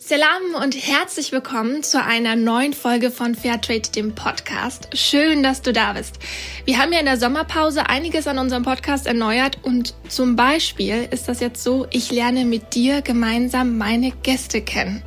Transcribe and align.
Salam 0.00 0.54
und 0.62 0.76
herzlich 0.76 1.32
willkommen 1.32 1.82
zu 1.82 2.00
einer 2.00 2.36
neuen 2.36 2.72
Folge 2.72 3.10
von 3.10 3.34
Fairtrade, 3.34 3.90
dem 3.90 4.14
Podcast. 4.14 4.96
Schön, 4.96 5.42
dass 5.42 5.60
du 5.60 5.72
da 5.72 5.94
bist. 5.94 6.20
Wir 6.64 6.78
haben 6.78 6.92
ja 6.92 7.00
in 7.00 7.06
der 7.06 7.16
Sommerpause 7.16 7.88
einiges 7.88 8.28
an 8.28 8.38
unserem 8.38 8.62
Podcast 8.62 9.08
erneuert 9.08 9.58
und 9.64 9.96
zum 10.08 10.36
Beispiel 10.36 11.08
ist 11.10 11.28
das 11.28 11.40
jetzt 11.40 11.64
so, 11.64 11.88
ich 11.90 12.12
lerne 12.12 12.44
mit 12.44 12.76
dir 12.76 13.02
gemeinsam 13.02 13.76
meine 13.76 14.12
Gäste 14.12 14.62
kennen. 14.62 15.02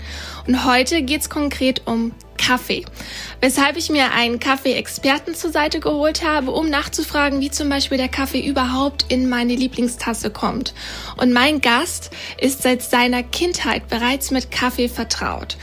Und 0.46 0.66
heute 0.66 1.04
geht's 1.04 1.30
konkret 1.30 1.84
um 1.88 2.12
Kaffee. 2.42 2.84
Weshalb 3.40 3.78
ich 3.78 3.90
mir 3.90 4.12
einen 4.12 4.40
Kaffee-Experten 4.40 5.36
zur 5.36 5.52
Seite 5.52 5.80
geholt 5.80 6.24
habe, 6.26 6.52
um 6.52 6.70
nachzufragen, 6.70 7.40
wie 7.40 7.52
zum 7.52 7.70
Beispiel 7.70 7.98
der 7.98 8.10
Kaffee 8.10 8.46
überhaupt 8.46 9.06
in 9.10 9.30
meine 9.30 9.56
Lieblingstasse 9.56 10.32
kommt. 10.32 10.74
Und 11.18 11.32
mein 11.32 11.62
Gast 11.62 12.10
ist 12.40 12.64
seit 12.64 12.82
seiner 12.82 13.24
Kindheit 13.24 13.88
bereits 13.88 14.32
mit 14.32 14.50
Kaffee 14.52 14.90
vertraut. 14.90 15.58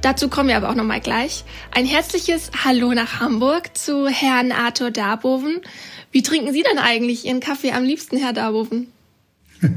Dazu 0.00 0.28
kommen 0.28 0.48
wir 0.48 0.56
aber 0.56 0.70
auch 0.70 0.74
nochmal 0.74 1.00
gleich. 1.00 1.44
Ein 1.70 1.86
herzliches 1.86 2.50
Hallo 2.64 2.92
nach 2.92 3.20
Hamburg 3.20 3.76
zu 3.76 4.08
Herrn 4.08 4.52
Arthur 4.52 4.90
Darboven. 4.90 5.60
Wie 6.12 6.22
trinken 6.22 6.52
Sie 6.52 6.62
denn 6.62 6.78
eigentlich 6.78 7.26
Ihren 7.26 7.40
Kaffee 7.40 7.72
am 7.72 7.84
liebsten, 7.84 8.16
Herr 8.16 8.32
Darboven? 8.32 8.88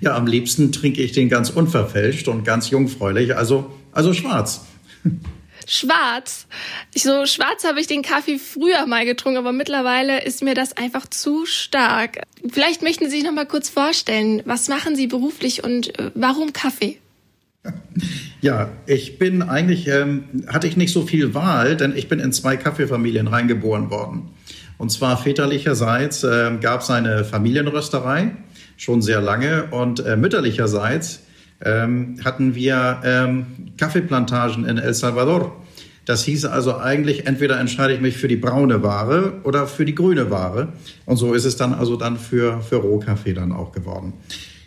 Ja, 0.00 0.16
am 0.16 0.26
liebsten 0.26 0.72
trinke 0.72 1.02
ich 1.02 1.12
den 1.12 1.28
ganz 1.28 1.50
unverfälscht 1.50 2.28
und 2.28 2.44
ganz 2.44 2.70
jungfräulich, 2.70 3.36
also, 3.36 3.70
also 3.92 4.14
schwarz. 4.14 4.64
Schwarz. 5.66 6.46
Ich, 6.94 7.02
so 7.02 7.26
schwarz 7.26 7.64
habe 7.64 7.80
ich 7.80 7.88
den 7.88 8.02
Kaffee 8.02 8.38
früher 8.38 8.86
mal 8.86 9.04
getrunken, 9.04 9.38
aber 9.38 9.52
mittlerweile 9.52 10.24
ist 10.24 10.42
mir 10.42 10.54
das 10.54 10.76
einfach 10.76 11.06
zu 11.10 11.44
stark. 11.44 12.22
Vielleicht 12.48 12.82
möchten 12.82 13.04
Sie 13.04 13.16
sich 13.16 13.24
noch 13.24 13.32
mal 13.32 13.46
kurz 13.46 13.68
vorstellen, 13.68 14.42
was 14.44 14.68
machen 14.68 14.94
Sie 14.94 15.08
beruflich 15.08 15.64
und 15.64 15.98
äh, 15.98 16.12
warum 16.14 16.52
Kaffee? 16.52 16.98
Ja, 18.40 18.70
ich 18.86 19.18
bin 19.18 19.42
eigentlich, 19.42 19.88
ähm, 19.88 20.44
hatte 20.46 20.68
ich 20.68 20.76
nicht 20.76 20.92
so 20.92 21.04
viel 21.04 21.34
Wahl, 21.34 21.76
denn 21.76 21.96
ich 21.96 22.08
bin 22.08 22.20
in 22.20 22.32
zwei 22.32 22.56
Kaffeefamilien 22.56 23.26
reingeboren 23.26 23.90
worden. 23.90 24.30
Und 24.78 24.92
zwar 24.92 25.16
väterlicherseits 25.16 26.22
äh, 26.22 26.52
gab 26.60 26.82
es 26.82 26.90
eine 26.90 27.24
Familienrösterei, 27.24 28.36
schon 28.76 29.02
sehr 29.02 29.20
lange, 29.20 29.64
und 29.72 30.04
äh, 30.04 30.16
mütterlicherseits 30.16 31.25
ähm, 31.64 32.16
hatten 32.24 32.54
wir 32.54 33.00
ähm, 33.04 33.46
Kaffeeplantagen 33.76 34.64
in 34.66 34.78
El 34.78 34.94
Salvador. 34.94 35.56
Das 36.04 36.24
hieß 36.24 36.44
also 36.44 36.76
eigentlich, 36.76 37.26
entweder 37.26 37.58
entscheide 37.58 37.92
ich 37.92 38.00
mich 38.00 38.16
für 38.16 38.28
die 38.28 38.36
braune 38.36 38.82
Ware 38.82 39.40
oder 39.42 39.66
für 39.66 39.84
die 39.84 39.94
grüne 39.94 40.30
Ware. 40.30 40.68
Und 41.04 41.16
so 41.16 41.34
ist 41.34 41.44
es 41.44 41.56
dann 41.56 41.74
also 41.74 41.96
dann 41.96 42.16
für, 42.16 42.60
für 42.60 42.76
Rohkaffee 42.76 43.34
dann 43.34 43.52
auch 43.52 43.72
geworden. 43.72 44.12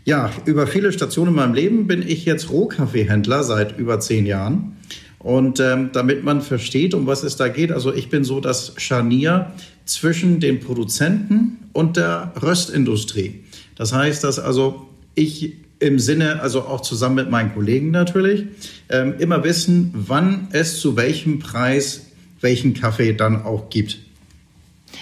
Ja, 0.04 0.32
über 0.46 0.68
viele 0.68 0.92
Stationen 0.92 1.30
in 1.30 1.36
meinem 1.36 1.54
Leben 1.54 1.88
bin 1.88 2.02
ich 2.02 2.26
jetzt 2.26 2.50
Rohkaffeehändler 2.50 3.44
seit 3.44 3.78
über 3.78 4.00
zehn 4.00 4.26
Jahren. 4.26 4.78
Und 5.18 5.60
ähm, 5.60 5.92
damit 5.94 6.24
man 6.24 6.42
versteht, 6.42 6.94
um 6.94 7.08
was 7.08 7.24
es 7.24 7.36
da 7.36 7.48
geht, 7.48 7.72
also 7.72 7.94
ich 7.94 8.10
bin 8.10 8.24
so 8.24 8.40
das 8.40 8.74
Scharnier 8.78 9.52
zwischen 9.86 10.40
den 10.40 10.60
Produzenten 10.60 11.58
und 11.74 11.98
der 11.98 12.34
Röstindustrie. 12.42 13.44
Das 13.76 13.94
heißt, 13.94 14.24
dass 14.24 14.40
also 14.40 14.88
ich 15.16 15.58
im 15.80 16.00
Sinne, 16.00 16.42
also 16.42 16.62
auch 16.64 16.82
zusammen 16.82 17.16
mit 17.16 17.30
meinen 17.30 17.54
Kollegen 17.54 17.92
natürlich, 17.92 18.46
ähm, 18.90 19.16
immer 19.20 19.44
wissen, 19.44 19.92
wann 19.94 20.50
es 20.52 20.80
zu 20.80 20.96
welchem 20.96 21.40
Preis 21.40 22.08
welchen 22.42 22.74
Kaffee 22.74 23.14
dann 23.14 23.44
auch 23.44 23.70
gibt. 23.70 24.00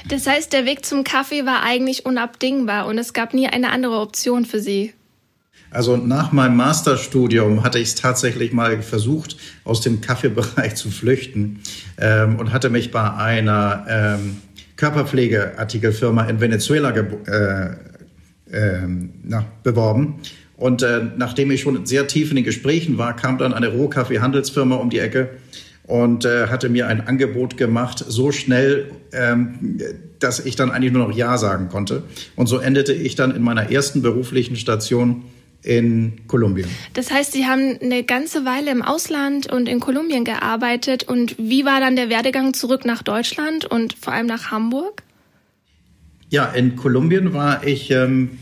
Das 0.09 0.27
heißt, 0.27 0.53
der 0.53 0.65
Weg 0.65 0.85
zum 0.85 1.03
Kaffee 1.03 1.45
war 1.45 1.63
eigentlich 1.63 2.05
unabdingbar 2.05 2.87
und 2.87 2.97
es 2.97 3.13
gab 3.13 3.33
nie 3.33 3.47
eine 3.47 3.71
andere 3.71 3.99
Option 3.99 4.45
für 4.45 4.59
Sie. 4.59 4.93
Also 5.69 5.97
nach 5.97 6.31
meinem 6.31 6.55
Masterstudium 6.55 7.63
hatte 7.63 7.79
ich 7.79 7.89
es 7.89 7.95
tatsächlich 7.95 8.53
mal 8.53 8.81
versucht, 8.81 9.37
aus 9.65 9.81
dem 9.81 9.99
Kaffeebereich 9.99 10.75
zu 10.75 10.89
flüchten 10.89 11.61
ähm, 11.97 12.37
und 12.37 12.53
hatte 12.53 12.69
mich 12.69 12.91
bei 12.91 13.11
einer 13.11 13.85
ähm, 13.89 14.37
Körperpflegeartikelfirma 14.77 16.23
in 16.25 16.39
Venezuela 16.39 16.91
äh, 16.91 17.75
äh, 18.51 18.87
na, 19.23 19.45
beworben 19.63 20.21
und 20.57 20.81
äh, 20.81 21.03
nachdem 21.15 21.51
ich 21.51 21.61
schon 21.61 21.85
sehr 21.85 22.07
tief 22.07 22.31
in 22.31 22.35
den 22.35 22.45
Gesprächen 22.45 22.97
war, 22.97 23.15
kam 23.15 23.37
dann 23.37 23.53
eine 23.53 23.69
Rohkaffee-Handelsfirma 23.69 24.75
um 24.75 24.89
die 24.89 24.99
Ecke 24.99 25.29
und 25.83 26.25
äh, 26.25 26.47
hatte 26.47 26.67
mir 26.67 26.87
ein 26.87 27.07
Angebot 27.07 27.57
gemacht, 27.57 28.03
so 28.05 28.31
schnell, 28.31 28.91
ähm, 29.13 29.79
dass 30.19 30.43
ich 30.43 30.55
dann 30.55 30.71
eigentlich 30.71 30.91
nur 30.91 31.07
noch 31.07 31.15
Ja 31.15 31.37
sagen 31.37 31.69
konnte. 31.69 32.03
Und 32.35 32.47
so 32.47 32.57
endete 32.57 32.91
ich 32.93 33.15
dann 33.15 33.35
in 33.35 33.43
meiner 33.43 33.71
ersten 33.71 34.01
beruflichen 34.01 34.55
Station 34.55 35.25
in 35.61 36.21
Kolumbien. 36.27 36.67
Das 36.93 37.11
heißt, 37.11 37.33
Sie 37.33 37.45
haben 37.45 37.77
eine 37.81 38.03
ganze 38.03 38.43
Weile 38.43 38.71
im 38.71 38.81
Ausland 38.81 39.51
und 39.51 39.69
in 39.69 39.79
Kolumbien 39.79 40.23
gearbeitet. 40.23 41.03
Und 41.03 41.35
wie 41.37 41.65
war 41.65 41.79
dann 41.79 41.95
der 41.95 42.09
Werdegang 42.09 42.53
zurück 42.53 42.83
nach 42.83 43.03
Deutschland 43.03 43.65
und 43.65 43.95
vor 43.99 44.13
allem 44.13 44.27
nach 44.27 44.49
Hamburg? 44.49 45.03
Ja, 46.29 46.45
in 46.45 46.75
Kolumbien 46.75 47.33
war 47.33 47.65
ich 47.65 47.89
ähm, 47.91 48.37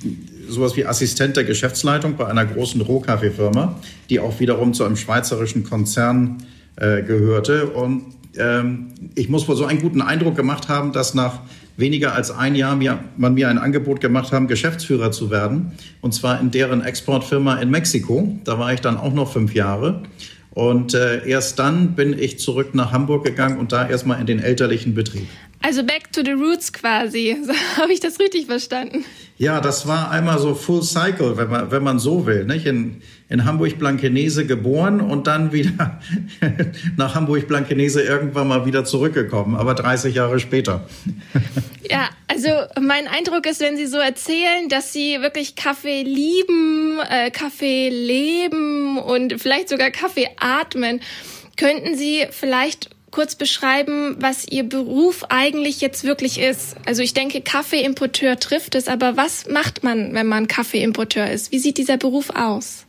sowas 0.48 0.76
wie 0.76 0.86
Assistent 0.86 1.38
der 1.38 1.44
Geschäftsleitung 1.44 2.16
bei 2.16 2.28
einer 2.28 2.46
großen 2.46 2.82
Rohkaffeefirma, 2.82 3.80
die 4.10 4.20
auch 4.20 4.40
wiederum 4.40 4.74
zu 4.74 4.84
einem 4.84 4.96
schweizerischen 4.96 5.64
Konzern 5.64 6.38
äh, 6.76 7.02
gehörte. 7.04 7.68
Und 7.68 8.04
ähm, 8.38 8.88
ich 9.16 9.30
muss 9.30 9.48
wohl 9.48 9.56
so 9.56 9.66
einen 9.66 9.82
guten 9.82 10.02
Eindruck 10.02 10.36
gemacht 10.36 10.68
haben, 10.70 10.92
dass 10.92 11.14
nach 11.14 11.40
weniger 11.78 12.14
als 12.14 12.32
ein 12.32 12.56
Jahr 12.56 12.76
mir, 12.76 13.00
man 13.18 13.34
mir 13.34 13.50
ein 13.50 13.58
Angebot 13.58 14.02
gemacht 14.02 14.32
haben, 14.32 14.48
Geschäftsführer 14.48 15.12
zu 15.12 15.30
werden. 15.30 15.74
Und 16.02 16.14
zwar 16.14 16.40
in 16.40 16.52
deren 16.52 16.84
Exportfirma 16.84 17.56
in 17.56 17.70
Mexiko. 17.70 18.38
Da 18.44 18.60
war 18.60 18.74
ich 18.74 18.82
dann 18.82 18.98
auch 18.98 19.14
noch 19.14 19.32
fünf 19.32 19.54
Jahre. 19.54 20.04
Und 20.52 20.94
äh, 20.94 21.28
erst 21.28 21.60
dann 21.60 21.96
bin 21.96 22.18
ich 22.18 22.40
zurück 22.40 22.74
nach 22.76 22.94
Hamburg 22.94 23.26
gegangen 23.26 23.60
und 23.60 23.74
da 23.74 23.88
erstmal 23.90 24.22
in 24.22 24.26
den 24.26 24.40
elterlichen 24.40 24.96
Betrieb. 24.96 25.28
Also 25.66 25.82
back 25.82 26.12
to 26.12 26.22
the 26.24 26.34
roots 26.34 26.72
quasi. 26.72 27.36
Habe 27.78 27.92
ich 27.92 28.00
das 28.00 28.20
richtig 28.20 28.46
verstanden? 28.46 29.04
Ja, 29.40 29.60
das 29.62 29.88
war 29.88 30.12
einmal 30.12 30.38
so 30.38 30.54
Full 30.54 30.84
Cycle, 30.84 31.38
wenn 31.38 31.50
man, 31.50 31.72
wenn 31.72 31.82
man 31.82 31.98
so 31.98 32.28
will. 32.28 32.46
Nicht? 32.46 32.68
In, 32.68 33.02
in 33.30 33.46
Hamburg-Blankenese 33.46 34.46
geboren 34.46 35.02
und 35.02 35.26
dann 35.26 35.54
wieder 35.54 36.00
nach 36.98 37.16
Hamburg-Blankenese 37.16 38.04
irgendwann 38.04 38.48
mal 38.48 38.68
wieder 38.68 38.86
zurückgekommen, 38.86 39.56
aber 39.56 39.74
30 39.74 40.14
Jahre 40.14 40.40
später. 40.40 40.88
Ja, 41.88 42.10
also 42.28 42.50
mein 42.82 43.08
Eindruck 43.08 43.46
ist, 43.46 43.62
wenn 43.62 43.78
Sie 43.78 43.86
so 43.86 43.98
erzählen, 43.98 44.70
dass 44.70 44.92
Sie 44.92 45.22
wirklich 45.22 45.56
Kaffee 45.56 46.02
lieben, 46.02 46.98
äh, 47.08 47.30
Kaffee 47.30 47.90
leben 47.90 48.98
und 48.98 49.40
vielleicht 49.40 49.70
sogar 49.70 49.92
Kaffee 49.92 50.28
atmen, 50.40 51.00
könnten 51.58 51.96
Sie 51.96 52.26
vielleicht 52.32 52.95
kurz 53.16 53.36
beschreiben, 53.36 54.18
was 54.20 54.46
Ihr 54.46 54.64
Beruf 54.64 55.24
eigentlich 55.30 55.80
jetzt 55.80 56.04
wirklich 56.04 56.38
ist? 56.38 56.76
Also 56.86 57.02
ich 57.02 57.14
denke, 57.14 57.40
Kaffeeimporteur 57.40 58.38
trifft 58.42 58.76
es, 58.76 58.90
aber 58.90 59.16
was 59.16 59.48
macht 59.48 59.86
man, 59.86 60.14
wenn 60.14 60.28
man 60.28 60.48
Kaffeeimporteur 60.48 61.32
ist? 61.32 61.54
Wie 61.54 61.60
sieht 61.60 61.78
dieser 61.78 61.96
Beruf 61.96 62.32
aus? 62.32 62.85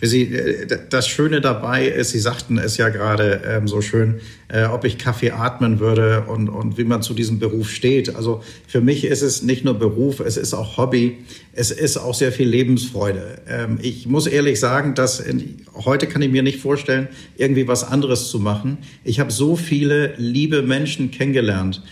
Sie, 0.00 0.22
äh, 0.34 0.66
das 0.88 1.08
Schöne 1.08 1.40
dabei 1.40 1.86
ist, 1.86 2.10
Sie 2.10 2.20
sagten 2.20 2.58
es 2.58 2.76
ja 2.76 2.88
gerade 2.88 3.42
ähm, 3.46 3.68
so 3.68 3.80
schön, 3.80 4.20
äh, 4.48 4.64
ob 4.64 4.84
ich 4.84 4.98
Kaffee 4.98 5.32
atmen 5.32 5.80
würde 5.80 6.24
und, 6.28 6.48
und 6.48 6.78
wie 6.78 6.84
man 6.84 7.02
zu 7.02 7.14
diesem 7.14 7.38
Beruf 7.38 7.70
steht. 7.70 8.14
Also 8.14 8.42
für 8.66 8.80
mich 8.80 9.04
ist 9.04 9.22
es 9.22 9.42
nicht 9.42 9.64
nur 9.64 9.74
Beruf, 9.74 10.20
es 10.20 10.36
ist 10.36 10.54
auch 10.54 10.76
Hobby, 10.76 11.18
es 11.52 11.70
ist 11.70 11.96
auch 11.96 12.14
sehr 12.14 12.32
viel 12.32 12.48
Lebensfreude. 12.48 13.42
Ähm, 13.48 13.78
ich 13.82 14.06
muss 14.06 14.26
ehrlich 14.26 14.60
sagen, 14.60 14.94
dass 14.94 15.20
in, 15.20 15.56
heute 15.74 16.06
kann 16.06 16.22
ich 16.22 16.30
mir 16.30 16.42
nicht 16.42 16.60
vorstellen, 16.60 17.08
irgendwie 17.36 17.66
was 17.66 17.84
anderes 17.84 18.28
zu 18.30 18.38
machen. 18.38 18.78
Ich 19.04 19.20
habe 19.20 19.32
so 19.32 19.56
viele 19.56 20.14
liebe 20.16 20.62
Menschen 20.62 21.10
kennengelernt 21.10 21.82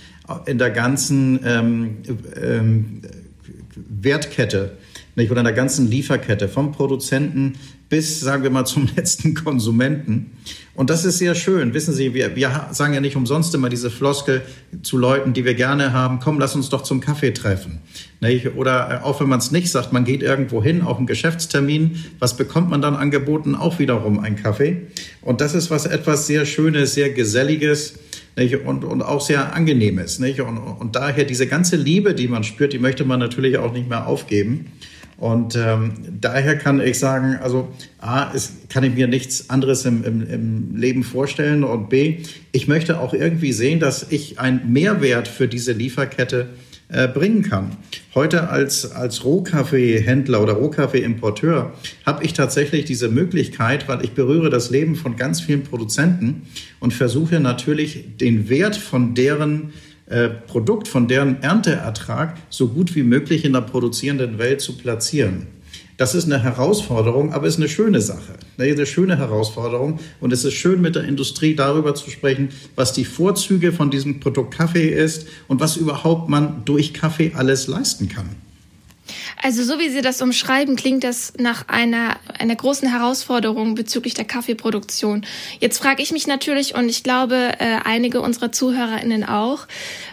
in 0.47 0.59
der 0.59 0.71
ganzen 0.71 1.41
ähm, 1.45 1.97
ähm, 2.41 3.03
Wertkette 3.77 4.77
nicht? 5.17 5.31
oder 5.31 5.41
in 5.41 5.47
der 5.47 5.55
ganzen 5.55 5.91
Lieferkette, 5.91 6.49
vom 6.49 6.73
Produzenten 6.73 7.55
bis, 7.89 8.21
sagen 8.21 8.43
wir 8.43 8.51
mal, 8.51 8.65
zum 8.65 8.89
letzten 8.97 9.35
Konsumenten. 9.35 10.33
Und 10.75 10.91
das 10.91 11.05
ist 11.05 11.19
sehr 11.19 11.35
schön. 11.35 11.73
Wissen 11.73 11.95
Sie, 11.95 12.13
wir, 12.13 12.37
wir 12.37 12.69
sagen 12.73 12.93
ja 12.93 13.01
nicht 13.01 13.17
umsonst 13.17 13.55
immer 13.55 13.69
diese 13.69 13.91
Floskel 13.91 14.43
zu 14.83 14.99
Leuten, 14.99 15.33
die 15.33 15.45
wir 15.45 15.55
gerne 15.55 15.93
haben, 15.93 16.21
komm, 16.21 16.39
lass 16.39 16.55
uns 16.55 16.69
doch 16.69 16.83
zum 16.83 17.01
Kaffee 17.01 17.33
treffen. 17.33 17.81
Nicht? 18.21 18.57
Oder 18.57 19.01
äh, 19.01 19.05
auch 19.05 19.21
wenn 19.21 19.29
man 19.29 19.39
es 19.39 19.51
nicht 19.51 19.71
sagt, 19.71 19.93
man 19.93 20.05
geht 20.05 20.23
irgendwo 20.23 20.63
hin, 20.63 20.83
auch 20.83 20.99
einen 20.99 21.07
Geschäftstermin, 21.07 22.05
was 22.19 22.37
bekommt 22.37 22.69
man 22.69 22.83
dann 22.83 22.95
angeboten? 22.95 23.55
Auch 23.55 23.79
wiederum 23.79 24.19
ein 24.19 24.37
Kaffee. 24.37 24.89
Und 25.23 25.41
das 25.41 25.55
ist 25.55 25.71
was 25.71 25.87
etwas 25.87 26.27
sehr 26.27 26.45
Schönes, 26.45 26.95
sehr 26.95 27.11
Geselliges. 27.11 27.99
Nicht? 28.37 28.67
Und, 28.67 28.85
und 28.85 29.01
auch 29.01 29.23
sehr 29.23 29.55
angenehmes. 29.55 30.19
Nicht? 30.19 30.41
Und, 30.41 30.59
und 30.59 30.95
daher 30.95 31.25
diese 31.25 31.47
ganze 31.47 31.77
Liebe, 31.77 32.15
die 32.15 32.29
man 32.29 32.45
spürt, 32.45 32.75
die 32.75 32.79
möchte 32.79 33.05
man 33.05 33.19
natürlich 33.19 33.57
auch 33.57 33.73
nicht 33.73 33.89
mehr 33.89 34.07
aufgeben. 34.07 34.73
Und 35.19 35.57
ähm, 35.57 35.95
daher 36.21 36.59
kann 36.59 36.81
ich 36.81 36.99
sagen, 36.99 37.39
also 37.43 37.69
A, 37.99 38.33
es 38.35 38.53
kann 38.69 38.85
ich 38.85 38.95
mir 38.95 39.09
nichts 39.09 39.49
anderes 39.49 39.87
im, 39.87 40.05
im, 40.05 40.29
im 40.29 40.77
Leben 40.77 41.05
vorstellen 41.05 41.65
und 41.65 41.89
B, 41.89 42.19
ich 42.53 42.69
möchte 42.69 43.01
auch 43.01 43.15
irgendwie 43.15 43.53
sehen, 43.53 43.81
dass 43.81 44.11
ich 44.11 44.39
einen 44.39 44.73
Mehrwert 44.73 45.27
für 45.27 45.49
diese 45.49 45.73
Lieferkette 45.73 46.49
äh, 46.89 47.09
bringen 47.09 47.43
kann. 47.43 47.77
Heute 48.15 48.49
als, 48.51 48.93
als 48.93 49.25
Rohkaffeehändler 49.25 50.41
oder 50.41 50.53
Rohkaffeeimporteur 50.53 51.73
habe 52.05 52.25
ich 52.25 52.33
tatsächlich 52.33 52.85
diese 52.85 53.09
Möglichkeit, 53.09 53.89
weil 53.89 54.05
ich 54.05 54.13
berühre 54.13 54.51
das 54.51 54.71
Leben 54.71 54.95
von 54.95 55.17
ganz 55.17 55.41
vielen 55.41 55.65
Produzenten 55.65 56.43
und 56.79 56.95
versuche 56.95 57.41
natürlich 57.41 58.17
den 58.19 58.49
Wert 58.49 58.77
von 58.77 59.15
deren 59.15 59.73
äh, 60.07 60.29
Produkt, 60.29 60.89
von 60.89 61.09
deren 61.09 61.43
Ernteertrag 61.43 62.37
so 62.49 62.69
gut 62.69 62.95
wie 62.95 63.03
möglich 63.03 63.45
in 63.45 63.53
der 63.53 63.63
produzierenden 63.63 64.39
Welt 64.39 64.61
zu 64.61 64.77
platzieren. 64.77 65.49
Das 65.97 66.15
ist 66.15 66.27
eine 66.27 66.43
Herausforderung, 66.43 67.33
aber 67.33 67.47
es 67.47 67.55
ist 67.55 67.61
eine 67.61 67.71
schöne 67.71 68.01
Sache. 68.03 68.35
Eine 68.59 68.85
schöne 68.85 69.17
Herausforderung. 69.17 69.99
Und 70.21 70.33
es 70.33 70.45
ist 70.45 70.55
schön, 70.55 70.83
mit 70.83 70.95
der 70.95 71.05
Industrie 71.05 71.55
darüber 71.55 71.95
zu 71.95 72.11
sprechen, 72.11 72.51
was 72.75 72.93
die 72.93 73.07
Vorzüge 73.07 73.73
von 73.73 73.91
diesem 73.91 74.21
Produkt 74.21 74.55
Kaffee 74.55 74.89
ist 74.89 75.27
und 75.49 75.61
was 75.61 75.77
überhaupt 75.77 76.29
man 76.29 76.65
durch 76.67 76.93
Kaffee 76.93 77.33
alles 77.35 77.67
leisten 77.67 78.09
kann. 78.11 78.29
Also 79.43 79.63
so 79.63 79.79
wie 79.79 79.89
Sie 79.89 80.03
das 80.03 80.23
umschreiben, 80.23 80.77
klingt 80.77 81.05
das 81.05 81.33
nach 81.39 81.69
einer, 81.69 82.17
einer 82.39 82.57
großen 82.57 82.89
Herausforderung 82.89 83.75
bezüglich 83.75 84.15
der 84.15 84.25
Kaffeeproduktion. 84.25 85.25
Jetzt 85.61 85.79
frage 85.79 86.03
ich 86.03 86.13
mich 86.13 86.27
natürlich, 86.27 86.75
und 86.75 86.89
ich 86.89 87.03
glaube 87.03 87.53
äh, 87.59 87.79
einige 87.85 88.21
unserer 88.21 88.53
ZuhörerInnen 88.53 89.25
auch, 89.25 89.67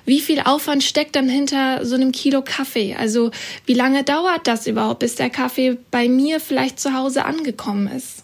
wie 0.05 0.21
viel 0.21 0.39
Aufwand 0.41 0.83
steckt 0.83 1.15
dann 1.15 1.29
hinter 1.29 1.85
so 1.85 1.95
einem 1.95 2.11
Kilo 2.11 2.41
Kaffee? 2.41 2.95
Also 2.95 3.31
wie 3.65 3.73
lange 3.73 4.03
dauert 4.03 4.47
das 4.47 4.67
überhaupt, 4.67 4.99
bis 4.99 5.15
der 5.15 5.29
Kaffee 5.29 5.77
bei 5.91 6.07
mir 6.07 6.39
vielleicht 6.39 6.79
zu 6.79 6.93
Hause 6.93 7.25
angekommen 7.25 7.87
ist? 7.87 8.23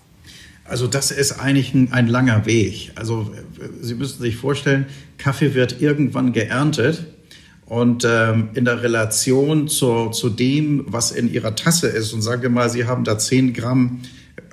Also 0.65 0.85
das 0.85 1.09
ist 1.09 1.39
eigentlich 1.39 1.73
ein, 1.73 1.91
ein 1.93 2.07
langer 2.07 2.45
Weg. 2.45 2.91
Also 2.95 3.33
Sie 3.81 3.95
müssen 3.95 4.21
sich 4.21 4.35
vorstellen, 4.35 4.85
Kaffee 5.17 5.55
wird 5.55 5.81
irgendwann 5.81 6.31
geerntet 6.31 7.05
und 7.69 8.03
ähm, 8.05 8.49
in 8.55 8.65
der 8.65 8.81
Relation 8.83 9.67
zu, 9.67 10.09
zu 10.09 10.29
dem, 10.29 10.85
was 10.87 11.11
in 11.11 11.31
ihrer 11.31 11.55
Tasse 11.55 11.87
ist, 11.87 12.13
und 12.13 12.21
sagen 12.21 12.41
wir 12.41 12.49
mal, 12.49 12.69
Sie 12.69 12.85
haben 12.85 13.03
da 13.03 13.17
10 13.17 13.53
Gramm 13.53 14.01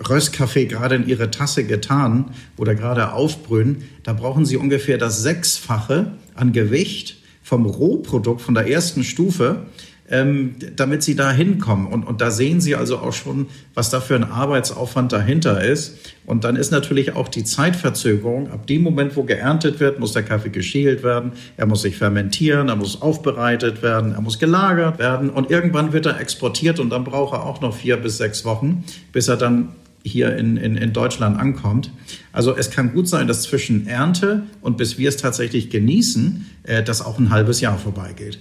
Röstkaffee 0.08 0.66
gerade 0.66 0.96
in 0.96 1.08
Ihre 1.08 1.30
Tasse 1.30 1.64
getan 1.64 2.26
oder 2.58 2.74
gerade 2.74 3.12
aufbrühen, 3.12 3.84
da 4.02 4.12
brauchen 4.12 4.44
Sie 4.44 4.58
ungefähr 4.58 4.98
das 4.98 5.22
Sechsfache 5.22 6.12
an 6.34 6.52
Gewicht 6.52 7.16
vom 7.42 7.64
Rohprodukt, 7.64 8.42
von 8.42 8.54
der 8.54 8.68
ersten 8.68 9.04
Stufe, 9.04 9.66
ähm, 10.08 10.54
damit 10.76 11.02
sie 11.02 11.16
da 11.16 11.32
hinkommen. 11.32 11.86
Und, 11.86 12.04
und 12.04 12.20
da 12.20 12.30
sehen 12.30 12.60
Sie 12.60 12.76
also 12.76 12.98
auch 12.98 13.12
schon, 13.12 13.46
was 13.74 13.90
da 13.90 14.00
für 14.00 14.14
ein 14.14 14.24
Arbeitsaufwand 14.24 15.12
dahinter 15.12 15.64
ist. 15.64 16.12
Und 16.26 16.44
dann 16.44 16.56
ist 16.56 16.70
natürlich 16.70 17.14
auch 17.14 17.28
die 17.28 17.44
Zeitverzögerung. 17.44 18.50
Ab 18.50 18.66
dem 18.66 18.82
Moment, 18.82 19.16
wo 19.16 19.24
geerntet 19.24 19.80
wird, 19.80 19.98
muss 19.98 20.12
der 20.12 20.22
Kaffee 20.22 20.50
geschält 20.50 21.02
werden, 21.02 21.32
er 21.56 21.66
muss 21.66 21.82
sich 21.82 21.96
fermentieren, 21.96 22.68
er 22.68 22.76
muss 22.76 23.02
aufbereitet 23.02 23.82
werden, 23.82 24.12
er 24.12 24.20
muss 24.20 24.38
gelagert 24.38 24.98
werden 24.98 25.30
und 25.30 25.50
irgendwann 25.50 25.92
wird 25.92 26.06
er 26.06 26.20
exportiert 26.20 26.80
und 26.80 26.90
dann 26.90 27.04
braucht 27.04 27.34
er 27.34 27.44
auch 27.44 27.60
noch 27.60 27.76
vier 27.76 27.96
bis 27.96 28.18
sechs 28.18 28.44
Wochen, 28.44 28.84
bis 29.12 29.28
er 29.28 29.36
dann 29.36 29.70
hier 30.04 30.36
in, 30.36 30.56
in, 30.56 30.76
in 30.76 30.92
Deutschland 30.92 31.38
ankommt. 31.38 31.90
Also 32.32 32.56
es 32.56 32.70
kann 32.70 32.92
gut 32.92 33.08
sein, 33.08 33.26
dass 33.26 33.42
zwischen 33.42 33.86
Ernte 33.88 34.44
und 34.60 34.76
bis 34.76 34.98
wir 34.98 35.08
es 35.08 35.16
tatsächlich 35.16 35.70
genießen, 35.70 36.46
äh, 36.62 36.82
das 36.82 37.04
auch 37.04 37.18
ein 37.18 37.30
halbes 37.30 37.60
Jahr 37.60 37.78
vorbeigeht. 37.78 38.38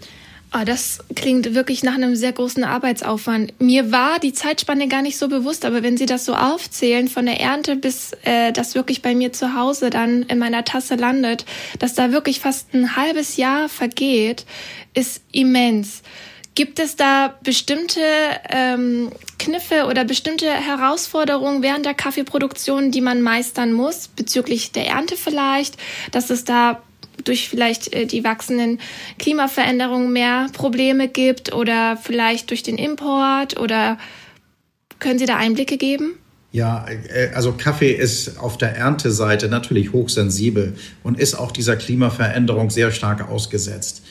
Oh, 0.58 0.64
das 0.64 1.00
klingt 1.16 1.54
wirklich 1.54 1.84
nach 1.84 1.96
einem 1.96 2.16
sehr 2.16 2.32
großen 2.32 2.64
Arbeitsaufwand. 2.64 3.60
Mir 3.60 3.92
war 3.92 4.20
die 4.20 4.32
Zeitspanne 4.32 4.88
gar 4.88 5.02
nicht 5.02 5.18
so 5.18 5.28
bewusst, 5.28 5.66
aber 5.66 5.84
wenn 5.84 5.98
Sie 5.98 6.06
das 6.06 6.24
so 6.24 6.34
aufzählen, 6.34 7.10
von 7.10 7.26
der 7.26 7.42
Ernte 7.42 7.76
bis 7.76 8.14
äh, 8.24 8.54
das 8.54 8.74
wirklich 8.74 9.02
bei 9.02 9.16
mir 9.16 9.34
zu 9.34 9.54
Hause 9.54 9.90
dann 9.90 10.24
in 10.24 10.40
meiner 10.40 10.64
Tasse 10.64 10.96
landet, 10.96 11.46
dass 11.80 11.94
da 11.94 12.14
wirklich 12.14 12.40
fast 12.40 12.74
ein 12.74 12.96
halbes 12.96 13.36
Jahr 13.36 13.68
vergeht, 13.68 14.46
ist 14.94 15.24
immens. 15.34 16.04
Gibt 16.54 16.80
es 16.80 16.96
da 16.96 17.36
bestimmte 17.44 18.00
ähm, 18.50 19.12
Kniffe 19.40 19.88
oder 19.88 20.06
bestimmte 20.06 20.50
Herausforderungen 20.50 21.64
während 21.64 21.86
der 21.86 21.96
Kaffeeproduktion, 21.96 22.92
die 22.92 23.02
man 23.02 23.22
meistern 23.22 23.74
muss, 23.74 24.08
bezüglich 24.08 24.72
der 24.72 24.88
Ernte 24.88 25.18
vielleicht, 25.18 25.76
dass 26.14 26.30
es 26.30 26.46
da 26.46 26.82
durch 27.26 27.50
vielleicht 27.50 27.94
äh, 27.94 28.06
die 28.06 28.24
wachsenden 28.24 28.80
Klimaveränderungen 29.20 30.12
mehr 30.12 30.48
Probleme 30.54 31.08
gibt 31.08 31.54
oder 31.54 31.98
vielleicht 31.98 32.50
durch 32.50 32.64
den 32.64 32.78
Import 32.78 33.60
oder 33.60 33.98
können 35.00 35.20
Sie 35.20 35.26
da 35.26 35.36
Einblicke 35.36 35.78
geben? 35.78 36.14
Ja, 36.52 36.86
äh, 36.88 37.34
also 37.34 37.52
Kaffee 37.52 37.92
ist 37.92 38.40
auf 38.40 38.58
der 38.58 38.78
Ernteseite 38.78 39.50
natürlich 39.50 39.92
hochsensibel 39.92 40.76
und 41.04 41.20
ist 41.20 41.36
auch 41.36 41.52
dieser 41.52 41.76
Klimaveränderung 41.76 42.70
sehr 42.70 42.92
stark 42.92 43.30
ausgesetzt. 43.30 44.04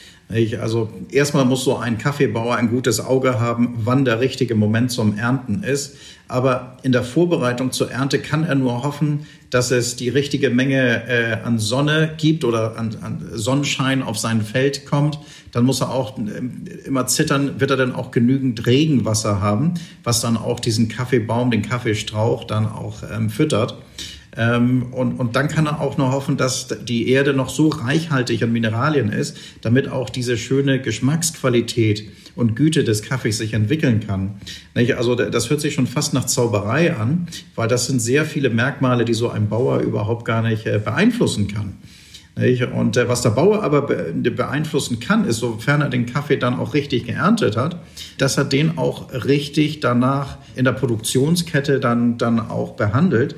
Also 0.60 0.90
erstmal 1.10 1.44
muss 1.44 1.64
so 1.64 1.76
ein 1.76 1.99
Kaffeebauer 1.99 2.56
ein 2.56 2.70
gutes 2.70 2.99
Auge 2.99 3.40
haben, 3.40 3.75
wann 3.78 4.05
der 4.05 4.20
richtige 4.20 4.55
Moment 4.55 4.90
zum 4.90 5.19
Ernten 5.19 5.62
ist. 5.62 5.96
Aber 6.26 6.78
in 6.82 6.92
der 6.92 7.04
Vorbereitung 7.04 7.70
zur 7.70 7.90
Ernte 7.90 8.18
kann 8.18 8.44
er 8.44 8.54
nur 8.54 8.82
hoffen, 8.82 9.26
dass 9.50 9.70
es 9.70 9.96
die 9.96 10.08
richtige 10.08 10.50
Menge 10.50 11.06
äh, 11.06 11.36
an 11.44 11.58
Sonne 11.58 12.14
gibt 12.16 12.44
oder 12.44 12.76
an, 12.78 12.96
an, 13.02 13.28
Sonnenschein 13.34 14.02
auf 14.02 14.18
sein 14.18 14.40
Feld 14.40 14.86
kommt. 14.86 15.18
Dann 15.52 15.64
muss 15.64 15.80
er 15.80 15.90
auch 15.90 16.18
äh, 16.18 16.86
immer 16.86 17.06
zittern, 17.06 17.60
wird 17.60 17.70
er 17.70 17.76
dann 17.76 17.94
auch 17.94 18.10
genügend 18.10 18.66
Regenwasser 18.66 19.40
haben, 19.40 19.74
was 20.02 20.20
dann 20.20 20.36
auch 20.36 20.60
diesen 20.60 20.88
Kaffeebaum, 20.88 21.50
den 21.50 21.62
Kaffeestrauch 21.62 22.44
dann 22.44 22.66
auch 22.66 23.02
ähm, 23.14 23.28
füttert. 23.28 23.76
Ähm, 24.36 24.92
und, 24.92 25.12
und 25.20 25.36
dann 25.36 25.48
kann 25.48 25.66
er 25.66 25.80
auch 25.80 25.98
noch 25.98 26.10
hoffen, 26.10 26.36
dass 26.36 26.68
die 26.82 27.08
Erde 27.10 27.34
noch 27.34 27.50
so 27.50 27.68
reichhaltig 27.68 28.42
an 28.42 28.52
Mineralien 28.52 29.10
ist, 29.10 29.36
damit 29.60 29.88
auch 29.88 30.10
diese 30.10 30.36
schöne 30.36 30.80
Geschmacksqualität 30.80 32.10
und 32.36 32.56
Güte 32.56 32.84
des 32.84 33.02
Kaffees 33.02 33.38
sich 33.38 33.54
entwickeln 33.54 34.00
kann. 34.06 34.34
Also 34.96 35.14
das 35.14 35.50
hört 35.50 35.60
sich 35.60 35.75
schon 35.75 35.86
fast 35.86 36.14
nach 36.14 36.26
Zauberei 36.26 36.94
an, 36.94 37.26
weil 37.54 37.69
das 37.69 37.86
sind 37.86 38.00
sehr 38.00 38.25
viele 38.25 38.50
Merkmale, 38.50 39.04
die 39.04 39.14
so 39.14 39.31
ein 39.31 39.48
Bauer 39.48 39.81
überhaupt 39.81 40.25
gar 40.25 40.42
nicht 40.42 40.66
äh, 40.66 40.78
beeinflussen 40.78 41.48
kann. 41.48 41.75
Und 42.36 42.96
äh, 42.96 43.08
was 43.08 43.22
der 43.22 43.31
Bauer 43.31 43.62
aber 43.62 43.82
beeinflussen 43.82 44.98
kann, 44.98 45.25
ist, 45.25 45.38
sofern 45.38 45.82
er 45.82 45.88
den 45.88 46.06
Kaffee 46.06 46.36
dann 46.36 46.58
auch 46.58 46.75
richtig 46.75 47.06
geerntet 47.06 47.56
hat, 47.56 47.81
dass 48.19 48.36
er 48.36 48.44
den 48.44 48.76
auch 48.76 49.12
richtig 49.12 49.78
danach 49.78 50.38
in 50.56 50.64
der 50.64 50.72
Produktionskette 50.72 51.78
dann, 51.78 52.19
dann 52.19 52.40
auch 52.40 52.75
behandelt. 52.75 53.36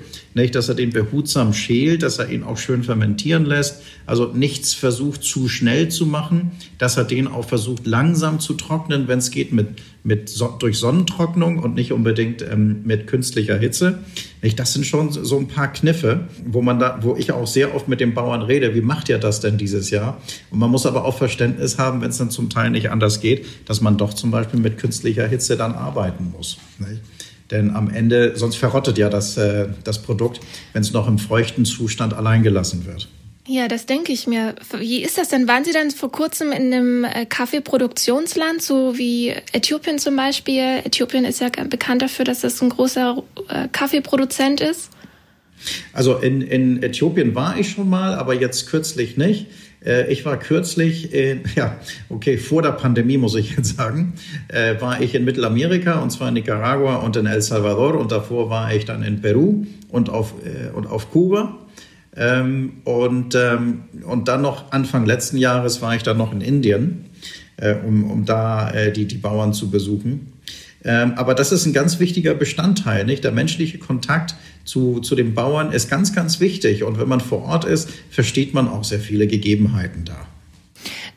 Dass 0.52 0.68
er 0.68 0.74
den 0.74 0.90
behutsam 0.90 1.54
schält, 1.54 2.02
dass 2.02 2.18
er 2.18 2.30
ihn 2.30 2.42
auch 2.42 2.58
schön 2.58 2.82
fermentieren 2.82 3.46
lässt. 3.46 3.82
Also 4.04 4.26
nichts 4.34 4.74
versucht 4.74 5.22
zu 5.22 5.48
schnell 5.48 5.88
zu 5.88 6.04
machen, 6.04 6.52
dass 6.78 6.98
er 6.98 7.04
den 7.04 7.26
auch 7.26 7.46
versucht 7.48 7.86
langsam 7.86 8.38
zu 8.38 8.52
trocknen, 8.52 9.08
wenn 9.08 9.18
es 9.18 9.30
geht 9.30 9.52
mit, 9.52 9.68
mit 10.04 10.38
durch 10.58 10.78
Sonnentrocknung 10.78 11.58
und 11.58 11.74
nicht 11.74 11.92
unbedingt 11.92 12.42
ähm, 12.42 12.82
mit 12.84 13.06
künstlicher 13.06 13.56
Hitze. 13.56 14.00
Nicht, 14.46 14.60
das 14.60 14.74
sind 14.74 14.86
schon 14.86 15.10
so 15.10 15.38
ein 15.38 15.48
paar 15.48 15.72
Kniffe, 15.72 16.28
wo 16.46 16.62
man 16.62 16.78
da, 16.78 17.00
wo 17.02 17.16
ich 17.16 17.32
auch 17.32 17.48
sehr 17.48 17.74
oft 17.74 17.88
mit 17.88 17.98
den 17.98 18.14
Bauern 18.14 18.42
rede. 18.42 18.76
Wie 18.76 18.80
macht 18.80 19.08
ihr 19.08 19.18
das 19.18 19.40
denn 19.40 19.58
dieses 19.58 19.90
Jahr? 19.90 20.18
Und 20.52 20.60
man 20.60 20.70
muss 20.70 20.86
aber 20.86 21.04
auch 21.04 21.18
Verständnis 21.18 21.78
haben, 21.78 22.00
wenn 22.00 22.10
es 22.10 22.18
dann 22.18 22.30
zum 22.30 22.48
Teil 22.48 22.70
nicht 22.70 22.92
anders 22.92 23.20
geht, 23.20 23.44
dass 23.68 23.80
man 23.80 23.98
doch 23.98 24.14
zum 24.14 24.30
Beispiel 24.30 24.60
mit 24.60 24.78
künstlicher 24.78 25.26
Hitze 25.26 25.56
dann 25.56 25.74
arbeiten 25.74 26.32
muss. 26.32 26.58
Nicht? 26.78 27.02
Denn 27.50 27.74
am 27.74 27.90
Ende, 27.90 28.36
sonst 28.36 28.54
verrottet 28.54 28.98
ja 28.98 29.08
das, 29.08 29.36
äh, 29.36 29.66
das 29.82 30.00
Produkt, 30.00 30.38
wenn 30.72 30.82
es 30.82 30.92
noch 30.92 31.08
im 31.08 31.18
feuchten 31.18 31.64
Zustand 31.64 32.14
allein 32.14 32.44
gelassen 32.44 32.86
wird. 32.86 33.08
Ja, 33.48 33.68
das 33.68 33.86
denke 33.86 34.12
ich 34.12 34.26
mir. 34.26 34.56
Wie 34.76 35.02
ist 35.02 35.18
das 35.18 35.28
denn? 35.28 35.46
Waren 35.46 35.64
Sie 35.64 35.72
dann 35.72 35.92
vor 35.92 36.10
kurzem 36.10 36.50
in 36.50 36.74
einem 36.74 37.04
äh, 37.04 37.26
Kaffeeproduktionsland, 37.26 38.60
so 38.60 38.98
wie 38.98 39.34
Äthiopien 39.52 40.00
zum 40.00 40.16
Beispiel? 40.16 40.80
Äthiopien 40.84 41.24
ist 41.24 41.40
ja 41.40 41.48
bekannt 41.48 42.02
dafür, 42.02 42.24
dass 42.24 42.42
es 42.42 42.60
ein 42.60 42.70
großer 42.70 43.22
äh, 43.48 43.68
Kaffeeproduzent 43.70 44.60
ist. 44.60 44.90
Also 45.92 46.16
in, 46.16 46.42
in 46.42 46.82
Äthiopien 46.82 47.36
war 47.36 47.56
ich 47.56 47.70
schon 47.70 47.88
mal, 47.88 48.14
aber 48.14 48.34
jetzt 48.34 48.68
kürzlich 48.68 49.16
nicht. 49.16 49.46
Äh, 49.84 50.10
ich 50.12 50.24
war 50.24 50.40
kürzlich, 50.40 51.14
in, 51.14 51.44
ja, 51.54 51.78
okay, 52.08 52.38
vor 52.38 52.62
der 52.62 52.72
Pandemie 52.72 53.16
muss 53.16 53.36
ich 53.36 53.56
jetzt 53.56 53.76
sagen, 53.76 54.14
war 54.80 55.00
ich 55.00 55.14
in 55.14 55.24
Mittelamerika 55.24 56.00
und 56.00 56.10
zwar 56.10 56.28
in 56.28 56.34
Nicaragua 56.34 56.96
und 56.96 57.14
in 57.14 57.26
El 57.26 57.40
Salvador 57.42 57.94
und 57.94 58.10
davor 58.10 58.50
war 58.50 58.74
ich 58.74 58.86
dann 58.86 59.04
in 59.04 59.20
Peru 59.20 59.66
und 59.88 60.10
auf, 60.10 60.34
und 60.74 60.88
auf 60.88 61.12
Kuba. 61.12 61.60
Ähm, 62.16 62.78
und, 62.84 63.34
ähm, 63.34 63.84
und 64.04 64.28
dann 64.28 64.42
noch 64.42 64.72
Anfang 64.72 65.04
letzten 65.04 65.36
Jahres 65.36 65.82
war 65.82 65.94
ich 65.94 66.02
dann 66.02 66.16
noch 66.16 66.32
in 66.32 66.40
Indien, 66.40 67.06
äh, 67.58 67.74
um, 67.74 68.10
um 68.10 68.24
da 68.24 68.70
äh, 68.70 68.92
die, 68.92 69.06
die 69.06 69.18
Bauern 69.18 69.52
zu 69.52 69.70
besuchen. 69.70 70.32
Ähm, 70.84 71.14
aber 71.16 71.34
das 71.34 71.52
ist 71.52 71.66
ein 71.66 71.72
ganz 71.72 71.98
wichtiger 71.98 72.34
Bestandteil, 72.34 73.04
nicht? 73.04 73.24
Der 73.24 73.32
menschliche 73.32 73.78
Kontakt 73.78 74.36
zu, 74.64 75.00
zu 75.00 75.14
den 75.14 75.34
Bauern 75.34 75.72
ist 75.72 75.90
ganz, 75.90 76.14
ganz 76.14 76.40
wichtig. 76.40 76.84
Und 76.84 76.98
wenn 76.98 77.08
man 77.08 77.20
vor 77.20 77.42
Ort 77.42 77.64
ist, 77.64 77.90
versteht 78.10 78.54
man 78.54 78.68
auch 78.68 78.84
sehr 78.84 79.00
viele 79.00 79.26
Gegebenheiten 79.26 80.04
da. 80.04 80.28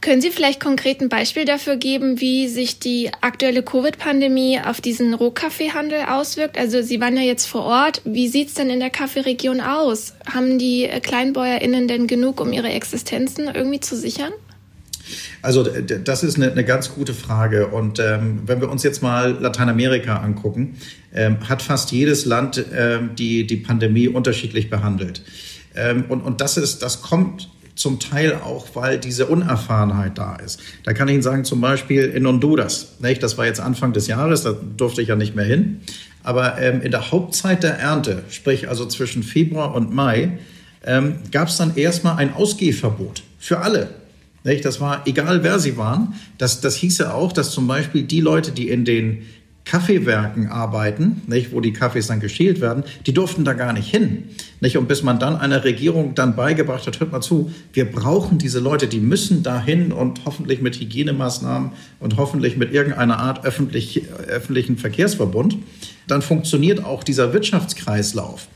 Können 0.02 0.22
Sie 0.22 0.32
vielleicht 0.32 0.62
konkret 0.62 1.02
ein 1.02 1.10
Beispiel 1.10 1.44
dafür 1.44 1.76
geben, 1.76 2.22
wie 2.22 2.48
sich 2.48 2.80
die 2.80 3.12
aktuelle 3.20 3.64
Covid-Pandemie 3.64 4.62
auf 4.64 4.80
diesen 4.80 5.14
Rohkaffeehandel 5.14 6.04
auswirkt? 6.10 6.58
Also 6.58 6.82
Sie 6.82 7.02
waren 7.02 7.18
ja 7.18 7.24
jetzt 7.24 7.48
vor 7.48 7.64
Ort. 7.64 8.02
Wie 8.06 8.30
sieht 8.30 8.48
es 8.48 8.54
denn 8.54 8.70
in 8.70 8.80
der 8.80 8.92
Kaffeeregion 8.92 9.60
aus? 9.60 10.14
Haben 10.34 10.58
die 10.58 10.88
KleinbäuerInnen 11.04 11.90
denn 11.90 12.08
genug, 12.08 12.40
um 12.40 12.54
ihre 12.54 12.70
Existenzen 12.70 13.50
irgendwie 13.54 13.82
zu 13.82 13.98
sichern? 13.98 14.32
Also 15.42 15.64
das 15.64 16.24
ist 16.24 16.38
eine, 16.38 16.52
eine 16.52 16.64
ganz 16.64 16.94
gute 16.94 17.14
Frage. 17.14 17.68
Und 17.68 18.00
ähm, 18.00 18.44
wenn 18.46 18.62
wir 18.62 18.70
uns 18.70 18.84
jetzt 18.84 19.04
mal 19.04 19.38
Lateinamerika 19.40 20.18
angucken, 20.18 20.78
ähm, 21.14 21.50
hat 21.50 21.62
fast 21.62 21.92
jedes 21.92 22.26
Land 22.26 22.64
ähm, 22.74 23.16
die, 23.18 23.46
die 23.46 23.58
Pandemie 23.58 24.08
unterschiedlich 24.08 24.70
behandelt. 24.70 25.24
Ähm, 25.76 26.06
und, 26.08 26.22
und 26.22 26.40
das 26.40 26.56
ist, 26.56 26.84
das 26.84 27.02
kommt 27.02 27.50
zum 27.80 27.98
Teil 27.98 28.36
auch, 28.36 28.68
weil 28.74 29.00
diese 29.00 29.28
Unerfahrenheit 29.28 30.18
da 30.18 30.36
ist. 30.36 30.60
Da 30.84 30.92
kann 30.92 31.08
ich 31.08 31.14
Ihnen 31.14 31.24
sagen, 31.24 31.46
zum 31.46 31.62
Beispiel 31.62 32.04
in 32.04 32.28
Honduras, 32.28 32.98
nicht? 33.00 33.24
das 33.24 33.38
war 33.38 33.46
jetzt 33.46 33.62
Anfang 33.62 33.94
des 33.94 34.08
Jahres, 34.08 34.44
da 34.44 34.54
durfte 34.76 35.02
ich 35.02 35.08
ja 35.08 35.16
nicht 35.16 35.34
mehr 35.34 35.46
hin, 35.46 35.80
aber 36.22 36.60
ähm, 36.60 36.82
in 36.82 36.92
der 36.92 37.12
Hauptzeit 37.12 37.64
der 37.64 37.80
Ernte, 37.80 38.24
sprich 38.30 38.68
also 38.68 38.86
zwischen 38.86 39.24
Februar 39.24 39.74
und 39.74 39.96
Mai, 39.96 40.40
ähm, 40.86 41.20
gab 41.32 41.48
es 41.48 41.56
dann 41.56 41.78
erstmal 41.78 42.18
ein 42.18 42.34
Ausgehverbot 42.34 43.24
für 43.40 43.60
alle. 43.60 43.92
Nicht? 44.44 44.66
Das 44.66 44.82
war 44.82 45.08
egal, 45.08 45.44
wer 45.44 45.60
sie 45.60 45.78
waren. 45.78 46.16
Das, 46.38 46.60
das 46.60 46.76
hieße 46.76 47.14
auch, 47.14 47.32
dass 47.32 47.52
zum 47.52 47.66
Beispiel 47.68 48.04
die 48.04 48.20
Leute, 48.22 48.52
die 48.52 48.68
in 48.68 48.84
den 48.84 49.24
Kaffeewerken 49.66 50.48
arbeiten, 50.48 51.22
nicht, 51.28 51.52
wo 51.52 51.62
die 51.62 51.74
Kaffees 51.74 52.08
dann 52.08 52.20
geschält 52.20 52.60
werden, 52.60 52.84
die 53.06 53.14
durften 53.14 53.46
da 53.46 53.54
gar 53.54 53.72
nicht 53.74 53.90
hin. 53.90 54.30
Nicht? 54.62 54.78
Und 54.78 54.88
bis 54.88 55.04
man 55.04 55.20
dann 55.20 55.36
einer 55.36 55.64
Regierung 55.64 56.16
dann 56.16 56.36
beigebracht 56.36 56.88
hat, 56.88 57.00
hört 57.00 57.12
mal 57.12 57.22
zu, 57.22 57.52
wir 57.74 57.86
brauchen 57.86 58.40
diese 58.40 58.60
Leute, 58.60 58.88
die 58.88 59.00
müssen 59.00 59.44
dahin 59.44 59.92
und 59.92 60.26
hoffentlich 60.26 60.62
mit 60.62 60.80
Hygienemaßnahmen 60.80 61.72
und 62.00 62.18
hoffentlich 62.18 62.58
mit 62.58 62.74
irgendeiner 62.74 63.20
Art 63.20 63.46
öffentlich, 63.46 64.10
öffentlichen 64.28 64.78
Verkehrsverbund, 64.78 65.58
dann 66.08 66.22
funktioniert 66.22 66.84
auch 66.84 67.04
dieser 67.04 67.34
Wirtschaftskreislauf. 67.34 68.48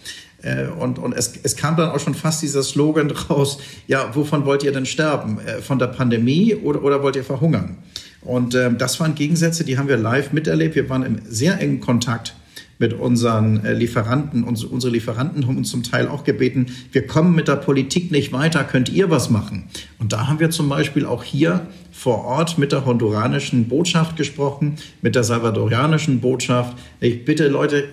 Äh, 0.41 0.67
und, 0.67 0.99
und 0.99 1.13
es, 1.13 1.33
es 1.41 1.55
kam 1.55 1.77
dann 1.77 1.89
auch 1.89 1.99
schon 1.99 2.15
fast 2.15 2.41
dieser 2.41 2.63
Slogan 2.63 3.11
raus, 3.29 3.59
ja, 3.87 4.13
wovon 4.15 4.45
wollt 4.45 4.63
ihr 4.63 4.71
denn 4.71 4.85
sterben? 4.85 5.39
Äh, 5.39 5.61
von 5.61 5.79
der 5.79 5.87
Pandemie 5.87 6.55
oder, 6.55 6.83
oder 6.83 7.01
wollt 7.01 7.15
ihr 7.15 7.23
verhungern? 7.23 7.77
Und 8.23 8.55
ähm, 8.55 8.77
das 8.77 8.99
waren 8.99 9.15
Gegensätze, 9.15 9.63
die 9.63 9.77
haben 9.77 9.87
wir 9.87 9.97
live 9.97 10.31
miterlebt. 10.31 10.75
Wir 10.75 10.89
waren 10.89 11.03
im 11.03 11.19
sehr 11.27 11.59
engen 11.59 11.79
Kontakt 11.79 12.35
mit 12.79 12.93
unseren 12.93 13.63
äh, 13.63 13.73
Lieferanten. 13.73 14.43
Uns, 14.43 14.63
unsere 14.63 14.91
Lieferanten 14.91 15.47
haben 15.47 15.57
uns 15.57 15.69
zum 15.69 15.83
Teil 15.83 16.07
auch 16.07 16.23
gebeten, 16.23 16.67
wir 16.91 17.07
kommen 17.07 17.35
mit 17.35 17.47
der 17.47 17.55
Politik 17.55 18.11
nicht 18.11 18.33
weiter, 18.33 18.63
könnt 18.63 18.89
ihr 18.89 19.09
was 19.09 19.29
machen? 19.29 19.65
Und 19.99 20.13
da 20.13 20.27
haben 20.27 20.39
wir 20.39 20.49
zum 20.49 20.69
Beispiel 20.69 21.05
auch 21.05 21.23
hier 21.23 21.67
vor 21.91 22.25
Ort 22.25 22.57
mit 22.57 22.71
der 22.71 22.85
honduranischen 22.85 23.67
Botschaft 23.67 24.17
gesprochen, 24.17 24.75
mit 25.01 25.15
der 25.15 25.23
salvadorianischen 25.23 26.19
Botschaft. 26.19 26.77
Ich 26.99 27.25
bitte 27.25 27.47
Leute, 27.47 27.85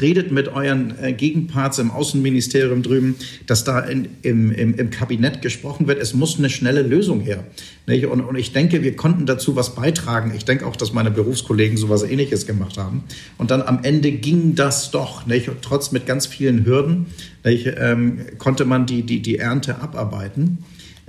redet 0.00 0.30
mit 0.30 0.48
euren 0.48 0.94
äh, 1.02 1.12
Gegenparts 1.12 1.78
im 1.78 1.90
Außenministerium 1.90 2.82
drüben, 2.82 3.16
dass 3.46 3.64
da 3.64 3.80
in, 3.80 4.08
im, 4.22 4.52
im, 4.52 4.74
im, 4.74 4.90
Kabinett 4.90 5.42
gesprochen 5.42 5.86
wird. 5.86 6.00
Es 6.00 6.14
muss 6.14 6.38
eine 6.38 6.50
schnelle 6.50 6.82
Lösung 6.82 7.20
her. 7.20 7.44
Und, 7.86 8.20
und 8.20 8.36
ich 8.36 8.52
denke, 8.52 8.82
wir 8.82 8.96
konnten 8.96 9.24
dazu 9.24 9.56
was 9.56 9.74
beitragen. 9.74 10.32
Ich 10.36 10.44
denke 10.44 10.66
auch, 10.66 10.76
dass 10.76 10.92
meine 10.92 11.10
Berufskollegen 11.10 11.76
sowas 11.76 12.02
Ähnliches 12.02 12.46
gemacht 12.46 12.76
haben. 12.76 13.04
Und 13.38 13.50
dann 13.50 13.62
am 13.62 13.80
Ende 13.82 14.12
ging 14.12 14.54
das 14.54 14.90
doch. 14.90 15.26
Und 15.26 15.62
trotz 15.62 15.92
mit 15.92 16.06
ganz 16.06 16.26
vielen 16.26 16.66
Hürden 16.66 17.06
ähm, 17.44 18.20
konnte 18.38 18.64
man 18.64 18.86
die, 18.86 19.02
die, 19.02 19.22
die 19.22 19.38
Ernte 19.38 19.80
abarbeiten. 19.80 20.58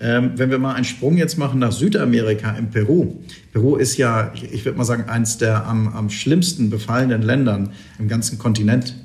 Ähm, 0.01 0.31
wenn 0.35 0.49
wir 0.49 0.59
mal 0.59 0.75
einen 0.75 0.85
Sprung 0.85 1.17
jetzt 1.17 1.37
machen 1.37 1.59
nach 1.59 1.73
Südamerika, 1.73 2.51
in 2.51 2.69
Peru. 2.69 3.15
Peru 3.51 3.75
ist 3.75 3.97
ja, 3.97 4.31
ich, 4.33 4.53
ich 4.53 4.65
würde 4.65 4.77
mal 4.77 4.85
sagen, 4.85 5.09
eines 5.09 5.37
der 5.37 5.65
am, 5.65 5.89
am 5.89 6.09
schlimmsten 6.09 6.69
befallenen 6.69 7.21
Ländern 7.21 7.71
im 7.97 8.07
ganzen 8.07 8.39
Kontinent. 8.39 8.95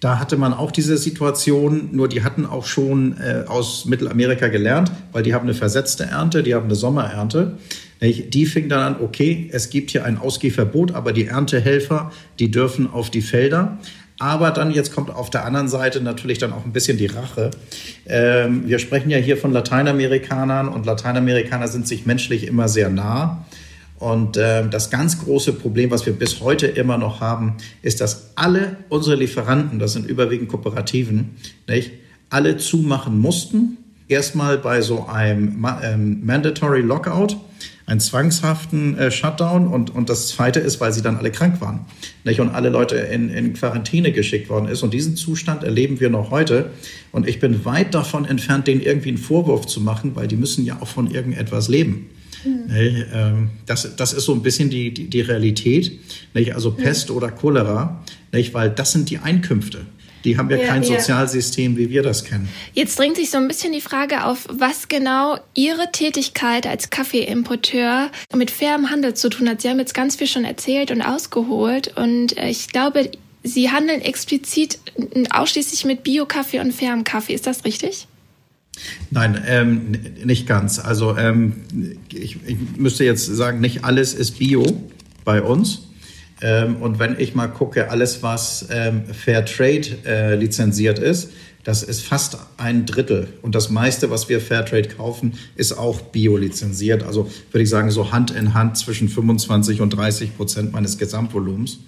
Da 0.00 0.18
hatte 0.18 0.36
man 0.36 0.52
auch 0.52 0.70
diese 0.70 0.98
Situation, 0.98 1.88
nur 1.92 2.08
die 2.08 2.22
hatten 2.22 2.44
auch 2.44 2.66
schon 2.66 3.16
äh, 3.18 3.44
aus 3.46 3.86
Mittelamerika 3.86 4.48
gelernt, 4.48 4.92
weil 5.12 5.22
die 5.22 5.32
haben 5.32 5.44
eine 5.44 5.54
versetzte 5.54 6.04
Ernte, 6.04 6.42
die 6.42 6.54
haben 6.54 6.66
eine 6.66 6.74
Sommerernte. 6.74 7.58
Die 8.02 8.44
fing 8.44 8.68
dann 8.68 8.94
an, 8.94 9.02
okay, 9.02 9.48
es 9.50 9.70
gibt 9.70 9.90
hier 9.90 10.04
ein 10.04 10.18
Ausgehverbot, 10.18 10.92
aber 10.92 11.14
die 11.14 11.28
Erntehelfer, 11.28 12.12
die 12.38 12.50
dürfen 12.50 12.90
auf 12.90 13.08
die 13.08 13.22
Felder. 13.22 13.78
Aber 14.18 14.50
dann, 14.50 14.70
jetzt 14.70 14.94
kommt 14.94 15.10
auf 15.10 15.28
der 15.28 15.44
anderen 15.44 15.68
Seite 15.68 16.00
natürlich 16.00 16.38
dann 16.38 16.52
auch 16.52 16.64
ein 16.64 16.72
bisschen 16.72 16.96
die 16.96 17.06
Rache. 17.06 17.50
Ähm, 18.06 18.66
wir 18.66 18.78
sprechen 18.78 19.10
ja 19.10 19.18
hier 19.18 19.36
von 19.36 19.52
Lateinamerikanern 19.52 20.68
und 20.68 20.86
Lateinamerikaner 20.86 21.68
sind 21.68 21.86
sich 21.86 22.06
menschlich 22.06 22.46
immer 22.46 22.68
sehr 22.68 22.88
nah. 22.88 23.44
Und 23.98 24.36
äh, 24.36 24.68
das 24.68 24.90
ganz 24.90 25.22
große 25.22 25.54
Problem, 25.54 25.90
was 25.90 26.04
wir 26.06 26.12
bis 26.12 26.40
heute 26.40 26.66
immer 26.66 26.98
noch 26.98 27.20
haben, 27.20 27.56
ist, 27.82 28.00
dass 28.00 28.32
alle 28.34 28.76
unsere 28.88 29.16
Lieferanten, 29.16 29.78
das 29.78 29.92
sind 29.92 30.06
überwiegend 30.06 30.48
Kooperativen, 30.48 31.36
nicht, 31.66 31.92
alle 32.30 32.56
zumachen 32.56 33.18
mussten. 33.18 33.78
Erstmal 34.08 34.58
bei 34.58 34.82
so 34.82 35.06
einem 35.06 35.66
ähm, 35.82 36.24
Mandatory 36.24 36.80
Lockout 36.80 37.36
einen 37.86 38.00
zwangshaften 38.00 38.98
äh, 38.98 39.10
Shutdown 39.12 39.68
und, 39.68 39.94
und 39.94 40.10
das 40.10 40.28
zweite 40.28 40.58
ist, 40.58 40.80
weil 40.80 40.92
sie 40.92 41.02
dann 41.02 41.16
alle 41.16 41.30
krank 41.30 41.60
waren 41.60 41.86
nicht? 42.24 42.40
und 42.40 42.50
alle 42.50 42.68
Leute 42.68 42.96
in, 42.96 43.30
in 43.30 43.54
Quarantäne 43.54 44.10
geschickt 44.10 44.48
worden 44.48 44.66
ist. 44.68 44.82
Und 44.82 44.92
diesen 44.92 45.16
Zustand 45.16 45.62
erleben 45.62 46.00
wir 46.00 46.10
noch 46.10 46.32
heute. 46.32 46.70
Und 47.12 47.28
ich 47.28 47.38
bin 47.38 47.64
weit 47.64 47.94
davon 47.94 48.24
entfernt, 48.24 48.66
denen 48.66 48.80
irgendwie 48.80 49.10
einen 49.10 49.18
Vorwurf 49.18 49.66
zu 49.66 49.80
machen, 49.80 50.16
weil 50.16 50.26
die 50.26 50.36
müssen 50.36 50.64
ja 50.64 50.78
auch 50.80 50.88
von 50.88 51.10
irgendetwas 51.10 51.68
leben. 51.68 52.10
Mhm. 52.44 53.50
Das, 53.66 53.96
das 53.96 54.12
ist 54.12 54.24
so 54.24 54.34
ein 54.34 54.42
bisschen 54.42 54.68
die, 54.68 54.92
die, 54.92 55.08
die 55.08 55.20
Realität, 55.20 55.98
nicht? 56.34 56.54
also 56.54 56.72
Pest 56.72 57.10
mhm. 57.10 57.16
oder 57.16 57.30
Cholera, 57.30 58.02
nicht? 58.32 58.52
weil 58.52 58.70
das 58.70 58.92
sind 58.92 59.10
die 59.10 59.18
Einkünfte. 59.18 59.86
Die 60.26 60.36
haben 60.36 60.50
ja, 60.50 60.56
ja 60.56 60.66
kein 60.66 60.82
ja. 60.82 60.98
Sozialsystem, 60.98 61.76
wie 61.76 61.88
wir 61.88 62.02
das 62.02 62.24
kennen. 62.24 62.48
Jetzt 62.74 62.98
drängt 62.98 63.16
sich 63.16 63.30
so 63.30 63.38
ein 63.38 63.46
bisschen 63.46 63.72
die 63.72 63.80
Frage 63.80 64.24
auf, 64.24 64.46
was 64.50 64.88
genau 64.88 65.38
Ihre 65.54 65.92
Tätigkeit 65.92 66.66
als 66.66 66.90
Kaffeeimporteur 66.90 68.10
mit 68.34 68.50
fairem 68.50 68.90
Handel 68.90 69.14
zu 69.14 69.30
tun 69.30 69.48
hat. 69.48 69.62
Sie 69.62 69.68
haben 69.70 69.78
jetzt 69.78 69.94
ganz 69.94 70.16
viel 70.16 70.26
schon 70.26 70.44
erzählt 70.44 70.90
und 70.90 71.00
ausgeholt 71.00 71.96
und 71.96 72.36
ich 72.38 72.68
glaube, 72.68 73.10
Sie 73.44 73.70
handeln 73.70 74.00
explizit 74.00 74.80
ausschließlich 75.30 75.84
mit 75.84 76.02
Bio-Kaffee 76.02 76.58
und 76.58 76.72
fairem 76.72 77.04
Kaffee. 77.04 77.32
Ist 77.32 77.46
das 77.46 77.64
richtig? 77.64 78.08
Nein, 79.12 79.40
ähm, 79.46 79.92
nicht 80.24 80.48
ganz. 80.48 80.80
Also 80.80 81.16
ähm, 81.16 81.62
ich, 82.12 82.38
ich 82.44 82.56
müsste 82.76 83.04
jetzt 83.04 83.26
sagen, 83.26 83.60
nicht 83.60 83.84
alles 83.84 84.12
ist 84.12 84.40
Bio 84.40 84.66
bei 85.24 85.40
uns. 85.40 85.82
Ähm, 86.42 86.76
und 86.76 86.98
wenn 86.98 87.18
ich 87.18 87.34
mal 87.34 87.48
gucke, 87.48 87.90
alles, 87.90 88.22
was 88.22 88.66
ähm, 88.70 89.04
Fair 89.06 89.44
Trade 89.44 89.98
äh, 90.04 90.34
lizenziert 90.34 90.98
ist, 90.98 91.30
das 91.66 91.82
ist 91.82 92.02
fast 92.02 92.38
ein 92.58 92.86
Drittel. 92.86 93.26
Und 93.42 93.56
das 93.56 93.70
meiste, 93.70 94.08
was 94.08 94.28
wir 94.28 94.40
Fairtrade 94.40 94.88
kaufen, 94.88 95.32
ist 95.56 95.72
auch 95.72 96.00
bio-lizenziert. 96.00 97.02
Also 97.02 97.28
würde 97.50 97.64
ich 97.64 97.68
sagen, 97.68 97.90
so 97.90 98.12
Hand 98.12 98.30
in 98.30 98.54
Hand 98.54 98.78
zwischen 98.78 99.08
25 99.08 99.80
und 99.80 99.90
30 99.90 100.36
Prozent 100.36 100.72
meines 100.72 100.96
Gesamtvolumens 100.96 101.80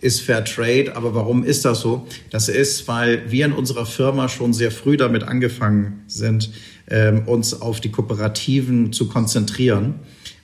ist 0.00 0.22
Fairtrade. 0.22 0.96
Aber 0.96 1.14
warum 1.14 1.44
ist 1.44 1.66
das 1.66 1.80
so? 1.80 2.06
Das 2.30 2.48
ist, 2.48 2.88
weil 2.88 3.30
wir 3.30 3.44
in 3.44 3.52
unserer 3.52 3.84
Firma 3.84 4.30
schon 4.30 4.54
sehr 4.54 4.70
früh 4.70 4.96
damit 4.96 5.24
angefangen 5.24 6.04
sind, 6.06 6.50
ähm, 6.88 7.28
uns 7.28 7.60
auf 7.60 7.82
die 7.82 7.90
Kooperativen 7.90 8.94
zu 8.94 9.06
konzentrieren 9.06 9.96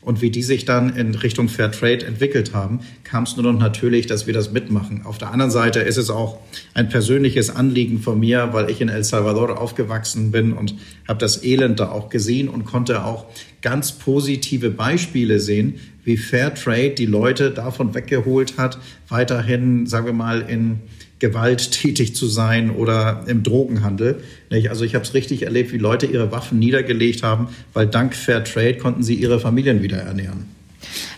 und 0.02 0.20
wie 0.20 0.30
die 0.30 0.42
sich 0.42 0.64
dann 0.64 0.94
in 0.96 1.14
Richtung 1.14 1.48
Fair 1.48 1.70
Trade 1.70 2.04
entwickelt 2.04 2.52
haben, 2.52 2.80
kam 3.04 3.22
es 3.22 3.36
nur 3.36 3.50
noch 3.50 3.58
natürlich, 3.58 4.06
dass 4.06 4.26
wir 4.26 4.34
das 4.34 4.52
mitmachen. 4.52 5.02
Auf 5.04 5.16
der 5.16 5.30
anderen 5.30 5.52
Seite 5.52 5.80
ist 5.80 5.96
es 5.96 6.10
auch 6.10 6.40
ein 6.74 6.88
persönliches 6.88 7.50
Anliegen 7.50 8.00
von 8.00 8.18
mir, 8.18 8.52
weil 8.52 8.68
ich 8.68 8.80
in 8.80 8.88
El 8.88 9.04
Salvador 9.04 9.60
aufgewachsen 9.60 10.32
bin 10.32 10.52
und 10.52 10.74
habe 11.06 11.20
das 11.20 11.44
Elend 11.44 11.78
da 11.78 11.90
auch 11.90 12.08
gesehen 12.08 12.48
und 12.48 12.64
konnte 12.64 13.04
auch 13.04 13.26
ganz 13.62 13.92
positive 13.92 14.70
Beispiele 14.70 15.38
sehen, 15.38 15.74
wie 16.04 16.16
Fair 16.16 16.52
Trade 16.52 16.90
die 16.90 17.06
Leute 17.06 17.52
davon 17.52 17.94
weggeholt 17.94 18.58
hat, 18.58 18.78
weiterhin, 19.08 19.86
sagen 19.86 20.06
wir 20.06 20.12
mal, 20.12 20.40
in 20.40 20.80
Gewalt 21.22 21.70
tätig 21.70 22.16
zu 22.16 22.26
sein 22.26 22.70
oder 22.70 23.24
im 23.28 23.44
Drogenhandel. 23.44 24.22
Also 24.68 24.84
ich 24.84 24.96
habe 24.96 25.04
es 25.04 25.14
richtig 25.14 25.44
erlebt, 25.44 25.72
wie 25.72 25.78
Leute 25.78 26.06
ihre 26.06 26.32
Waffen 26.32 26.58
niedergelegt 26.58 27.22
haben, 27.22 27.48
weil 27.72 27.86
dank 27.86 28.14
Fair 28.14 28.42
Trade 28.42 28.76
konnten 28.76 29.04
sie 29.04 29.14
ihre 29.14 29.38
Familien 29.38 29.82
wieder 29.82 29.98
ernähren. 29.98 30.48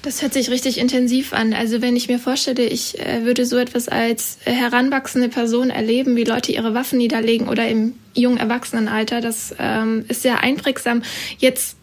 Das 0.03 0.21
hört 0.21 0.35
sich 0.35 0.51
richtig 0.51 0.77
intensiv 0.79 1.33
an. 1.33 1.55
Also 1.55 1.81
wenn 1.81 1.97
ich 1.97 2.09
mir 2.09 2.19
vorstelle, 2.19 2.67
ich 2.67 3.01
äh, 3.01 3.25
würde 3.25 3.47
so 3.47 3.57
etwas 3.57 3.89
als 3.89 4.37
heranwachsende 4.45 5.31
Person 5.31 5.71
erleben, 5.71 6.17
wie 6.17 6.25
Leute 6.25 6.53
ihre 6.53 6.75
Waffen 6.75 6.99
niederlegen 6.99 7.49
oder 7.49 7.67
im 7.67 7.95
jungen 8.15 8.37
Erwachsenenalter, 8.37 9.23
das 9.23 9.55
ähm, 9.59 10.05
ist 10.09 10.21
sehr 10.21 10.41
einprägsam. 10.41 11.03
Jetzt 11.39 11.77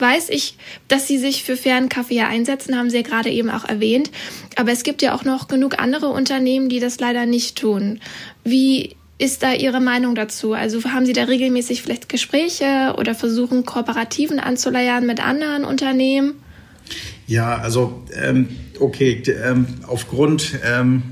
weiß 0.00 0.30
ich, 0.30 0.56
dass 0.88 1.06
Sie 1.06 1.18
sich 1.18 1.44
für 1.44 1.56
fairen 1.56 1.88
Kaffee 1.88 2.22
einsetzen, 2.22 2.76
haben 2.76 2.90
Sie 2.90 2.96
ja 2.96 3.02
gerade 3.02 3.30
eben 3.30 3.50
auch 3.50 3.64
erwähnt. 3.64 4.10
Aber 4.56 4.72
es 4.72 4.82
gibt 4.82 5.02
ja 5.02 5.14
auch 5.14 5.24
noch 5.24 5.48
genug 5.48 5.78
andere 5.78 6.08
Unternehmen, 6.08 6.68
die 6.68 6.80
das 6.80 7.00
leider 7.00 7.26
nicht 7.26 7.58
tun. 7.58 8.00
Wie 8.44 8.96
ist 9.18 9.42
da 9.42 9.52
Ihre 9.52 9.80
Meinung 9.80 10.14
dazu? 10.14 10.54
Also 10.54 10.82
haben 10.84 11.04
Sie 11.04 11.12
da 11.12 11.24
regelmäßig 11.24 11.82
vielleicht 11.82 12.08
Gespräche 12.08 12.94
oder 12.96 13.14
versuchen 13.14 13.66
Kooperativen 13.66 14.40
anzuleiern 14.40 15.06
mit 15.06 15.24
anderen 15.24 15.64
Unternehmen? 15.64 16.34
Ja, 17.26 17.58
also 17.58 18.02
ähm, 18.14 18.48
okay, 18.80 19.22
ähm, 19.44 19.66
aufgrund 19.86 20.58
ähm, 20.64 21.02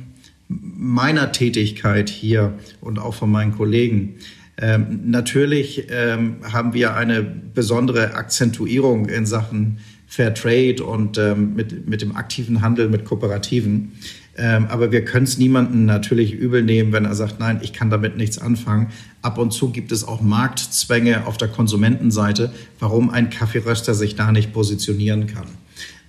meiner 0.48 1.32
Tätigkeit 1.32 2.08
hier 2.08 2.58
und 2.80 2.98
auch 2.98 3.14
von 3.14 3.30
meinen 3.30 3.52
Kollegen 3.52 4.16
Ähm, 4.60 5.02
natürlich 5.06 5.86
ähm, 5.90 6.36
haben 6.52 6.74
wir 6.74 6.94
eine 6.94 7.22
besondere 7.22 8.14
Akzentuierung 8.14 9.08
in 9.08 9.24
Sachen 9.24 9.78
Fair 10.08 10.34
Trade 10.34 10.82
und 10.82 11.16
ähm, 11.18 11.54
mit, 11.54 11.86
mit 11.88 12.02
dem 12.02 12.16
aktiven 12.16 12.60
Handel 12.60 12.88
mit 12.88 13.04
Kooperativen. 13.04 13.92
Ähm, 14.36 14.66
aber 14.68 14.90
wir 14.90 15.04
können 15.04 15.24
es 15.24 15.38
niemandem 15.38 15.84
natürlich 15.84 16.32
übel 16.32 16.62
nehmen, 16.62 16.92
wenn 16.92 17.04
er 17.04 17.14
sagt, 17.14 17.38
nein, 17.38 17.60
ich 17.62 17.72
kann 17.72 17.90
damit 17.90 18.16
nichts 18.16 18.38
anfangen. 18.38 18.88
Ab 19.20 19.38
und 19.38 19.52
zu 19.52 19.70
gibt 19.70 19.92
es 19.92 20.06
auch 20.06 20.20
Marktzwänge 20.20 21.26
auf 21.26 21.36
der 21.36 21.48
Konsumentenseite, 21.48 22.52
warum 22.80 23.10
ein 23.10 23.30
Kaffeeröster 23.30 23.94
sich 23.94 24.16
da 24.16 24.32
nicht 24.32 24.52
positionieren 24.52 25.26
kann. 25.26 25.46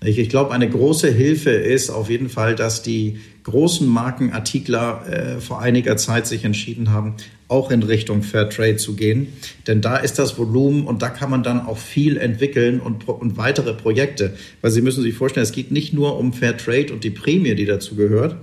Ich 0.02 0.30
glaube, 0.30 0.54
eine 0.54 0.70
große 0.70 1.12
Hilfe 1.12 1.50
ist 1.50 1.90
auf 1.90 2.10
jeden 2.10 2.30
Fall, 2.30 2.56
dass 2.56 2.82
die 2.82 3.20
großen 3.44 3.88
Markenartikler 3.88 5.06
äh, 5.08 5.42
vor 5.42 5.62
einiger 5.62 5.98
Zeit 5.98 6.28
sich 6.28 6.44
entschieden 6.46 6.92
haben, 6.92 7.16
auch 7.48 7.72
in 7.72 7.82
Richtung 7.82 8.22
Fairtrade 8.22 8.78
zu 8.78 8.96
gehen. 8.96 9.28
Denn 9.68 9.82
da 9.82 9.98
ist 9.98 10.20
das 10.20 10.38
Volumen 10.38 10.86
und 10.86 11.02
da 11.02 11.10
kann 11.10 11.30
man 11.30 11.44
dann 11.44 11.66
auch 11.66 11.78
viel 11.78 12.18
entwickeln 12.18 12.80
und, 12.80 13.08
und 13.08 13.38
weitere 13.38 13.74
Projekte. 13.74 14.36
Weil 14.62 14.72
Sie 14.72 14.82
müssen 14.82 15.04
sich 15.04 15.16
vorstellen, 15.16 15.44
es 15.44 15.52
geht 15.52 15.72
nicht 15.72 15.94
nur 15.94 16.18
um 16.18 16.34
Fairtrade 16.34 16.94
und 16.94 17.04
die 17.04 17.10
Prämie, 17.10 17.56
die 17.56 17.66
dazu 17.66 17.96
gehört, 17.96 18.36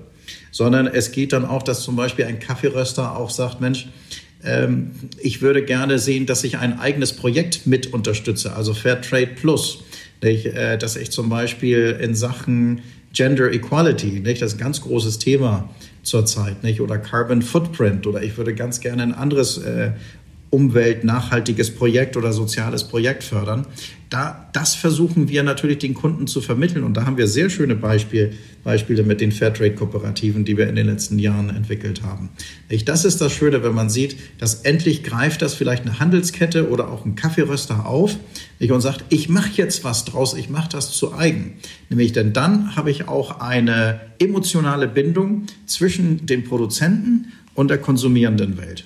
sondern 0.51 0.87
es 0.87 1.13
geht 1.13 1.33
dann 1.33 1.45
auch, 1.45 1.63
dass 1.63 1.83
zum 1.83 1.97
Beispiel 1.97 2.25
ein 2.25 2.41
Kaffeeröster 2.41 3.17
auch 3.17 3.31
sagt, 3.31 3.61
Mensch, 3.61 3.89
ähm, 4.45 4.91
ich 5.21 5.41
würde 5.41 5.63
gerne 5.65 5.99
sehen, 5.99 6.27
dass 6.27 6.43
ich 6.43 6.59
ein 6.59 6.79
eigenes 6.81 7.13
Projekt 7.13 7.67
mit 7.67 7.93
unterstütze, 7.93 8.55
also 8.55 8.75
Fairtrade 8.75 9.29
Plus. 9.29 9.85
Äh, 10.23 10.79
dass 10.79 10.97
ich 10.97 11.11
zum 11.11 11.29
Beispiel 11.29 11.99
in 12.01 12.15
Sachen 12.15 12.81
Gender 13.17 13.51
Equality, 13.51 14.21
nicht, 14.21 14.43
das 14.43 14.59
ganz 14.59 14.83
großes 14.83 15.19
Thema 15.19 15.71
zurzeit, 16.03 16.63
nicht, 16.63 16.83
oder 16.83 16.99
Carbon 16.99 17.41
Footprint, 17.41 18.07
oder 18.07 18.23
ich 18.23 18.37
würde 18.37 18.55
ganz 18.55 18.81
gerne 18.81 19.03
ein 19.03 19.15
anderes 19.15 19.57
äh, 19.57 19.93
umweltnachhaltiges 20.51 21.75
Projekt 21.75 22.17
oder 22.17 22.33
soziales 22.33 22.85
Projekt 22.85 23.25
fördern. 23.25 23.67
Da, 24.11 24.49
das 24.53 24.77
versuchen 24.77 25.29
wir 25.29 25.43
natürlich 25.43 25.79
den 25.79 25.93
Kunden 25.93 26.29
zu 26.29 26.41
vermitteln. 26.41 26.85
Und 26.85 26.97
da 26.97 27.05
haben 27.05 27.17
wir 27.17 27.27
sehr 27.27 27.51
schöne 27.51 27.75
Beispiel, 27.75 28.33
Beispiele 28.63 29.03
mit 29.03 29.21
den 29.21 29.33
Fairtrade-Kooperativen, 29.33 30.45
die 30.45 30.57
wir 30.57 30.69
in 30.69 30.77
den 30.77 30.87
letzten 30.87 31.19
Jahren 31.19 31.51
entwickelt 31.51 32.03
haben. 32.05 32.29
Das 32.85 33.05
ist 33.05 33.21
das 33.21 33.33
Schöne, 33.33 33.65
wenn 33.65 33.75
man 33.75 33.91
sieht, 33.91 34.17
dass 34.39 34.63
endlich 34.63 35.03
greift 35.03 35.43
das 35.43 35.55
vielleicht 35.55 35.83
eine 35.83 35.99
Handelskette 35.99 36.71
oder 36.71 36.89
auch 36.89 37.05
ein 37.05 37.17
Kaffeeröster 37.17 37.85
auf 37.85 38.17
und 38.61 38.81
sagt, 38.81 39.05
ich 39.09 39.29
mache 39.29 39.51
jetzt 39.55 39.83
was 39.83 40.05
draus, 40.05 40.35
ich 40.35 40.49
mache 40.49 40.69
das 40.71 40.93
zu 40.93 41.13
eigen. 41.13 41.55
Nämlich, 41.91 42.13
denn 42.13 42.33
dann 42.33 42.77
habe 42.77 42.93
ich 42.93 43.09
auch 43.09 43.41
eine 43.41 44.01
emotionale 44.21 44.87
Bindung 44.87 45.47
zwischen 45.67 46.27
dem 46.27 46.45
Produzenten 46.45 47.33
und 47.55 47.69
der 47.69 47.79
konsumierenden 47.79 48.57
Welt. 48.57 48.85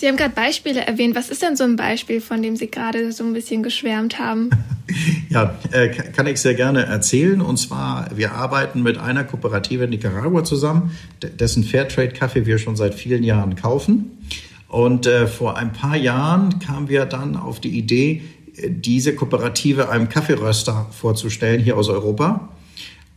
Sie 0.00 0.08
haben 0.08 0.16
gerade 0.16 0.34
Beispiele 0.34 0.80
erwähnt. 0.80 1.14
Was 1.14 1.28
ist 1.28 1.42
denn 1.42 1.56
so 1.56 1.64
ein 1.64 1.76
Beispiel, 1.76 2.22
von 2.22 2.42
dem 2.42 2.56
Sie 2.56 2.70
gerade 2.70 3.12
so 3.12 3.22
ein 3.22 3.34
bisschen 3.34 3.62
geschwärmt 3.62 4.18
haben? 4.18 4.48
ja, 5.28 5.58
äh, 5.72 5.88
kann 5.90 6.26
ich 6.26 6.40
sehr 6.40 6.54
gerne 6.54 6.86
erzählen. 6.86 7.42
Und 7.42 7.58
zwar, 7.58 8.08
wir 8.16 8.32
arbeiten 8.32 8.82
mit 8.82 8.96
einer 8.96 9.24
Kooperative 9.24 9.84
in 9.84 9.90
Nicaragua 9.90 10.42
zusammen, 10.42 10.96
dessen 11.20 11.64
Fairtrade-Kaffee 11.64 12.46
wir 12.46 12.56
schon 12.56 12.76
seit 12.76 12.94
vielen 12.94 13.22
Jahren 13.22 13.56
kaufen. 13.56 14.16
Und 14.68 15.06
äh, 15.06 15.26
vor 15.26 15.58
ein 15.58 15.74
paar 15.74 15.98
Jahren 15.98 16.60
kamen 16.60 16.88
wir 16.88 17.04
dann 17.04 17.36
auf 17.36 17.60
die 17.60 17.76
Idee, 17.76 18.22
äh, 18.56 18.70
diese 18.70 19.14
Kooperative 19.14 19.90
einem 19.90 20.08
Kaffeeröster 20.08 20.86
vorzustellen 20.98 21.60
hier 21.60 21.76
aus 21.76 21.90
Europa. 21.90 22.48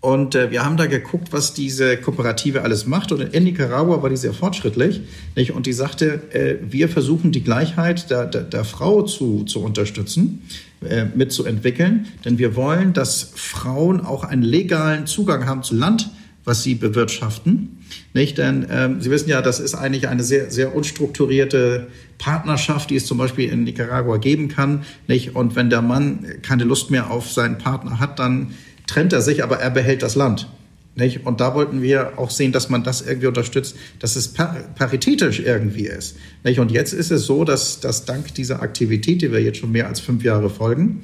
Und 0.03 0.35
äh, 0.35 0.51
wir 0.51 0.65
haben 0.65 0.75
da 0.75 0.85
geguckt, 0.85 1.29
was 1.31 1.53
diese 1.53 1.95
Kooperative 1.95 2.63
alles 2.63 2.85
macht. 2.85 3.13
Und 3.13 3.21
in 3.21 3.45
Nicaragua 3.45 4.03
war 4.03 4.09
die 4.09 4.17
sehr 4.17 4.33
fortschrittlich. 4.33 4.99
Nicht? 5.37 5.51
Und 5.51 5.65
die 5.65 5.71
sagte, 5.71 6.21
äh, 6.33 6.57
wir 6.61 6.89
versuchen 6.89 7.31
die 7.31 7.41
Gleichheit 7.41 8.09
der, 8.09 8.25
der, 8.25 8.41
der 8.41 8.65
Frau 8.65 9.03
zu, 9.03 9.45
zu 9.45 9.61
unterstützen, 9.63 10.41
äh, 10.85 11.05
mitzuentwickeln. 11.05 12.07
Denn 12.25 12.37
wir 12.37 12.57
wollen, 12.57 12.91
dass 12.91 13.31
Frauen 13.33 14.01
auch 14.01 14.25
einen 14.25 14.43
legalen 14.43 15.07
Zugang 15.07 15.45
haben 15.45 15.63
zu 15.63 15.73
Land, 15.73 16.09
was 16.43 16.63
sie 16.63 16.75
bewirtschaften. 16.75 17.77
Nicht? 18.13 18.37
Denn 18.37 18.67
ähm, 18.69 18.99
Sie 18.99 19.09
wissen 19.09 19.29
ja, 19.29 19.41
das 19.41 19.61
ist 19.61 19.73
eigentlich 19.73 20.09
eine 20.09 20.23
sehr, 20.25 20.51
sehr 20.51 20.75
unstrukturierte 20.75 21.87
Partnerschaft, 22.17 22.89
die 22.89 22.97
es 22.97 23.05
zum 23.05 23.19
Beispiel 23.19 23.49
in 23.49 23.63
Nicaragua 23.63 24.17
geben 24.17 24.49
kann. 24.49 24.83
Nicht? 25.07 25.33
Und 25.33 25.55
wenn 25.55 25.69
der 25.69 25.81
Mann 25.81 26.25
keine 26.41 26.65
Lust 26.65 26.91
mehr 26.91 27.09
auf 27.09 27.31
seinen 27.31 27.57
Partner 27.57 28.01
hat, 28.01 28.19
dann 28.19 28.51
trennt 28.87 29.13
er 29.13 29.21
sich, 29.21 29.43
aber 29.43 29.59
er 29.59 29.69
behält 29.69 30.03
das 30.03 30.15
Land. 30.15 30.47
Nicht? 30.95 31.25
Und 31.25 31.41
da 31.41 31.55
wollten 31.55 31.81
wir 31.81 32.19
auch 32.19 32.29
sehen, 32.29 32.51
dass 32.51 32.69
man 32.69 32.83
das 32.83 33.01
irgendwie 33.01 33.27
unterstützt, 33.27 33.75
dass 33.99 34.15
es 34.15 34.33
paritätisch 34.33 35.39
irgendwie 35.39 35.87
ist. 35.87 36.17
Nicht? 36.43 36.59
Und 36.59 36.71
jetzt 36.71 36.93
ist 36.93 37.11
es 37.11 37.25
so, 37.25 37.43
dass, 37.43 37.79
dass 37.79 38.05
dank 38.05 38.35
dieser 38.35 38.61
Aktivität, 38.61 39.21
die 39.21 39.31
wir 39.31 39.41
jetzt 39.41 39.57
schon 39.57 39.71
mehr 39.71 39.87
als 39.87 39.99
fünf 39.99 40.23
Jahre 40.23 40.51
folgen, 40.51 41.03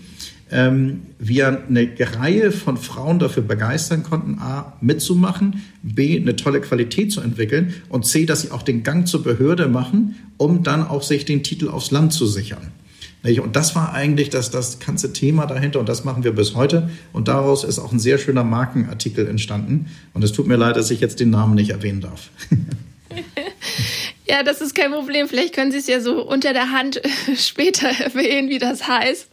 ähm, 0.52 1.02
wir 1.20 1.64
eine 1.68 1.90
Reihe 2.00 2.52
von 2.52 2.78
Frauen 2.78 3.20
dafür 3.20 3.44
begeistern 3.44 4.04
konnten, 4.04 4.40
A, 4.40 4.74
mitzumachen, 4.82 5.64
B, 5.82 6.20
eine 6.20 6.36
tolle 6.36 6.62
Qualität 6.62 7.12
zu 7.12 7.22
entwickeln 7.22 7.74
und 7.90 8.06
C, 8.06 8.26
dass 8.26 8.42
sie 8.42 8.52
auch 8.52 8.64
den 8.64 8.84
Gang 8.84 9.08
zur 9.08 9.24
Behörde 9.24 9.68
machen, 9.68 10.16
um 10.38 10.64
dann 10.64 10.88
auch 10.88 11.04
sich 11.04 11.26
den 11.26 11.44
Titel 11.44 11.70
aufs 11.70 11.92
Land 11.92 12.14
zu 12.14 12.26
sichern. 12.26 12.72
Und 13.24 13.56
das 13.56 13.76
war 13.76 13.94
eigentlich 13.94 14.30
das, 14.30 14.50
das 14.50 14.80
ganze 14.80 15.12
Thema 15.12 15.46
dahinter 15.46 15.80
und 15.80 15.90
das 15.90 16.06
machen 16.06 16.24
wir 16.24 16.32
bis 16.32 16.56
heute. 16.56 16.90
Und 17.12 17.28
daraus 17.28 17.64
ist 17.64 17.78
auch 17.78 17.92
ein 17.92 18.00
sehr 18.00 18.18
schöner 18.18 18.44
Markenartikel 18.46 19.28
entstanden. 19.28 19.88
Und 20.14 20.24
es 20.24 20.32
tut 20.32 20.48
mir 20.48 20.56
leid, 20.56 20.78
dass 20.78 20.90
ich 20.90 21.02
jetzt 21.02 21.20
den 21.20 21.30
Namen 21.30 21.56
nicht 21.56 21.72
erwähnen 21.72 22.02
darf. 22.02 22.30
Ja, 24.30 24.44
das 24.44 24.62
ist 24.62 24.76
kein 24.76 24.92
Problem. 24.92 25.28
Vielleicht 25.28 25.56
können 25.56 25.72
Sie 25.72 25.80
es 25.80 25.88
ja 25.88 26.02
so 26.02 26.22
unter 26.22 26.54
der 26.54 26.70
Hand 26.70 27.02
später 27.36 27.88
erwähnen, 27.88 28.48
wie 28.50 28.60
das 28.60 28.88
heißt, 28.88 29.28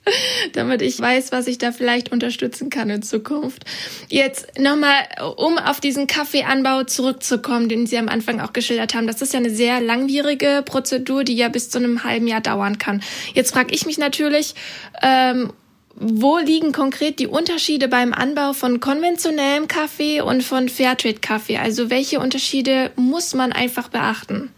damit 0.55 0.81
ich 0.81 0.99
weiß, 0.99 1.33
was 1.33 1.47
ich 1.49 1.59
da 1.59 1.71
vielleicht 1.71 2.13
unterstützen 2.13 2.71
kann 2.71 2.89
in 2.89 3.03
Zukunft. 3.03 3.65
Jetzt 4.09 4.59
nochmal, 4.59 4.95
um 5.37 5.59
auf 5.59 5.81
diesen 5.81 6.07
Kaffeeanbau 6.07 6.85
zurückzukommen, 6.85 7.69
den 7.69 7.87
Sie 7.87 7.99
am 7.99 8.09
Anfang 8.09 8.41
auch 8.41 8.55
geschildert 8.55 8.95
haben. 8.95 9.07
Das 9.07 9.21
ist 9.21 9.35
ja 9.35 9.39
eine 9.39 9.51
sehr 9.51 9.83
langwierige 9.83 10.63
Prozedur, 10.65 11.25
die 11.25 11.37
ja 11.37 11.51
bis 11.51 11.69
zu 11.69 11.77
einem 11.77 12.03
halben 12.03 12.27
Jahr 12.27 12.41
dauern 12.41 12.79
kann. 12.79 13.03
Jetzt 13.35 13.53
frage 13.53 13.75
ich 13.75 13.85
mich 13.85 13.99
natürlich, 13.99 14.55
ähm, 15.03 15.53
wo 15.95 16.39
liegen 16.39 16.73
konkret 16.73 17.19
die 17.19 17.27
Unterschiede 17.27 17.89
beim 17.89 18.15
Anbau 18.15 18.55
von 18.55 18.81
konventionellem 18.81 19.69
Kaffee 19.69 20.23
und 20.23 20.43
von 20.43 20.71
Fairtrade-Kaffee? 20.71 21.59
Also 21.59 21.91
welche 21.91 22.19
Unterschiede 22.19 22.93
muss 22.97 23.35
man 23.35 23.53
einfach 23.53 23.89
beachten? 23.89 24.55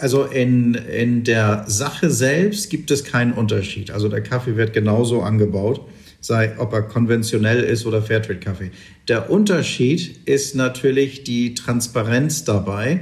Also 0.00 0.24
in, 0.24 0.74
in 0.74 1.24
der 1.24 1.64
Sache 1.66 2.10
selbst 2.10 2.70
gibt 2.70 2.90
es 2.90 3.04
keinen 3.04 3.32
Unterschied. 3.34 3.90
Also 3.90 4.08
der 4.08 4.22
Kaffee 4.22 4.56
wird 4.56 4.72
genauso 4.72 5.20
angebaut, 5.20 5.82
sei 6.20 6.58
ob 6.58 6.72
er 6.72 6.82
konventionell 6.82 7.60
ist 7.62 7.84
oder 7.84 8.00
Fairtrade-Kaffee. 8.00 8.70
Der 9.08 9.30
Unterschied 9.30 10.26
ist 10.26 10.54
natürlich 10.54 11.24
die 11.24 11.52
Transparenz 11.52 12.44
dabei, 12.44 13.00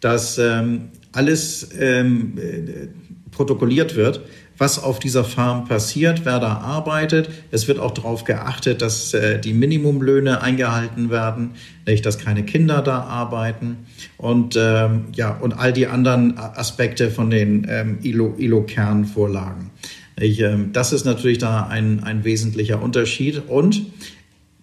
dass 0.00 0.36
ähm, 0.38 0.88
alles 1.12 1.68
ähm, 1.78 2.32
äh, 2.36 2.88
protokolliert 3.30 3.94
wird 3.94 4.22
was 4.58 4.82
auf 4.82 4.98
dieser 4.98 5.24
Farm 5.24 5.66
passiert, 5.66 6.24
wer 6.24 6.38
da 6.38 6.58
arbeitet. 6.58 7.28
Es 7.50 7.68
wird 7.68 7.78
auch 7.78 7.92
darauf 7.92 8.24
geachtet, 8.24 8.82
dass 8.82 9.14
äh, 9.14 9.40
die 9.40 9.52
Minimumlöhne 9.52 10.40
eingehalten 10.40 11.10
werden, 11.10 11.52
nicht, 11.86 12.06
dass 12.06 12.18
keine 12.18 12.44
Kinder 12.44 12.82
da 12.82 13.00
arbeiten 13.00 13.78
und 14.18 14.56
ähm, 14.58 15.06
ja 15.14 15.36
und 15.36 15.52
all 15.52 15.72
die 15.72 15.86
anderen 15.86 16.38
Aspekte 16.38 17.10
von 17.10 17.30
den 17.30 17.66
ähm, 17.68 17.98
ILO-Kernvorlagen. 18.02 19.70
ILO 20.20 20.48
ähm, 20.48 20.72
das 20.72 20.92
ist 20.92 21.04
natürlich 21.04 21.38
da 21.38 21.66
ein, 21.66 22.04
ein 22.04 22.24
wesentlicher 22.24 22.80
Unterschied 22.82 23.42
und 23.48 23.82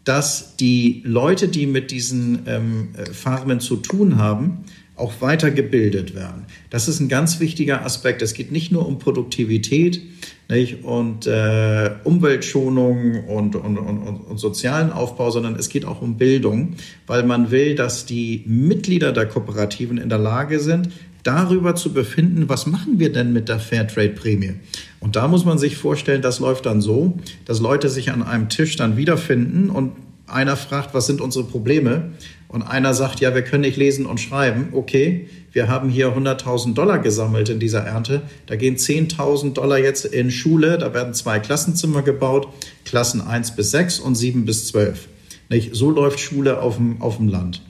dass 0.06 0.56
die 0.56 1.04
Leute, 1.06 1.50
die 1.50 1.68
mit 1.68 1.92
diesen 1.92 2.40
ähm, 2.48 2.90
Farmen 3.12 3.60
zu 3.60 3.76
tun 3.76 4.18
haben, 4.18 4.64
auch 5.00 5.14
weitergebildet 5.22 6.16
werden. 6.16 6.46
Das 6.70 6.88
ist 6.88 7.00
ein 7.00 7.10
ganz 7.10 7.40
wichtiger 7.40 7.86
Aspekt. 7.86 8.22
Es 8.22 8.34
geht 8.34 8.52
nicht 8.52 8.72
nur 8.72 8.88
um 8.88 9.00
Produktivität 9.00 10.02
nicht, 10.50 10.84
und 10.84 11.28
äh, 11.28 11.92
Umweltschonung 12.04 13.26
und, 13.26 13.56
und, 13.56 13.78
und, 13.78 14.00
und 14.00 14.38
sozialen 14.40 14.92
Aufbau, 14.92 15.30
sondern 15.30 15.56
es 15.56 15.70
geht 15.70 15.86
auch 15.86 16.02
um 16.02 16.18
Bildung, 16.18 16.74
weil 17.06 17.24
man 17.24 17.52
will, 17.52 17.76
dass 17.76 18.08
die 18.08 18.44
Mitglieder 18.48 19.12
der 19.12 19.28
Kooperativen 19.28 20.00
in 20.00 20.10
der 20.10 20.18
Lage 20.18 20.60
sind, 20.60 20.90
darüber 21.24 21.76
zu 21.76 21.94
befinden, 21.94 22.50
was 22.50 22.66
machen 22.66 22.98
wir 22.98 23.12
denn 23.12 23.32
mit 23.32 23.48
der 23.48 23.60
Fairtrade-Prämie. 23.60 24.56
Und 25.00 25.16
da 25.16 25.28
muss 25.28 25.46
man 25.46 25.60
sich 25.60 25.78
vorstellen, 25.78 26.24
das 26.24 26.40
läuft 26.40 26.66
dann 26.66 26.82
so, 26.82 27.20
dass 27.46 27.60
Leute 27.60 27.90
sich 27.90 28.12
an 28.12 28.24
einem 28.24 28.50
Tisch 28.50 28.76
dann 28.76 28.98
wiederfinden 28.98 29.70
und 29.70 29.92
einer 30.32 30.56
fragt, 30.56 30.94
was 30.94 31.08
sind 31.08 31.22
unsere 31.22 31.46
Probleme? 31.46 32.12
Und 32.48 32.64
einer 32.64 32.94
sagt, 32.94 33.20
ja, 33.20 33.36
wir 33.36 33.44
können 33.44 33.62
nicht 33.62 33.78
lesen 33.78 34.06
und 34.06 34.20
schreiben. 34.20 34.70
Okay, 34.72 35.28
wir 35.52 35.68
haben 35.68 35.90
hier 35.90 36.16
100.000 36.16 36.74
Dollar 36.74 37.00
gesammelt 37.00 37.50
in 37.50 37.60
dieser 37.60 37.82
Ernte. 37.82 38.24
Da 38.48 38.56
gehen 38.56 38.76
10.000 38.76 39.54
Dollar 39.54 39.78
jetzt 39.78 40.06
in 40.06 40.32
Schule. 40.32 40.78
Da 40.78 40.94
werden 40.94 41.14
zwei 41.14 41.40
Klassenzimmer 41.40 42.02
gebaut, 42.02 42.48
Klassen 42.86 43.22
1 43.22 43.56
bis 43.56 43.72
6 43.72 44.00
und 44.00 44.16
7 44.16 44.46
bis 44.46 44.68
12. 44.68 45.08
Nicht? 45.50 45.76
So 45.76 45.92
läuft 45.92 46.20
Schule 46.20 46.62
auf 46.62 46.78
dem, 46.78 47.02
auf 47.02 47.18
dem 47.18 47.28
Land. 47.28 47.62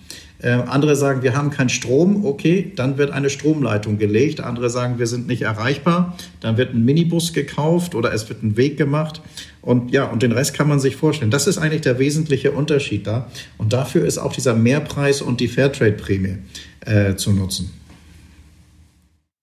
Äh, 0.41 0.51
andere 0.51 0.95
sagen, 0.95 1.21
wir 1.21 1.35
haben 1.35 1.49
keinen 1.49 1.69
Strom, 1.69 2.25
okay, 2.25 2.71
dann 2.75 2.97
wird 2.97 3.11
eine 3.11 3.29
Stromleitung 3.29 3.97
gelegt. 3.97 4.39
Andere 4.39 4.69
sagen, 4.69 4.99
wir 4.99 5.07
sind 5.07 5.27
nicht 5.27 5.41
erreichbar, 5.41 6.17
dann 6.39 6.57
wird 6.57 6.73
ein 6.73 6.85
Minibus 6.85 7.33
gekauft 7.33 7.93
oder 7.93 8.13
es 8.13 8.29
wird 8.29 8.41
ein 8.43 8.55
Weg 8.55 8.77
gemacht. 8.77 9.21
Und 9.61 9.91
ja, 9.91 10.05
und 10.05 10.23
den 10.23 10.31
Rest 10.31 10.53
kann 10.53 10.69
man 10.69 10.79
sich 10.79 10.95
vorstellen. 10.95 11.31
Das 11.31 11.47
ist 11.47 11.57
eigentlich 11.57 11.81
der 11.81 11.99
wesentliche 11.99 12.51
Unterschied 12.51 13.05
da. 13.05 13.29
Und 13.57 13.73
dafür 13.73 14.05
ist 14.05 14.17
auch 14.17 14.31
dieser 14.31 14.53
Mehrpreis 14.53 15.21
und 15.21 15.41
die 15.41 15.49
Fairtrade-Prämie 15.49 16.37
äh, 16.85 17.15
zu 17.15 17.33
nutzen 17.33 17.73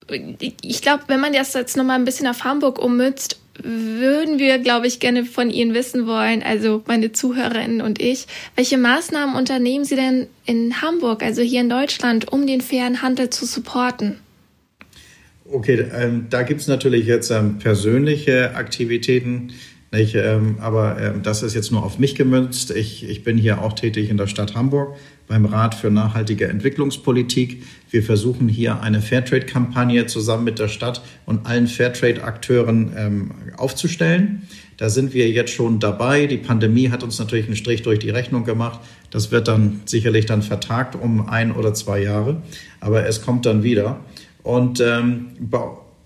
ich 0.08 0.82
glaube, 0.82 1.04
wenn 1.08 1.20
man 1.20 1.32
das 1.32 1.52
jetzt 1.54 1.76
nochmal 1.76 1.98
ein 1.98 2.04
bisschen 2.04 2.26
auf 2.26 2.44
Hamburg 2.44 2.78
ummützt, 2.78 3.40
würden 3.62 4.38
wir, 4.38 4.58
glaube 4.58 4.86
ich, 4.86 5.00
gerne 5.00 5.24
von 5.24 5.50
Ihnen 5.50 5.74
wissen 5.74 6.06
wollen, 6.06 6.42
also 6.42 6.82
meine 6.86 7.12
Zuhörerinnen 7.12 7.80
und 7.80 8.00
ich, 8.00 8.26
welche 8.54 8.78
Maßnahmen 8.78 9.34
unternehmen 9.36 9.84
Sie 9.84 9.96
denn 9.96 10.26
in 10.44 10.82
Hamburg, 10.82 11.22
also 11.22 11.42
hier 11.42 11.60
in 11.60 11.68
Deutschland, 11.68 12.32
um 12.32 12.46
den 12.46 12.60
fairen 12.60 13.02
Handel 13.02 13.30
zu 13.30 13.46
supporten? 13.46 14.18
Okay, 15.50 15.86
ähm, 15.94 16.26
da 16.28 16.42
gibt 16.42 16.60
es 16.60 16.66
natürlich 16.66 17.06
jetzt 17.06 17.30
ähm, 17.30 17.58
persönliche 17.58 18.54
Aktivitäten, 18.56 19.52
nicht, 19.92 20.16
ähm, 20.16 20.56
aber 20.60 21.00
ähm, 21.00 21.22
das 21.22 21.42
ist 21.42 21.54
jetzt 21.54 21.70
nur 21.70 21.84
auf 21.84 21.98
mich 21.98 22.16
gemünzt. 22.16 22.72
Ich, 22.72 23.08
ich 23.08 23.22
bin 23.22 23.38
hier 23.38 23.62
auch 23.62 23.72
tätig 23.72 24.10
in 24.10 24.16
der 24.16 24.26
Stadt 24.26 24.54
Hamburg 24.54 24.96
beim 25.26 25.44
Rat 25.44 25.74
für 25.74 25.90
nachhaltige 25.90 26.48
Entwicklungspolitik. 26.48 27.62
Wir 27.90 28.02
versuchen 28.02 28.48
hier 28.48 28.80
eine 28.82 29.00
Fairtrade-Kampagne 29.00 30.06
zusammen 30.06 30.44
mit 30.44 30.58
der 30.58 30.68
Stadt 30.68 31.02
und 31.24 31.46
allen 31.46 31.66
Fairtrade-Akteuren 31.66 32.92
ähm, 32.96 33.30
aufzustellen. 33.56 34.46
Da 34.76 34.90
sind 34.90 35.14
wir 35.14 35.30
jetzt 35.30 35.52
schon 35.52 35.80
dabei. 35.80 36.26
Die 36.26 36.36
Pandemie 36.36 36.90
hat 36.90 37.02
uns 37.02 37.18
natürlich 37.18 37.46
einen 37.46 37.56
Strich 37.56 37.82
durch 37.82 37.98
die 37.98 38.10
Rechnung 38.10 38.44
gemacht. 38.44 38.80
Das 39.10 39.30
wird 39.30 39.48
dann 39.48 39.80
sicherlich 39.86 40.26
dann 40.26 40.42
vertagt 40.42 40.94
um 40.94 41.28
ein 41.28 41.52
oder 41.52 41.72
zwei 41.72 42.02
Jahre, 42.02 42.42
aber 42.80 43.06
es 43.06 43.22
kommt 43.22 43.46
dann 43.46 43.62
wieder. 43.62 44.00
Und, 44.42 44.80
ähm, 44.80 45.28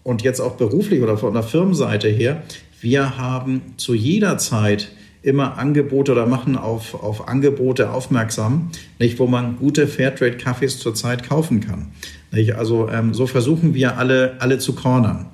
und 0.02 0.22
jetzt 0.22 0.40
auch 0.40 0.56
beruflich 0.56 1.02
oder 1.02 1.18
von 1.18 1.35
der 1.35 1.42
Firmenseite 1.42 2.09
her, 2.09 2.42
wir 2.80 3.18
haben 3.18 3.61
zu 3.76 3.94
jeder 3.94 4.38
Zeit 4.38 4.92
immer 5.22 5.59
Angebote 5.59 6.12
oder 6.12 6.26
machen 6.26 6.56
auf, 6.56 6.94
auf 6.94 7.28
Angebote 7.28 7.90
aufmerksam, 7.90 8.70
nicht, 8.98 9.18
wo 9.18 9.26
man 9.26 9.59
gute 9.59 9.87
Fairtrade-Kaffees 9.87 10.78
zurzeit 10.78 11.28
kaufen 11.28 11.61
kann. 11.61 11.88
Nicht? 12.33 12.54
Also 12.54 12.88
ähm, 12.88 13.12
so 13.12 13.26
versuchen 13.26 13.74
wir 13.74 13.98
alle, 13.98 14.37
alle 14.38 14.59
zu 14.59 14.74
cornern. 14.74 15.26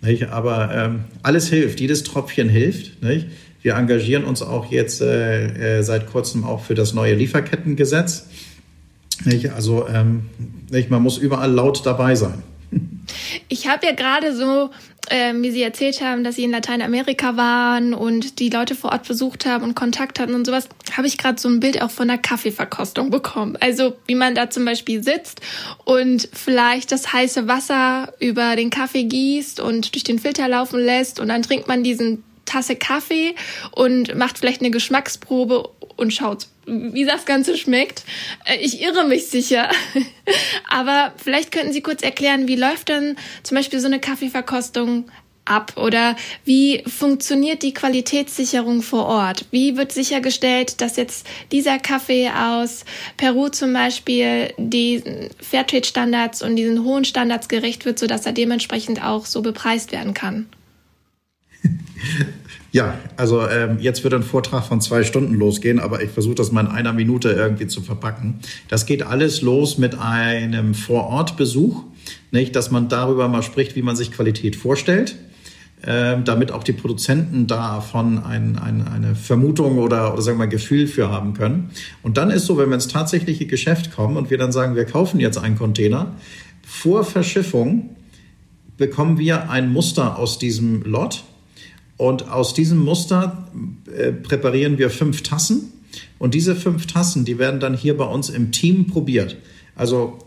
Nicht? 0.00 0.28
Aber 0.28 0.72
ähm, 0.72 1.04
alles 1.22 1.48
hilft, 1.48 1.80
jedes 1.80 2.04
Tropfchen 2.04 2.48
hilft. 2.48 3.02
Nicht? 3.02 3.28
Wir 3.62 3.74
engagieren 3.74 4.24
uns 4.24 4.42
auch 4.42 4.70
jetzt 4.70 5.00
äh, 5.00 5.78
äh, 5.78 5.82
seit 5.82 6.08
kurzem 6.08 6.44
auch 6.44 6.64
für 6.64 6.74
das 6.74 6.94
neue 6.94 7.14
Lieferkettengesetz. 7.14 8.28
Nicht? 9.24 9.50
Also 9.50 9.88
ähm, 9.88 10.26
nicht? 10.70 10.90
man 10.90 11.02
muss 11.02 11.18
überall 11.18 11.50
laut 11.50 11.84
dabei 11.84 12.14
sein. 12.14 12.42
Ich 13.48 13.68
habe 13.68 13.86
ja 13.86 13.92
gerade 13.92 14.34
so 14.34 14.70
ähm, 15.10 15.42
wie 15.42 15.50
Sie 15.50 15.62
erzählt 15.62 16.00
haben, 16.00 16.24
dass 16.24 16.36
Sie 16.36 16.44
in 16.44 16.50
Lateinamerika 16.50 17.36
waren 17.36 17.94
und 17.94 18.38
die 18.38 18.48
Leute 18.48 18.74
vor 18.74 18.92
Ort 18.92 19.06
besucht 19.08 19.46
haben 19.46 19.64
und 19.64 19.74
Kontakt 19.74 20.20
hatten 20.20 20.34
und 20.34 20.46
sowas, 20.46 20.68
habe 20.96 21.06
ich 21.06 21.18
gerade 21.18 21.40
so 21.40 21.48
ein 21.48 21.60
Bild 21.60 21.82
auch 21.82 21.90
von 21.90 22.08
einer 22.08 22.20
Kaffeeverkostung 22.20 23.10
bekommen. 23.10 23.56
Also 23.60 23.94
wie 24.06 24.14
man 24.14 24.34
da 24.34 24.50
zum 24.50 24.64
Beispiel 24.64 25.02
sitzt 25.02 25.40
und 25.84 26.28
vielleicht 26.32 26.92
das 26.92 27.12
heiße 27.12 27.48
Wasser 27.48 28.12
über 28.20 28.56
den 28.56 28.70
Kaffee 28.70 29.04
gießt 29.04 29.60
und 29.60 29.94
durch 29.94 30.04
den 30.04 30.18
Filter 30.18 30.48
laufen 30.48 30.80
lässt 30.80 31.20
und 31.20 31.28
dann 31.28 31.42
trinkt 31.42 31.68
man 31.68 31.82
diesen 31.82 32.24
Tasse 32.44 32.76
Kaffee 32.76 33.34
und 33.70 34.14
macht 34.14 34.38
vielleicht 34.38 34.60
eine 34.60 34.70
Geschmacksprobe 34.70 35.68
und 35.96 36.12
schaut, 36.12 36.48
wie 36.66 37.04
das 37.04 37.24
Ganze 37.24 37.56
schmeckt. 37.56 38.04
Äh, 38.44 38.56
ich 38.58 38.80
irre 38.82 39.06
mich 39.06 39.28
sicher. 39.28 39.70
Aber 40.68 41.12
vielleicht 41.22 41.52
könnten 41.52 41.72
Sie 41.72 41.82
kurz 41.82 42.02
erklären, 42.02 42.48
wie 42.48 42.56
läuft 42.56 42.88
denn 42.88 43.16
zum 43.42 43.56
Beispiel 43.56 43.80
so 43.80 43.86
eine 43.86 44.00
Kaffeeverkostung 44.00 45.10
ab 45.44 45.76
oder 45.76 46.16
wie 46.44 46.84
funktioniert 46.86 47.62
die 47.62 47.74
Qualitätssicherung 47.74 48.82
vor 48.82 49.06
Ort? 49.06 49.46
Wie 49.50 49.76
wird 49.76 49.92
sichergestellt, 49.92 50.80
dass 50.80 50.96
jetzt 50.96 51.26
dieser 51.50 51.78
Kaffee 51.78 52.30
aus 52.30 52.84
Peru 53.16 53.48
zum 53.48 53.72
Beispiel 53.72 54.52
die 54.56 55.02
Fairtrade-Standards 55.40 56.42
und 56.42 56.56
diesen 56.56 56.84
hohen 56.84 57.04
Standards 57.04 57.48
gerecht 57.48 57.84
wird, 57.84 57.98
sodass 57.98 58.24
er 58.24 58.32
dementsprechend 58.32 59.02
auch 59.02 59.26
so 59.26 59.42
bepreist 59.42 59.90
werden 59.92 60.14
kann? 60.14 60.46
Ja, 62.72 62.98
also 63.18 63.46
ähm, 63.46 63.76
jetzt 63.80 64.02
wird 64.02 64.14
ein 64.14 64.22
Vortrag 64.22 64.64
von 64.64 64.80
zwei 64.80 65.04
Stunden 65.04 65.34
losgehen, 65.34 65.78
aber 65.78 66.02
ich 66.02 66.10
versuche 66.10 66.36
das 66.36 66.52
mal 66.52 66.62
in 66.62 66.68
einer 66.68 66.94
Minute 66.94 67.30
irgendwie 67.30 67.66
zu 67.66 67.82
verpacken. 67.82 68.40
Das 68.68 68.86
geht 68.86 69.02
alles 69.02 69.42
los 69.42 69.76
mit 69.76 69.98
einem 69.98 70.72
Vorortbesuch, 70.72 71.84
nicht, 72.30 72.56
dass 72.56 72.70
man 72.70 72.88
darüber 72.88 73.28
mal 73.28 73.42
spricht, 73.42 73.76
wie 73.76 73.82
man 73.82 73.94
sich 73.94 74.10
Qualität 74.10 74.56
vorstellt. 74.56 75.16
Ähm, 75.84 76.24
damit 76.24 76.52
auch 76.52 76.62
die 76.62 76.72
Produzenten 76.72 77.48
davon 77.48 78.22
ein, 78.22 78.56
ein, 78.56 78.86
eine 78.86 79.16
Vermutung 79.16 79.78
oder, 79.78 80.12
oder 80.12 80.22
sagen 80.22 80.38
wir 80.38 80.44
mal 80.44 80.48
Gefühl 80.48 80.86
für 80.86 81.10
haben 81.10 81.34
können. 81.34 81.70
Und 82.02 82.16
dann 82.16 82.30
ist 82.30 82.46
so, 82.46 82.56
wenn 82.56 82.68
wir 82.68 82.76
ins 82.76 82.86
tatsächliche 82.86 83.46
Geschäft 83.46 83.92
kommen 83.92 84.16
und 84.16 84.30
wir 84.30 84.38
dann 84.38 84.52
sagen, 84.52 84.76
wir 84.76 84.84
kaufen 84.84 85.18
jetzt 85.18 85.38
einen 85.38 85.58
Container, 85.58 86.14
vor 86.62 87.04
Verschiffung 87.04 87.96
bekommen 88.76 89.18
wir 89.18 89.50
ein 89.50 89.72
Muster 89.72 90.18
aus 90.18 90.38
diesem 90.38 90.84
Lot 90.84 91.24
und 92.02 92.28
aus 92.28 92.52
diesem 92.52 92.78
Muster 92.78 93.46
äh, 93.96 94.10
präparieren 94.10 94.76
wir 94.76 94.90
fünf 94.90 95.22
Tassen. 95.22 95.72
Und 96.18 96.34
diese 96.34 96.56
fünf 96.56 96.88
Tassen, 96.88 97.24
die 97.24 97.38
werden 97.38 97.60
dann 97.60 97.76
hier 97.76 97.96
bei 97.96 98.04
uns 98.04 98.28
im 98.28 98.50
Team 98.50 98.88
probiert. 98.88 99.36
Also 99.76 100.18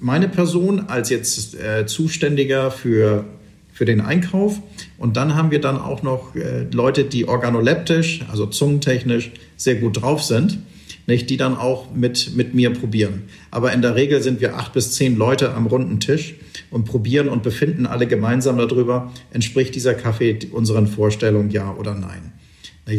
meine 0.00 0.28
Person 0.28 0.86
als 0.88 1.08
jetzt 1.08 1.54
äh, 1.54 1.86
Zuständiger 1.86 2.72
für, 2.72 3.26
für 3.72 3.84
den 3.84 4.00
Einkauf. 4.00 4.60
Und 4.98 5.16
dann 5.16 5.36
haben 5.36 5.52
wir 5.52 5.60
dann 5.60 5.78
auch 5.78 6.02
noch 6.02 6.34
äh, 6.34 6.66
Leute, 6.72 7.04
die 7.04 7.28
organoleptisch, 7.28 8.24
also 8.28 8.46
zungentechnisch 8.46 9.30
sehr 9.56 9.76
gut 9.76 10.02
drauf 10.02 10.24
sind 10.24 10.58
nicht, 11.06 11.30
die 11.30 11.36
dann 11.36 11.56
auch 11.56 11.92
mit, 11.92 12.36
mit 12.36 12.54
mir 12.54 12.70
probieren. 12.70 13.24
Aber 13.50 13.72
in 13.72 13.82
der 13.82 13.94
Regel 13.94 14.22
sind 14.22 14.40
wir 14.40 14.56
acht 14.56 14.72
bis 14.72 14.92
zehn 14.92 15.16
Leute 15.16 15.54
am 15.54 15.66
runden 15.66 16.00
Tisch 16.00 16.34
und 16.70 16.84
probieren 16.84 17.28
und 17.28 17.42
befinden 17.42 17.86
alle 17.86 18.06
gemeinsam 18.06 18.58
darüber, 18.58 19.12
entspricht 19.32 19.74
dieser 19.74 19.94
Kaffee 19.94 20.38
unseren 20.52 20.86
Vorstellungen, 20.86 21.50
ja 21.50 21.74
oder 21.74 21.94
nein. 21.94 22.32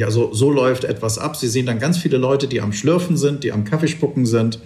Also 0.03 0.33
so 0.33 0.51
läuft 0.51 0.83
etwas 0.85 1.17
ab. 1.17 1.35
Sie 1.35 1.47
sehen 1.47 1.65
dann 1.65 1.79
ganz 1.79 1.97
viele 1.97 2.17
Leute, 2.17 2.47
die 2.47 2.61
am 2.61 2.71
Schlürfen 2.71 3.17
sind, 3.17 3.43
die 3.43 3.51
am 3.51 3.65
Kaffeespucken 3.65 4.25
sind. 4.25 4.59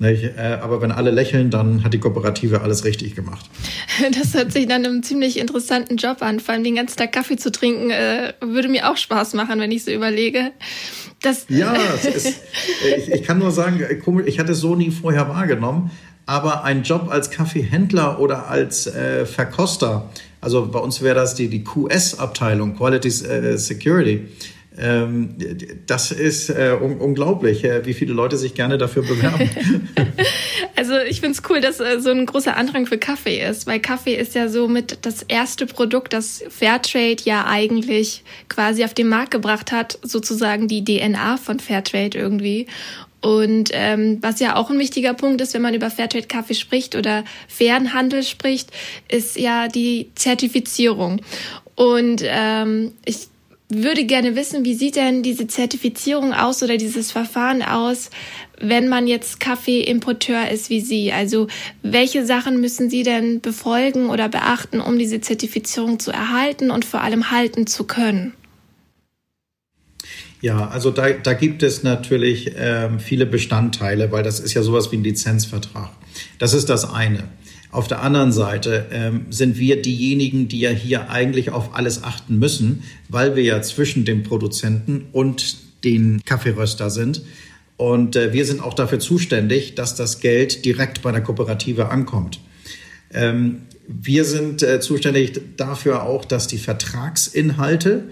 Äh, 0.00 0.58
aber 0.62 0.80
wenn 0.80 0.92
alle 0.92 1.10
lächeln, 1.10 1.50
dann 1.50 1.84
hat 1.84 1.92
die 1.92 1.98
Kooperative 1.98 2.62
alles 2.62 2.84
richtig 2.84 3.14
gemacht. 3.14 3.44
Das 4.18 4.32
hört 4.34 4.50
sich 4.52 4.66
dann 4.66 4.86
einem 4.86 5.02
ziemlich 5.02 5.38
interessanten 5.38 5.96
Job 5.96 6.22
an. 6.22 6.40
Vor 6.40 6.54
allem 6.54 6.64
den 6.64 6.76
ganzen 6.76 6.96
Tag 6.96 7.12
Kaffee 7.12 7.36
zu 7.36 7.52
trinken, 7.52 7.90
äh, 7.90 8.32
würde 8.40 8.68
mir 8.68 8.90
auch 8.90 8.96
Spaß 8.96 9.34
machen, 9.34 9.60
wenn 9.60 9.70
ich 9.70 9.84
so 9.84 9.90
überlege. 9.90 10.52
Das 11.20 11.44
ja, 11.48 11.74
ist, 11.74 12.40
ich, 12.96 13.12
ich, 13.12 13.22
kann 13.22 13.38
nur 13.38 13.50
sagen, 13.50 13.84
ich 14.24 14.38
hatte 14.38 14.52
es 14.52 14.60
so 14.60 14.74
nie 14.74 14.90
vorher 14.90 15.28
wahrgenommen. 15.28 15.90
Aber 16.24 16.64
ein 16.64 16.82
Job 16.82 17.08
als 17.10 17.30
Kaffeehändler 17.30 18.20
oder 18.20 18.48
als 18.48 18.86
äh, 18.86 19.26
Verkoster, 19.26 20.08
also 20.40 20.66
bei 20.66 20.78
uns 20.78 21.02
wäre 21.02 21.16
das 21.16 21.34
die, 21.34 21.48
die 21.48 21.62
QS-Abteilung, 21.62 22.76
Quality 22.76 23.08
äh, 23.08 23.58
Security, 23.58 24.28
das 24.76 26.12
ist 26.12 26.48
äh, 26.48 26.76
un 26.80 26.98
unglaublich, 26.98 27.64
äh, 27.64 27.84
wie 27.86 27.92
viele 27.92 28.12
Leute 28.12 28.36
sich 28.36 28.54
gerne 28.54 28.78
dafür 28.78 29.02
bewerben. 29.02 29.50
also 30.76 30.96
ich 30.98 31.20
finde 31.20 31.36
es 31.36 31.50
cool, 31.50 31.60
dass 31.60 31.80
äh, 31.80 31.98
so 32.00 32.10
ein 32.10 32.24
großer 32.24 32.56
Andrang 32.56 32.86
für 32.86 32.96
Kaffee 32.96 33.44
ist, 33.44 33.66
weil 33.66 33.80
Kaffee 33.80 34.14
ist 34.14 34.36
ja 34.36 34.48
so 34.48 34.68
mit 34.68 34.98
das 35.02 35.22
erste 35.24 35.66
Produkt, 35.66 36.12
das 36.12 36.44
Fairtrade 36.48 37.22
ja 37.24 37.46
eigentlich 37.46 38.22
quasi 38.48 38.84
auf 38.84 38.94
den 38.94 39.08
Markt 39.08 39.32
gebracht 39.32 39.72
hat, 39.72 39.98
sozusagen 40.02 40.68
die 40.68 40.84
DNA 40.84 41.36
von 41.36 41.58
Fairtrade 41.58 42.16
irgendwie. 42.16 42.66
Und 43.20 43.70
ähm, 43.72 44.18
was 44.22 44.40
ja 44.40 44.56
auch 44.56 44.70
ein 44.70 44.78
wichtiger 44.78 45.14
Punkt 45.14 45.40
ist, 45.40 45.52
wenn 45.52 45.62
man 45.62 45.74
über 45.74 45.90
Fairtrade 45.90 46.26
Kaffee 46.26 46.54
spricht 46.54 46.94
oder 46.94 47.24
fairen 47.48 47.92
Handel 47.92 48.22
spricht, 48.22 48.70
ist 49.08 49.36
ja 49.36 49.68
die 49.68 50.10
Zertifizierung. 50.14 51.20
Und 51.74 52.22
ähm, 52.24 52.92
ich 53.04 53.29
würde 53.70 54.04
gerne 54.04 54.36
wissen, 54.36 54.64
wie 54.64 54.74
sieht 54.74 54.96
denn 54.96 55.22
diese 55.22 55.46
Zertifizierung 55.46 56.32
aus 56.32 56.62
oder 56.62 56.76
dieses 56.76 57.12
Verfahren 57.12 57.62
aus, 57.62 58.10
wenn 58.60 58.88
man 58.88 59.06
jetzt 59.06 59.40
Kaffeeimporteur 59.40 60.50
ist 60.50 60.70
wie 60.70 60.80
Sie? 60.80 61.12
Also 61.12 61.46
welche 61.82 62.26
Sachen 62.26 62.60
müssen 62.60 62.90
Sie 62.90 63.02
denn 63.02 63.40
befolgen 63.40 64.10
oder 64.10 64.28
beachten, 64.28 64.80
um 64.80 64.98
diese 64.98 65.20
Zertifizierung 65.20 65.98
zu 65.98 66.10
erhalten 66.10 66.70
und 66.70 66.84
vor 66.84 67.00
allem 67.00 67.30
halten 67.30 67.66
zu 67.66 67.84
können? 67.84 68.34
Ja, 70.42 70.68
also 70.68 70.90
da, 70.90 71.10
da 71.10 71.34
gibt 71.34 71.62
es 71.62 71.82
natürlich 71.82 72.52
ähm, 72.56 72.98
viele 72.98 73.26
Bestandteile, 73.26 74.10
weil 74.10 74.22
das 74.22 74.40
ist 74.40 74.54
ja 74.54 74.62
sowas 74.62 74.90
wie 74.90 74.96
ein 74.96 75.04
Lizenzvertrag. 75.04 75.90
Das 76.38 76.54
ist 76.54 76.70
das 76.70 76.90
eine. 76.90 77.24
Auf 77.72 77.86
der 77.86 78.02
anderen 78.02 78.32
Seite 78.32 78.86
ähm, 78.90 79.26
sind 79.30 79.58
wir 79.58 79.80
diejenigen, 79.80 80.48
die 80.48 80.60
ja 80.60 80.70
hier 80.70 81.10
eigentlich 81.10 81.50
auf 81.50 81.74
alles 81.74 82.02
achten 82.02 82.38
müssen, 82.38 82.82
weil 83.08 83.36
wir 83.36 83.44
ja 83.44 83.62
zwischen 83.62 84.04
dem 84.04 84.24
Produzenten 84.24 85.06
und 85.12 85.56
den 85.84 86.22
Kaffeeröster 86.24 86.90
sind. 86.90 87.22
Und 87.76 88.16
äh, 88.16 88.32
wir 88.32 88.44
sind 88.44 88.60
auch 88.60 88.74
dafür 88.74 88.98
zuständig, 88.98 89.74
dass 89.76 89.94
das 89.94 90.20
Geld 90.20 90.64
direkt 90.64 91.02
bei 91.02 91.12
der 91.12 91.22
Kooperative 91.22 91.90
ankommt. 91.90 92.40
Ähm, 93.12 93.62
wir 93.86 94.24
sind 94.24 94.62
äh, 94.62 94.80
zuständig 94.80 95.40
dafür 95.56 96.02
auch, 96.02 96.24
dass 96.24 96.46
die 96.46 96.58
Vertragsinhalte 96.58 98.04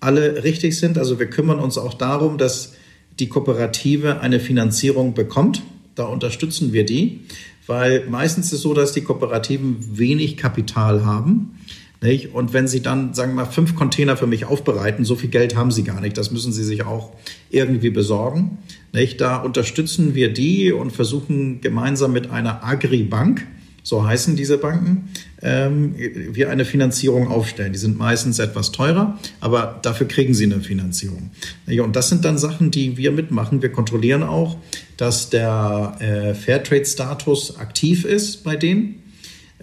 alle 0.00 0.44
richtig 0.44 0.78
sind. 0.78 0.98
Also 0.98 1.18
wir 1.18 1.26
kümmern 1.26 1.58
uns 1.58 1.78
auch 1.78 1.94
darum, 1.94 2.36
dass 2.36 2.74
die 3.18 3.28
Kooperative 3.28 4.20
eine 4.20 4.40
Finanzierung 4.40 5.14
bekommt. 5.14 5.62
Da 5.94 6.04
unterstützen 6.04 6.72
wir 6.72 6.84
die, 6.84 7.20
weil 7.66 8.06
meistens 8.08 8.46
ist 8.46 8.52
es 8.54 8.62
so, 8.62 8.74
dass 8.74 8.92
die 8.92 9.02
Kooperativen 9.02 9.98
wenig 9.98 10.36
Kapital 10.36 11.04
haben 11.04 11.58
nicht? 12.04 12.34
Und 12.34 12.52
wenn 12.52 12.68
Sie 12.68 12.82
dann, 12.82 13.14
sagen 13.14 13.32
wir 13.32 13.44
mal, 13.44 13.50
fünf 13.50 13.74
Container 13.74 14.16
für 14.18 14.26
mich 14.26 14.44
aufbereiten, 14.44 15.06
so 15.06 15.16
viel 15.16 15.30
Geld 15.30 15.56
haben 15.56 15.70
Sie 15.70 15.84
gar 15.84 16.02
nicht. 16.02 16.18
Das 16.18 16.30
müssen 16.30 16.52
Sie 16.52 16.62
sich 16.62 16.84
auch 16.84 17.12
irgendwie 17.48 17.88
besorgen. 17.88 18.58
Nicht? 18.92 19.22
Da 19.22 19.38
unterstützen 19.38 20.14
wir 20.14 20.30
die 20.30 20.70
und 20.70 20.90
versuchen 20.90 21.62
gemeinsam 21.62 22.12
mit 22.12 22.30
einer 22.30 22.62
Agribank, 22.62 23.46
so 23.84 24.04
heißen 24.04 24.34
diese 24.34 24.56
Banken, 24.56 25.10
ähm, 25.42 25.94
wir 25.96 26.50
eine 26.50 26.64
Finanzierung 26.64 27.28
aufstellen. 27.28 27.74
Die 27.74 27.78
sind 27.78 27.98
meistens 27.98 28.38
etwas 28.38 28.72
teurer, 28.72 29.18
aber 29.40 29.78
dafür 29.82 30.08
kriegen 30.08 30.32
sie 30.32 30.44
eine 30.44 30.60
Finanzierung. 30.60 31.30
Und 31.66 31.94
das 31.94 32.08
sind 32.08 32.24
dann 32.24 32.38
Sachen, 32.38 32.70
die 32.70 32.96
wir 32.96 33.12
mitmachen. 33.12 33.60
Wir 33.60 33.70
kontrollieren 33.70 34.22
auch, 34.22 34.56
dass 34.96 35.28
der 35.28 35.96
äh, 36.00 36.34
Fairtrade-Status 36.34 37.58
aktiv 37.58 38.06
ist 38.06 38.42
bei 38.42 38.56
denen. 38.56 39.03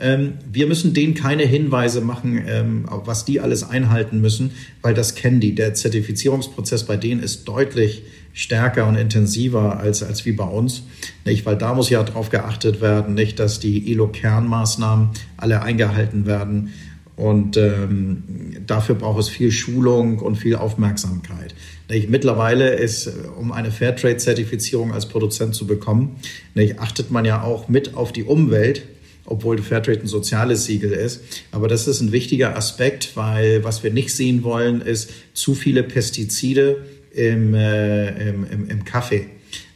Ähm, 0.02 0.34
wir 0.52 0.68
müssen 0.68 0.94
denen 0.94 1.14
keine 1.14 1.44
Hinweise 1.44 2.02
machen, 2.02 2.42
ähm, 2.48 2.86
was 3.06 3.24
die 3.24 3.40
alles 3.40 3.64
einhalten 3.64 4.20
müssen, 4.20 4.52
weil 4.82 4.94
das 4.94 5.16
kennen 5.16 5.40
die. 5.40 5.54
Der 5.54 5.74
Zertifizierungsprozess 5.74 6.86
bei 6.86 6.98
denen 6.98 7.22
ist 7.22 7.48
deutlich 7.48 8.04
stärker 8.34 8.88
und 8.88 8.96
intensiver 8.96 9.80
als, 9.80 10.04
als 10.04 10.26
wie 10.26 10.32
bei 10.32 10.46
uns. 10.46 10.84
Nicht? 11.26 11.46
Weil 11.46 11.58
da 11.58 11.74
muss 11.74 11.90
ja 11.90 12.02
darauf 12.04 12.30
geachtet 12.30 12.82
werden, 12.82 13.14
nicht, 13.14 13.40
dass 13.40 13.60
die 13.60 13.92
ILO-Kernmaßnahmen 13.92 15.10
alle 15.38 15.62
eingehalten 15.62 16.26
werden. 16.26 16.70
Und 17.16 17.58
ähm, 17.58 18.24
dafür 18.66 18.96
braucht 18.96 19.20
es 19.20 19.30
viel 19.30 19.52
Schulung 19.52 20.20
und 20.20 20.38
viel 20.38 20.56
Aufmerksamkeit. 20.56 21.54
Nicht? 21.90 22.10
Mittlerweile 22.10 22.74
ist, 22.74 23.12
um 23.38 23.52
eine 23.52 23.70
Fairtrade-Zertifizierung 23.70 24.94
als 24.94 25.08
Produzent 25.08 25.54
zu 25.54 25.68
bekommen, 25.68 26.16
nicht, 26.56 26.80
achtet 26.80 27.12
man 27.12 27.26
ja 27.26 27.44
auch 27.44 27.68
mit 27.68 27.94
auf 27.94 28.12
die 28.12 28.24
Umwelt 28.24 28.84
obwohl 29.32 29.58
Fairtrade 29.60 30.02
ein 30.02 30.08
soziales 30.08 30.66
Siegel 30.66 30.92
ist. 30.92 31.22
Aber 31.52 31.68
das 31.68 31.88
ist 31.88 32.02
ein 32.02 32.12
wichtiger 32.12 32.58
Aspekt, 32.58 33.16
weil 33.16 33.64
was 33.64 33.82
wir 33.82 33.92
nicht 33.92 34.14
sehen 34.14 34.44
wollen, 34.44 34.82
ist 34.82 35.10
zu 35.34 35.56
viele 35.56 35.84
Pestizide 35.84 36.86
im, 37.14 37.54
äh, 37.54 38.30
im, 38.30 38.46
im, 38.52 38.70
im, 38.70 38.86
Kaffee. 38.86 39.28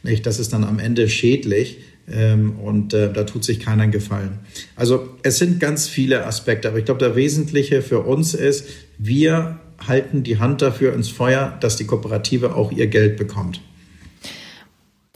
Nicht? 0.02 0.26
Das 0.26 0.38
ist 0.38 0.52
dann 0.52 0.64
am 0.64 0.78
Ende 0.78 1.08
schädlich. 1.08 1.78
Ähm, 2.08 2.60
und 2.60 2.94
äh, 2.94 3.12
da 3.12 3.24
tut 3.24 3.44
sich 3.44 3.58
keiner 3.58 3.82
einen 3.82 3.92
Gefallen. 3.92 4.38
Also 4.76 5.08
es 5.22 5.38
sind 5.38 5.58
ganz 5.58 5.88
viele 5.88 6.24
Aspekte, 6.24 6.68
aber 6.68 6.78
ich 6.78 6.84
glaube, 6.84 7.00
der 7.00 7.16
Wesentliche 7.16 7.82
für 7.82 8.00
uns 8.00 8.32
ist, 8.34 8.68
wir 8.98 9.58
halten 9.84 10.22
die 10.22 10.38
Hand 10.38 10.62
dafür 10.62 10.94
ins 10.94 11.08
Feuer, 11.08 11.56
dass 11.60 11.76
die 11.76 11.84
Kooperative 11.84 12.54
auch 12.54 12.70
ihr 12.70 12.86
Geld 12.86 13.16
bekommt. 13.16 13.60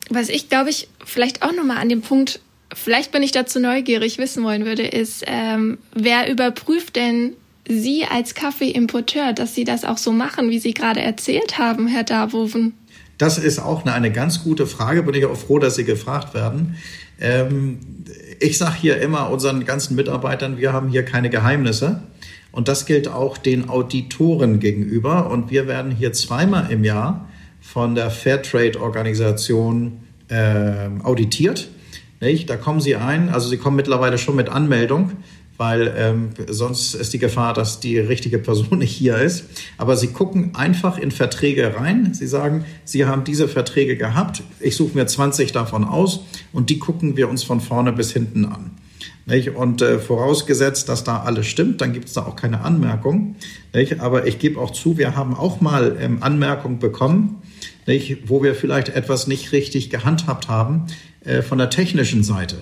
Was 0.09 0.29
ich, 0.29 0.49
glaube 0.49 0.71
ich, 0.71 0.89
vielleicht 1.05 1.43
auch 1.43 1.53
nochmal 1.53 1.77
an 1.77 1.89
dem 1.89 2.01
Punkt 2.01 2.41
vielleicht 2.75 3.13
bin 3.13 3.23
ich 3.23 3.33
dazu 3.33 3.61
neugierig 3.61 4.19
wissen 4.19 4.45
wollen 4.45 4.65
würde, 4.65 4.87
ist, 4.87 5.25
ähm, 5.27 5.79
wer 5.95 6.31
überprüft 6.31 6.97
denn 6.97 7.35
Sie 7.69 8.05
als 8.05 8.35
Kaffeeimporteur, 8.35 9.33
dass 9.33 9.55
Sie 9.55 9.65
das 9.65 9.85
auch 9.85 9.99
so 9.99 10.13
machen, 10.13 10.51
wie 10.51 10.59
Sie 10.59 10.75
gerade 10.75 11.01
erzählt 11.01 11.59
haben, 11.59 11.87
Herr 11.87 12.05
Darwoven? 12.05 12.75
Das 13.19 13.39
ist 13.39 13.59
auch 13.59 13.83
eine, 13.83 13.93
eine 13.93 14.11
ganz 14.11 14.43
gute 14.43 14.67
Frage. 14.67 15.03
Bin 15.03 15.15
ich 15.15 15.27
auch 15.27 15.37
froh, 15.37 15.59
dass 15.59 15.77
Sie 15.77 15.85
gefragt 15.85 16.35
werden. 16.35 16.77
Ähm, 17.21 17.79
ich 18.41 18.59
sage 18.59 18.77
hier 18.81 19.01
immer 19.01 19.31
unseren 19.31 19.65
ganzen 19.65 19.95
Mitarbeitern, 19.95 20.59
wir 20.59 20.73
haben 20.73 20.89
hier 20.89 21.05
keine 21.05 21.31
Geheimnisse. 21.31 22.03
Und 22.51 22.67
das 22.67 22.87
gilt 22.87 23.09
auch 23.09 23.39
den 23.39 23.69
Auditoren 23.69 24.59
gegenüber. 24.59 25.31
Und 25.31 25.51
wir 25.51 25.69
werden 25.69 25.93
hier 25.93 26.13
zweimal 26.13 26.71
im 26.73 26.83
Jahr 26.83 27.29
von 27.61 27.95
der 27.95 28.11
Fairtrade-Organisation 28.11 30.01
äh, 30.29 30.89
auditiert. 31.03 31.69
Nicht? 32.21 32.51
Da 32.51 32.57
kommen 32.57 32.81
sie 32.81 32.97
ein, 32.97 33.31
also 33.31 33.49
sie 33.49 33.57
kommen 33.57 33.77
mittlerweile 33.77 34.19
schon 34.19 34.37
mit 34.37 34.49
Anmeldung, 34.49 35.13
weil 35.57 35.93
ähm, 35.97 36.31
sonst 36.49 36.95
ist 36.95 37.13
die 37.13 37.19
Gefahr, 37.19 37.55
dass 37.55 37.81
die 37.81 37.99
richtige 37.99 38.39
Person 38.39 38.79
nicht 38.79 38.93
hier 38.93 39.17
ist. 39.17 39.45
Aber 39.79 39.97
sie 39.97 40.09
gucken 40.09 40.55
einfach 40.55 40.99
in 40.99 41.11
Verträge 41.11 41.75
rein. 41.77 42.13
Sie 42.15 42.27
sagen, 42.27 42.65
sie 42.85 43.07
haben 43.07 43.25
diese 43.25 43.49
Verträge 43.49 43.97
gehabt. 43.97 44.43
Ich 44.61 44.77
suche 44.77 44.97
mir 44.97 45.07
20 45.07 45.53
davon 45.53 45.85
aus 45.85 46.21
und 46.53 46.71
die 46.71 46.79
gucken 46.79 47.17
wir 47.17 47.29
uns 47.29 47.43
von 47.43 47.61
vorne 47.61 47.93
bis 47.93 48.13
hinten 48.13 48.45
an. 48.45 48.73
Nicht? 49.27 49.51
Und 49.51 49.81
äh, 49.81 49.99
vorausgesetzt, 49.99 50.89
dass 50.89 51.05
da 51.05 51.23
alles 51.23 51.47
stimmt, 51.47 51.81
dann 51.81 51.93
gibt 51.93 52.09
es 52.09 52.15
da 52.15 52.23
auch 52.23 52.37
keine 52.37 52.63
Anmerkung. 52.63 53.37
Nicht? 53.75 54.01
Aber 54.01 54.27
ich 54.27 54.39
gebe 54.39 54.61
auch 54.61 54.71
zu, 54.71 54.99
wir 54.99 55.17
haben 55.17 55.35
auch 55.35 55.61
mal 55.61 55.97
ähm, 56.01 56.19
Anmerkungen 56.23 56.79
bekommen, 56.79 57.43
nicht? 57.87 58.29
wo 58.29 58.43
wir 58.43 58.55
vielleicht 58.55 58.91
etwas 58.91 59.27
nicht 59.27 59.53
richtig 59.53 59.91
gehandhabt 59.91 60.49
haben. 60.49 60.87
Äh, 61.25 61.43
von 61.43 61.59
der 61.59 61.69
technischen 61.69 62.23
Seite. 62.23 62.57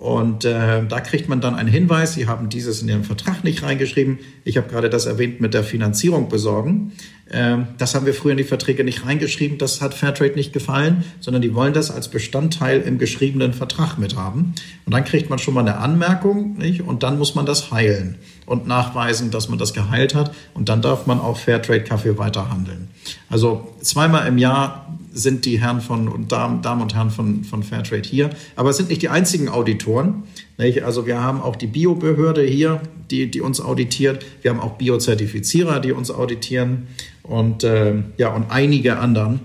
Und 0.00 0.46
äh, 0.46 0.82
da 0.88 1.00
kriegt 1.00 1.28
man 1.28 1.42
dann 1.42 1.54
einen 1.54 1.68
Hinweis, 1.68 2.14
Sie 2.14 2.26
haben 2.26 2.48
dieses 2.48 2.80
in 2.80 2.88
Ihren 2.88 3.04
Vertrag 3.04 3.44
nicht 3.44 3.62
reingeschrieben. 3.62 4.18
Ich 4.44 4.56
habe 4.56 4.66
gerade 4.66 4.88
das 4.88 5.04
erwähnt 5.04 5.42
mit 5.42 5.52
der 5.52 5.62
Finanzierung 5.62 6.30
besorgen. 6.30 6.92
Ähm, 7.30 7.68
das 7.76 7.94
haben 7.94 8.06
wir 8.06 8.14
früher 8.14 8.32
in 8.32 8.38
die 8.38 8.44
Verträge 8.44 8.82
nicht 8.82 9.04
reingeschrieben. 9.04 9.58
Das 9.58 9.82
hat 9.82 9.92
Fairtrade 9.92 10.36
nicht 10.36 10.54
gefallen, 10.54 11.04
sondern 11.20 11.42
die 11.42 11.54
wollen 11.54 11.74
das 11.74 11.90
als 11.90 12.08
Bestandteil 12.08 12.80
im 12.80 12.98
geschriebenen 12.98 13.52
Vertrag 13.52 13.98
mithaben. 13.98 14.54
Und 14.86 14.94
dann 14.94 15.04
kriegt 15.04 15.28
man 15.28 15.38
schon 15.38 15.52
mal 15.52 15.60
eine 15.60 15.76
Anmerkung 15.76 16.56
nicht? 16.56 16.80
und 16.80 17.02
dann 17.02 17.18
muss 17.18 17.34
man 17.34 17.44
das 17.44 17.70
heilen 17.70 18.16
und 18.46 18.66
nachweisen, 18.66 19.30
dass 19.30 19.50
man 19.50 19.58
das 19.58 19.74
geheilt 19.74 20.14
hat. 20.14 20.34
Und 20.54 20.70
dann 20.70 20.80
darf 20.80 21.06
man 21.06 21.20
auch 21.20 21.36
Fairtrade-Kaffee 21.36 22.16
weiterhandeln. 22.16 22.88
Also 23.28 23.74
zweimal 23.82 24.26
im 24.26 24.38
Jahr 24.38 24.98
sind 25.12 25.44
die 25.44 25.60
Herren 25.60 25.80
von 25.80 26.08
und 26.08 26.32
Damen, 26.32 26.62
Damen 26.62 26.82
und 26.82 26.94
Herren 26.94 27.10
von, 27.10 27.44
von 27.44 27.62
Fairtrade 27.62 28.08
hier. 28.08 28.30
Aber 28.56 28.70
es 28.70 28.76
sind 28.76 28.88
nicht 28.88 29.02
die 29.02 29.08
einzigen 29.08 29.48
Auditoren. 29.48 30.24
Nicht? 30.58 30.82
Also 30.82 31.06
wir 31.06 31.20
haben 31.20 31.40
auch 31.40 31.56
die 31.56 31.66
Biobehörde 31.66 32.42
hier, 32.42 32.80
die, 33.10 33.30
die 33.30 33.40
uns 33.40 33.60
auditiert. 33.60 34.24
Wir 34.42 34.50
haben 34.50 34.60
auch 34.60 34.76
Biozertifizierer, 34.76 35.80
die 35.80 35.92
uns 35.92 36.10
auditieren 36.10 36.88
und 37.22 37.64
äh, 37.64 37.94
ja 38.16 38.28
und 38.32 38.50
einige 38.50 38.98
anderen, 38.98 39.40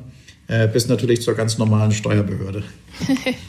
äh, 0.48 0.68
bis 0.68 0.88
natürlich 0.88 1.22
zur 1.22 1.34
ganz 1.36 1.58
normalen 1.58 1.92
Steuerbehörde. 1.92 2.64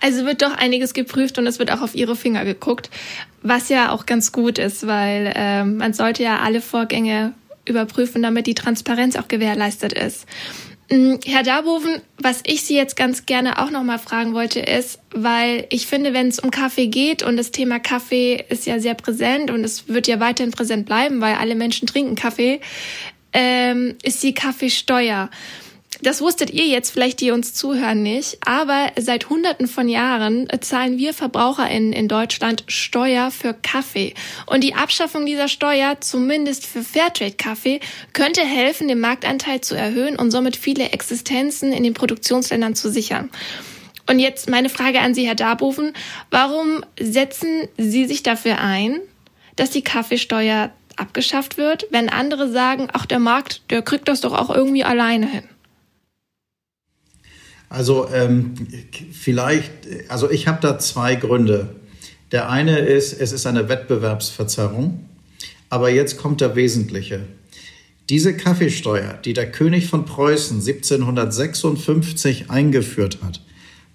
Also 0.00 0.24
wird 0.24 0.42
doch 0.42 0.56
einiges 0.56 0.94
geprüft 0.94 1.38
und 1.38 1.46
es 1.46 1.58
wird 1.58 1.72
auch 1.72 1.80
auf 1.80 1.94
ihre 1.94 2.16
Finger 2.16 2.44
geguckt, 2.44 2.90
was 3.42 3.68
ja 3.68 3.92
auch 3.92 4.06
ganz 4.06 4.32
gut 4.32 4.58
ist, 4.58 4.86
weil 4.86 5.32
äh, 5.34 5.64
man 5.64 5.92
sollte 5.92 6.22
ja 6.22 6.40
alle 6.40 6.60
Vorgänge 6.60 7.34
überprüfen, 7.68 8.22
damit 8.22 8.46
die 8.46 8.54
Transparenz 8.54 9.16
auch 9.16 9.28
gewährleistet 9.28 9.92
ist. 9.92 10.26
Mm, 10.90 11.16
Herr 11.26 11.42
Darboven, 11.42 12.00
was 12.16 12.40
ich 12.46 12.62
Sie 12.62 12.74
jetzt 12.74 12.96
ganz 12.96 13.26
gerne 13.26 13.58
auch 13.58 13.70
noch 13.70 13.82
mal 13.82 13.98
fragen 13.98 14.32
wollte, 14.32 14.60
ist, 14.60 15.00
weil 15.10 15.66
ich 15.68 15.86
finde, 15.86 16.14
wenn 16.14 16.28
es 16.28 16.38
um 16.38 16.50
Kaffee 16.50 16.86
geht 16.86 17.22
und 17.22 17.36
das 17.36 17.50
Thema 17.50 17.78
Kaffee 17.78 18.42
ist 18.48 18.66
ja 18.66 18.78
sehr 18.80 18.94
präsent 18.94 19.50
und 19.50 19.64
es 19.64 19.88
wird 19.88 20.06
ja 20.06 20.18
weiterhin 20.18 20.52
präsent 20.52 20.86
bleiben, 20.86 21.20
weil 21.20 21.34
alle 21.34 21.54
Menschen 21.54 21.86
trinken 21.86 22.14
Kaffee, 22.14 22.60
ähm, 23.34 23.96
ist 24.02 24.22
die 24.22 24.32
Kaffeesteuer. 24.32 25.28
Das 26.00 26.20
wusstet 26.20 26.50
ihr 26.50 26.66
jetzt 26.66 26.90
vielleicht, 26.90 27.20
die 27.20 27.32
uns 27.32 27.54
zuhören, 27.54 28.02
nicht. 28.02 28.38
Aber 28.46 28.92
seit 28.96 29.30
Hunderten 29.30 29.66
von 29.66 29.88
Jahren 29.88 30.46
zahlen 30.60 30.96
wir 30.96 31.12
VerbraucherInnen 31.12 31.92
in 31.92 32.06
Deutschland 32.06 32.62
Steuer 32.68 33.32
für 33.32 33.52
Kaffee. 33.52 34.14
Und 34.46 34.62
die 34.62 34.74
Abschaffung 34.74 35.26
dieser 35.26 35.48
Steuer, 35.48 36.00
zumindest 36.00 36.66
für 36.66 36.82
Fairtrade-Kaffee, 36.82 37.80
könnte 38.12 38.42
helfen, 38.42 38.86
den 38.86 39.00
Marktanteil 39.00 39.60
zu 39.60 39.74
erhöhen 39.74 40.16
und 40.16 40.30
somit 40.30 40.56
viele 40.56 40.90
Existenzen 40.90 41.72
in 41.72 41.82
den 41.82 41.94
Produktionsländern 41.94 42.76
zu 42.76 42.92
sichern. 42.92 43.30
Und 44.08 44.20
jetzt 44.20 44.48
meine 44.48 44.68
Frage 44.68 45.00
an 45.00 45.14
Sie, 45.14 45.26
Herr 45.26 45.34
Darboven. 45.34 45.92
Warum 46.30 46.84
setzen 46.98 47.68
Sie 47.76 48.06
sich 48.06 48.22
dafür 48.22 48.60
ein, 48.60 49.00
dass 49.56 49.70
die 49.70 49.82
Kaffeesteuer 49.82 50.70
abgeschafft 50.96 51.58
wird, 51.58 51.86
wenn 51.90 52.08
andere 52.08 52.50
sagen, 52.50 52.88
ach, 52.92 53.04
der 53.04 53.18
Markt, 53.18 53.62
der 53.70 53.82
kriegt 53.82 54.06
das 54.06 54.20
doch 54.20 54.32
auch 54.32 54.54
irgendwie 54.54 54.84
alleine 54.84 55.26
hin? 55.26 55.42
Also 57.68 58.08
ähm, 58.12 58.54
vielleicht, 59.12 59.70
also 60.08 60.30
ich 60.30 60.48
habe 60.48 60.58
da 60.60 60.78
zwei 60.78 61.16
Gründe. 61.16 61.76
Der 62.32 62.50
eine 62.50 62.78
ist, 62.78 63.12
es 63.18 63.32
ist 63.32 63.46
eine 63.46 63.68
Wettbewerbsverzerrung, 63.68 65.04
aber 65.70 65.90
jetzt 65.90 66.18
kommt 66.18 66.40
der 66.40 66.56
Wesentliche. 66.56 67.20
Diese 68.08 68.34
Kaffeesteuer, 68.34 69.18
die 69.24 69.34
der 69.34 69.52
König 69.52 69.86
von 69.86 70.06
Preußen 70.06 70.60
1756 70.60 72.50
eingeführt 72.50 73.18
hat, 73.22 73.42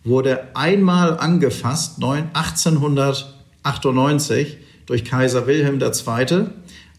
wurde 0.03 0.55
einmal 0.55 1.17
angefasst, 1.17 2.03
1898, 2.03 4.57
durch 4.85 5.05
Kaiser 5.05 5.47
Wilhelm 5.47 5.79
II. 5.81 6.47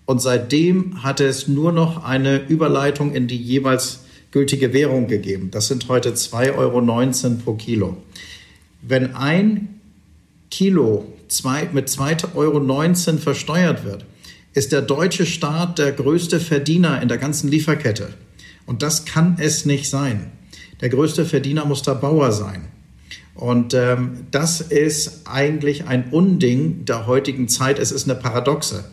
Und 0.07 0.23
seitdem 0.23 1.03
hatte 1.03 1.27
es 1.27 1.49
nur 1.49 1.73
noch 1.73 2.05
eine 2.05 2.39
Überleitung 2.39 3.15
in 3.15 3.29
die 3.29 3.41
jeweils 3.41 4.04
gültige 4.35 4.73
Währung 4.73 5.07
gegeben. 5.07 5.53
Das 5.53 5.69
sind 5.69 5.89
heute 5.89 6.11
2,19 6.11 6.57
Euro 6.57 7.43
pro 7.45 7.55
Kilo. 7.55 7.97
Wenn 8.83 9.15
ein 9.15 9.81
Kilo 10.51 11.07
zwei, 11.29 11.69
mit 11.73 11.89
2,19 11.89 12.35
Euro 12.35 13.17
versteuert 13.19 13.85
wird, 13.85 14.05
ist 14.53 14.73
der 14.73 14.83
deutsche 14.83 15.25
Staat 15.25 15.79
der 15.79 15.93
größte 15.93 16.41
Verdiener 16.41 17.01
in 17.01 17.07
der 17.07 17.19
ganzen 17.19 17.49
Lieferkette. 17.49 18.09
Und 18.67 18.83
das 18.83 19.05
kann 19.05 19.37
es 19.39 19.67
nicht 19.67 19.89
sein. 19.89 20.33
Der 20.81 20.89
größte 20.89 21.25
Verdiener 21.25 21.65
muss 21.65 21.83
der 21.83 21.95
Bauer 21.95 22.33
sein. 22.33 22.67
Und 23.37 23.73
ähm, 23.73 24.27
das 24.33 24.61
ist 24.61 25.29
eigentlich 25.29 25.87
ein 25.87 26.11
Unding 26.11 26.85
der 26.87 27.07
heutigen 27.07 27.47
Zeit. 27.47 27.79
Es 27.79 27.93
ist 27.93 28.11
eine 28.11 28.19
Paradoxe. 28.19 28.85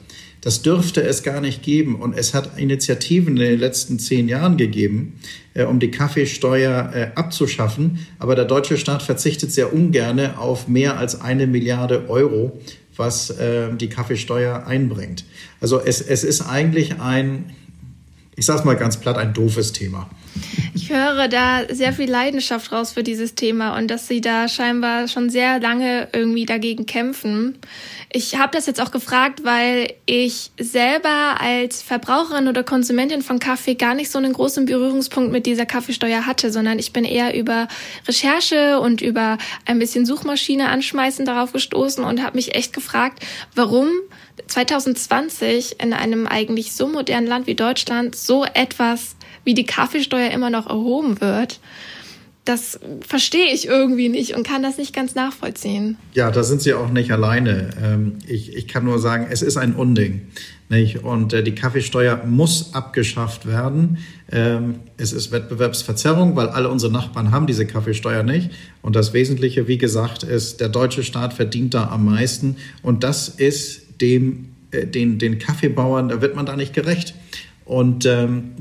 Das 0.42 0.64
dürfte 0.64 1.04
es 1.04 1.22
gar 1.22 1.40
nicht 1.40 1.62
geben. 1.62 1.96
Und 1.96 2.18
es 2.18 2.34
hat 2.34 2.58
Initiativen 2.58 3.38
in 3.38 3.44
den 3.44 3.60
letzten 3.60 4.00
zehn 4.00 4.28
Jahren 4.28 4.58
gegeben, 4.58 5.20
äh, 5.54 5.64
um 5.64 5.80
die 5.80 5.92
Kaffeesteuer 5.92 6.92
äh, 6.94 7.08
abzuschaffen. 7.16 8.06
Aber 8.18 8.36
der 8.36 8.46
deutsche 8.46 8.78
Staat 8.78 9.04
verzichtet 9.04 9.52
sehr 9.52 9.72
ungern 9.72 10.36
auf 10.36 10.68
mehr 10.68 10.98
als 10.98 11.22
eine 11.22 11.46
Milliarde 11.46 12.10
Euro, 12.10 12.60
was 12.98 13.30
äh, 13.30 13.74
die 13.76 13.90
Kaffeesteuer 13.90 14.66
einbringt. 14.66 15.26
Also 15.62 15.80
es, 15.80 16.02
es 16.02 16.24
ist 16.24 16.42
eigentlich 16.42 17.00
ein, 17.00 17.52
ich 18.36 18.46
sage 18.46 18.60
es 18.60 18.66
mal 18.66 18.76
ganz 18.76 18.98
platt, 18.98 19.18
ein 19.18 19.34
doofes 19.34 19.74
Thema. 19.74 20.10
Ich 20.74 20.90
höre 20.90 21.28
da 21.28 21.62
sehr 21.70 21.94
viel 21.94 22.10
Leidenschaft 22.10 22.72
raus 22.72 22.94
für 22.94 23.04
dieses 23.04 23.36
Thema 23.36 23.78
und 23.78 23.90
dass 23.90 24.08
Sie 24.08 24.22
da 24.22 24.48
scheinbar 24.48 25.08
schon 25.08 25.30
sehr 25.30 25.60
lange 25.60 26.08
irgendwie 26.14 26.46
dagegen 26.46 26.86
kämpfen. 26.86 27.58
Ich 28.12 28.38
habe 28.38 28.56
das 28.56 28.68
jetzt 28.68 28.82
auch 28.82 28.92
gefragt, 28.92 29.44
weil 29.44 29.94
ich 30.06 30.52
selber 30.60 31.40
als 31.40 31.82
Verbraucherin 31.82 32.48
oder 32.48 32.64
Konsumentin 32.64 33.22
von 33.22 33.40
Kaffee 33.40 33.76
gar 33.76 33.96
nicht 33.96 34.12
so 34.12 34.18
einen 34.18 34.34
großen 34.34 34.66
Berührungspunkt 34.66 35.32
mit 35.32 35.46
dieser 35.46 35.66
Kaffeesteuer 35.66 36.26
hatte, 36.26 36.52
sondern 36.52 36.80
ich 36.80 36.94
bin 36.94 37.06
eher 37.06 37.38
über 37.38 37.68
Recherche 38.08 38.80
und 38.80 39.02
über 39.02 39.38
ein 39.66 39.80
bisschen 39.80 40.06
Suchmaschine 40.06 40.70
anschmeißen 40.70 41.26
darauf 41.26 41.54
gestoßen 41.54 42.04
und 42.04 42.24
habe 42.24 42.38
mich 42.38 42.56
echt 42.56 42.74
gefragt, 42.74 43.24
warum 43.56 43.88
2020 44.48 45.82
in 45.82 45.94
einem 45.94 46.28
eigentlich 46.28 46.74
so 46.74 46.88
modernen 46.88 47.28
Land 47.28 47.48
wie 47.48 47.56
Deutschland 47.56 48.16
so 48.16 48.46
etwas 48.46 49.16
wie 49.44 49.54
die 49.54 49.66
Kaffeesteuer 49.66 50.32
immer 50.32 50.50
noch 50.50 50.68
erhoben 50.68 51.22
wird 51.22 51.60
das 52.46 52.80
verstehe 53.08 53.54
ich 53.54 53.68
irgendwie 53.68 54.10
nicht 54.10 54.36
und 54.36 54.46
kann 54.46 54.64
das 54.64 54.78
nicht 54.78 54.96
ganz 54.96 55.14
nachvollziehen. 55.14 55.98
Ja, 56.14 56.32
da 56.32 56.42
sind 56.42 56.62
Sie 56.62 56.74
auch 56.74 56.90
nicht 56.90 57.12
alleine. 57.12 57.70
Ähm, 57.82 58.18
ich, 58.28 58.56
ich 58.56 58.68
kann 58.68 58.84
nur 58.84 58.98
sagen, 58.98 59.28
es 59.30 59.44
ist 59.44 59.58
ein 59.58 59.76
Unding. 59.76 60.22
Nicht? 60.68 61.04
Und 61.04 61.34
äh, 61.34 61.44
die 61.44 61.54
Kaffeesteuer 61.54 62.24
muss 62.26 62.74
abgeschafft 62.74 63.46
werden. 63.46 64.00
Ähm, 64.32 64.80
es 64.98 65.14
ist 65.14 65.32
Wettbewerbsverzerrung, 65.32 66.36
weil 66.36 66.48
alle 66.50 66.70
unsere 66.70 66.92
Nachbarn 66.92 67.32
haben 67.32 67.46
diese 67.46 67.68
Kaffeesteuer 67.68 68.24
nicht. 68.24 68.50
Und 68.82 68.96
das 68.96 69.14
Wesentliche, 69.14 69.68
wie 69.68 69.78
gesagt, 69.78 70.24
ist, 70.24 70.62
der 70.62 70.70
deutsche 70.70 71.04
Staat 71.04 71.34
verdient 71.34 71.76
da 71.76 71.90
am 71.90 72.06
meisten. 72.06 72.56
Und 72.82 73.04
das 73.04 73.30
ist 73.30 74.02
dem, 74.02 74.50
äh, 74.72 74.88
den, 74.88 75.20
den 75.20 75.38
Kaffeebauern, 75.38 76.10
da 76.10 76.22
wird 76.22 76.36
man 76.36 76.48
da 76.48 76.56
nicht 76.56 76.74
gerecht. 76.74 77.14
Und 77.72 78.06
ähm, 78.06 78.52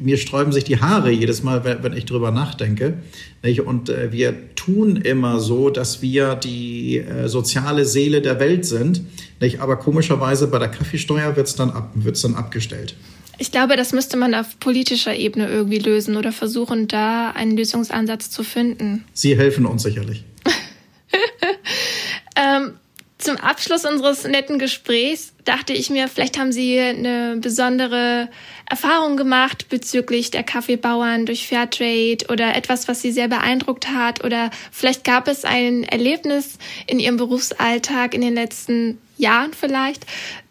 mir 0.00 0.16
sträuben 0.16 0.52
sich 0.52 0.62
die 0.62 0.80
Haare 0.80 1.10
jedes 1.10 1.42
Mal, 1.42 1.64
wenn, 1.64 1.82
wenn 1.82 1.94
ich 1.94 2.04
drüber 2.04 2.30
nachdenke. 2.30 2.98
Nicht? 3.42 3.62
Und 3.62 3.88
äh, 3.88 4.12
wir 4.12 4.54
tun 4.54 4.94
immer 4.94 5.40
so, 5.40 5.68
dass 5.68 6.00
wir 6.00 6.36
die 6.36 6.98
äh, 6.98 7.26
soziale 7.26 7.84
Seele 7.84 8.22
der 8.22 8.38
Welt 8.38 8.64
sind. 8.64 9.02
Nicht? 9.40 9.58
Aber 9.58 9.74
komischerweise 9.74 10.46
bei 10.46 10.60
der 10.60 10.68
Kaffeesteuer 10.68 11.34
wird 11.34 11.48
es 11.48 11.56
dann, 11.56 11.70
ab, 11.70 11.90
wird's 11.94 12.22
dann 12.22 12.36
abgestellt. 12.36 12.94
Ich 13.38 13.50
glaube, 13.50 13.76
das 13.76 13.92
müsste 13.92 14.16
man 14.16 14.32
auf 14.36 14.60
politischer 14.60 15.16
Ebene 15.16 15.48
irgendwie 15.48 15.78
lösen 15.78 16.16
oder 16.16 16.30
versuchen, 16.30 16.86
da 16.86 17.32
einen 17.32 17.56
Lösungsansatz 17.56 18.30
zu 18.30 18.44
finden. 18.44 19.06
Sie 19.12 19.36
helfen 19.36 19.66
uns 19.66 19.82
sicherlich. 19.82 20.22
ähm, 22.36 22.74
zum 23.18 23.36
Abschluss 23.38 23.84
unseres 23.84 24.22
netten 24.22 24.60
Gesprächs 24.60 25.32
dachte 25.50 25.72
ich 25.72 25.90
mir, 25.90 26.06
vielleicht 26.06 26.38
haben 26.38 26.52
Sie 26.52 26.78
eine 26.78 27.36
besondere 27.40 28.28
Erfahrung 28.66 29.16
gemacht 29.16 29.68
bezüglich 29.68 30.30
der 30.30 30.44
Kaffeebauern 30.44 31.26
durch 31.26 31.48
Fairtrade 31.48 32.24
oder 32.28 32.54
etwas, 32.54 32.86
was 32.86 33.02
Sie 33.02 33.10
sehr 33.10 33.26
beeindruckt 33.26 33.88
hat 33.88 34.22
oder 34.22 34.52
vielleicht 34.70 35.02
gab 35.02 35.26
es 35.26 35.44
ein 35.44 35.82
Erlebnis 35.82 36.56
in 36.86 37.00
Ihrem 37.00 37.16
Berufsalltag 37.16 38.14
in 38.14 38.20
den 38.20 38.34
letzten 38.34 38.98
Jahren 39.16 39.52
vielleicht, 39.52 40.06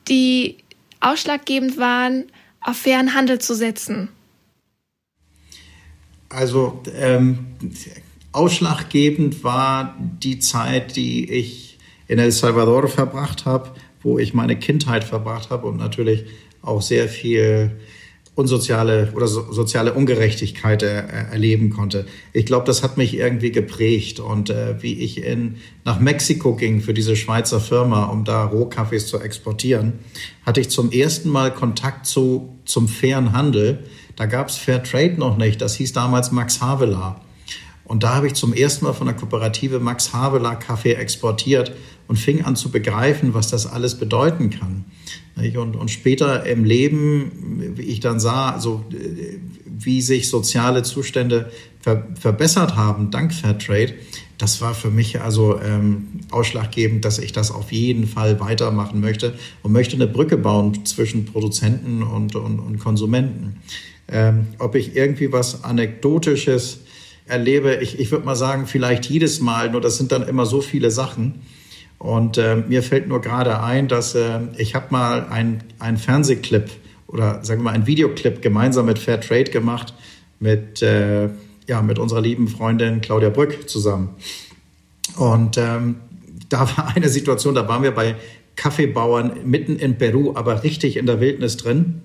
die 0.10 0.58
ausschlaggebend 1.00 1.78
waren, 1.78 2.26
auf 2.60 2.76
fairen 2.76 3.14
Handel 3.14 3.40
zu 3.40 3.56
setzen. 3.56 4.10
Also 6.28 6.84
ähm, 6.94 7.56
ausschlaggebend 8.34 9.46
war 9.46 9.96
die 9.98 10.40
Zeit, 10.40 10.98
die 10.98 11.32
ich 11.32 11.78
in 12.10 12.20
El 12.20 12.34
Salvador 12.34 12.90
verbracht 12.90 13.46
habe, 13.46 13.72
wo 14.02 14.20
ich 14.20 14.34
meine 14.34 14.58
Kindheit 14.58 15.04
verbracht 15.04 15.50
habe 15.50 15.68
und 15.68 15.78
natürlich 15.78 16.26
auch 16.62 16.82
sehr 16.82 17.08
viel 17.08 17.72
unsoziale 18.40 19.12
oder 19.16 19.28
so, 19.28 19.52
soziale 19.52 19.94
Ungerechtigkeit 19.94 20.82
äh, 20.82 21.04
erleben 21.32 21.70
konnte. 21.70 22.06
Ich 22.32 22.46
glaube, 22.46 22.66
das 22.66 22.84
hat 22.84 22.96
mich 22.96 23.16
irgendwie 23.16 23.52
geprägt 23.52 24.22
und 24.22 24.50
äh, 24.50 24.82
wie 24.82 24.94
ich 24.94 25.24
in, 25.24 25.58
nach 25.84 26.00
Mexiko 26.00 26.56
ging 26.56 26.80
für 26.80 26.94
diese 26.94 27.18
Schweizer 27.18 27.60
Firma, 27.60 28.06
um 28.06 28.24
da 28.24 28.46
Rohkaffees 28.46 29.08
zu 29.08 29.20
exportieren, 29.20 30.00
hatte 30.46 30.62
ich 30.62 30.70
zum 30.70 30.92
ersten 30.92 31.30
Mal 31.30 31.54
Kontakt 31.54 32.06
zu, 32.06 32.56
zum 32.64 32.88
fairen 32.88 33.34
Handel. 33.34 33.80
Da 34.16 34.26
gab 34.26 34.48
es 34.48 34.56
Fair 34.56 34.84
Trade 34.84 35.16
noch 35.18 35.38
nicht, 35.38 35.62
das 35.62 35.76
hieß 35.76 35.92
damals 35.92 36.32
Max 36.32 36.62
Havelaar. 36.62 37.22
Und 37.90 38.04
da 38.04 38.14
habe 38.14 38.28
ich 38.28 38.36
zum 38.36 38.54
ersten 38.54 38.86
Mal 38.86 38.94
von 38.94 39.08
der 39.08 39.16
Kooperative 39.16 39.80
Max 39.80 40.14
Havelaar 40.14 40.60
Kaffee 40.60 40.94
exportiert 40.94 41.72
und 42.08 42.18
fing 42.18 42.46
an 42.46 42.56
zu 42.56 42.70
begreifen, 42.70 43.34
was 43.34 43.50
das 43.50 43.66
alles 43.66 43.96
bedeuten 43.96 44.52
kann. 44.52 44.86
Und, 45.36 45.76
und 45.76 45.90
später 45.90 46.46
im 46.46 46.66
Leben, 46.66 47.74
wie 47.78 47.82
ich 47.82 48.00
dann 48.00 48.20
sah, 48.20 48.60
so, 48.60 48.86
wie 49.66 50.02
sich 50.04 50.30
soziale 50.30 50.84
Zustände 50.84 51.52
ver 51.82 52.06
verbessert 52.14 52.76
haben 52.76 53.10
dank 53.10 53.34
Fairtrade, 53.34 53.96
das 54.38 54.62
war 54.62 54.76
für 54.76 54.92
mich 54.92 55.20
also 55.20 55.60
ähm, 55.60 56.20
ausschlaggebend, 56.30 57.06
dass 57.06 57.18
ich 57.18 57.32
das 57.32 57.50
auf 57.52 57.72
jeden 57.72 58.06
Fall 58.06 58.40
weitermachen 58.40 59.02
möchte 59.02 59.34
und 59.64 59.72
möchte 59.72 59.96
eine 59.96 60.06
Brücke 60.06 60.38
bauen 60.38 60.86
zwischen 60.86 61.26
Produzenten 61.26 62.04
und, 62.04 62.36
und, 62.36 62.60
und 62.60 62.78
Konsumenten. 62.78 63.58
Ähm, 64.08 64.50
ob 64.60 64.76
ich 64.76 64.96
irgendwie 64.96 65.32
was 65.32 65.64
Anekdotisches 65.64 66.82
erlebe, 67.30 67.76
ich, 67.76 68.00
ich 68.00 68.12
würde 68.12 68.26
mal 68.26 68.36
sagen, 68.36 68.68
vielleicht 68.68 69.06
jedes 69.06 69.40
Mal, 69.40 69.72
nur 69.72 69.82
das 69.82 69.98
sind 69.98 70.12
dann 70.12 70.28
immer 70.28 70.46
so 70.46 70.62
viele 70.62 70.92
Sachen. 70.92 71.42
Und 71.98 72.38
äh, 72.38 72.56
mir 72.56 72.82
fällt 72.82 73.08
nur 73.08 73.22
gerade 73.22 73.62
ein, 73.62 73.88
dass 73.88 74.16
äh, 74.16 74.40
ich 74.58 74.76
habe 74.76 74.88
mal 74.90 75.28
einen 75.28 75.98
Fernsehclip 75.98 76.70
oder 77.08 77.44
sagen 77.44 77.62
wir 77.62 77.66
mal 77.66 77.74
einen 77.74 77.88
Videoclip 77.88 78.42
gemeinsam 78.42 78.86
mit 78.86 79.00
Fair 79.00 79.20
Trade 79.20 79.46
gemacht 79.46 79.94
mit, 80.40 80.82
äh, 80.82 81.30
ja, 81.68 81.82
mit 81.82 82.00
unserer 82.00 82.22
lieben 82.22 82.48
Freundin 82.48 83.02
Claudia 83.02 83.30
Brück 83.30 83.70
zusammen. 83.70 84.16
Und 85.18 85.58
ähm, 85.58 85.98
da 86.50 86.62
war 86.78 86.96
eine 86.96 87.10
Situation, 87.10 87.56
da 87.56 87.68
waren 87.68 87.84
wir 87.84 87.92
bei 87.92 88.16
Kaffeebauern 88.56 89.32
mitten 89.46 89.78
in 89.78 89.98
Peru, 89.98 90.34
aber 90.36 90.64
richtig 90.64 90.98
in 90.98 91.06
der 91.06 91.20
Wildnis 91.20 91.58
drin. 91.58 92.02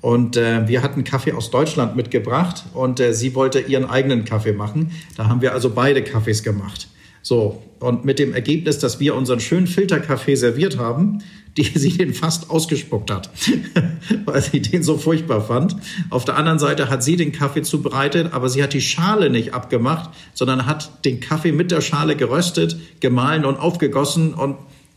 Und 0.00 0.36
äh, 0.36 0.68
wir 0.68 0.82
hatten 0.82 1.04
Kaffee 1.04 1.32
aus 1.32 1.50
Deutschland 1.50 1.96
mitgebracht 1.96 2.64
und 2.74 3.00
äh, 3.00 3.14
sie 3.14 3.34
wollte 3.34 3.60
ihren 3.60 3.86
eigenen 3.86 4.24
Kaffee 4.24 4.52
machen. 4.52 4.92
Da 5.16 5.28
haben 5.28 5.40
wir 5.40 5.52
also 5.52 5.70
beide 5.70 6.02
Kaffees 6.02 6.42
gemacht. 6.42 6.88
So, 7.22 7.62
und 7.80 8.04
mit 8.04 8.20
dem 8.20 8.34
Ergebnis, 8.34 8.78
dass 8.78 9.00
wir 9.00 9.16
unseren 9.16 9.40
schönen 9.40 9.66
Filterkaffee 9.66 10.36
serviert 10.36 10.78
haben, 10.78 11.22
die 11.56 11.64
sie 11.64 11.96
den 11.96 12.12
fast 12.12 12.50
ausgespuckt 12.50 13.10
hat, 13.10 13.30
weil 14.26 14.42
sie 14.42 14.60
den 14.60 14.82
so 14.82 14.98
furchtbar 14.98 15.40
fand. 15.40 15.74
Auf 16.10 16.26
der 16.26 16.36
anderen 16.36 16.58
Seite 16.58 16.90
hat 16.90 17.02
sie 17.02 17.16
den 17.16 17.32
Kaffee 17.32 17.62
zubereitet, 17.62 18.34
aber 18.34 18.50
sie 18.50 18.62
hat 18.62 18.74
die 18.74 18.82
Schale 18.82 19.30
nicht 19.30 19.54
abgemacht, 19.54 20.10
sondern 20.34 20.66
hat 20.66 21.04
den 21.06 21.18
Kaffee 21.20 21.52
mit 21.52 21.70
der 21.70 21.80
Schale 21.80 22.14
geröstet, 22.14 22.78
gemahlen 23.00 23.46
und 23.46 23.56
aufgegossen 23.56 24.34
und 24.34 24.56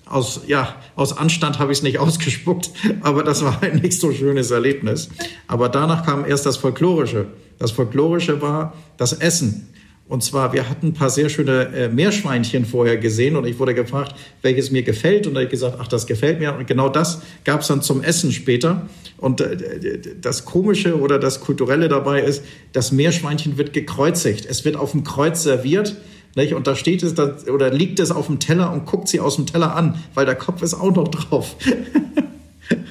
aus, 0.10 0.42
ja, 0.48 0.76
aus 0.96 1.18
Anstand 1.18 1.60
habe 1.60 1.72
ich 1.72 1.80
es 1.80 1.84
nicht 1.84 2.00
ausgespuckt, 2.00 2.72
aber 3.02 3.24
das 3.24 3.44
war 3.44 3.62
ein 3.62 3.78
nicht 3.78 4.00
so 4.00 4.12
schönes 4.12 4.52
Erlebnis. 4.52 5.10
Aber 5.48 5.70
danach 5.70 6.06
kam 6.06 6.26
erst 6.26 6.46
das 6.46 6.58
Folklorische. 6.58 7.28
Das 7.58 7.72
Folklorische 7.72 8.42
war 8.42 8.74
das 8.98 9.14
Essen. 9.14 9.68
Und 10.08 10.24
zwar, 10.24 10.54
wir 10.54 10.68
hatten 10.68 10.88
ein 10.88 10.94
paar 10.94 11.12
sehr 11.12 11.30
schöne 11.30 11.68
äh, 11.68 11.88
Meerschweinchen 11.88 12.66
vorher 12.66 12.98
gesehen 12.98 13.36
und 13.36 13.46
ich 13.46 13.60
wurde 13.60 13.76
gefragt, 13.76 14.16
welches 14.42 14.72
mir 14.72 14.82
gefällt. 14.82 15.28
Und 15.28 15.36
da 15.36 15.42
habe 15.42 15.46
ich 15.46 15.52
gesagt, 15.52 15.78
ach, 15.80 15.88
das 15.88 16.08
gefällt 16.08 16.40
mir. 16.40 16.56
Und 16.56 16.66
genau 16.66 16.90
das 16.90 17.22
gab 17.44 17.62
es 17.62 17.68
dann 17.68 17.84
zum 17.84 18.02
Essen 18.02 18.32
später. 18.32 18.88
Und 19.18 19.40
äh, 19.40 20.00
das 20.20 20.46
Komische 20.46 21.00
oder 21.00 21.20
das 21.20 21.42
Kulturelle 21.42 21.90
dabei 21.90 22.22
ist, 22.22 22.44
das 22.74 22.92
Meerschweinchen 22.92 23.60
wird 23.60 23.72
gekreuzigt. 23.72 24.48
Es 24.48 24.66
wird 24.66 24.78
auf 24.78 24.94
dem 24.94 25.04
Kreuz 25.04 25.44
serviert. 25.44 25.96
Nicht? 26.36 26.54
Und 26.54 26.68
da 26.68 26.76
steht 26.76 27.04
es 27.04 27.16
da, 27.16 27.36
oder 27.52 27.72
liegt 27.72 28.00
es 28.00 28.12
auf 28.12 28.28
dem 28.28 28.40
Teller 28.40 28.72
und 28.72 28.86
guckt 28.86 29.08
sie 29.08 29.20
aus 29.20 29.36
dem 29.36 29.46
Teller 29.46 29.76
an, 29.76 30.04
weil 30.14 30.26
der 30.26 30.36
Kopf 30.36 30.62
ist 30.62 30.74
auch 30.74 30.94
noch 30.94 31.08
drauf. 31.08 31.56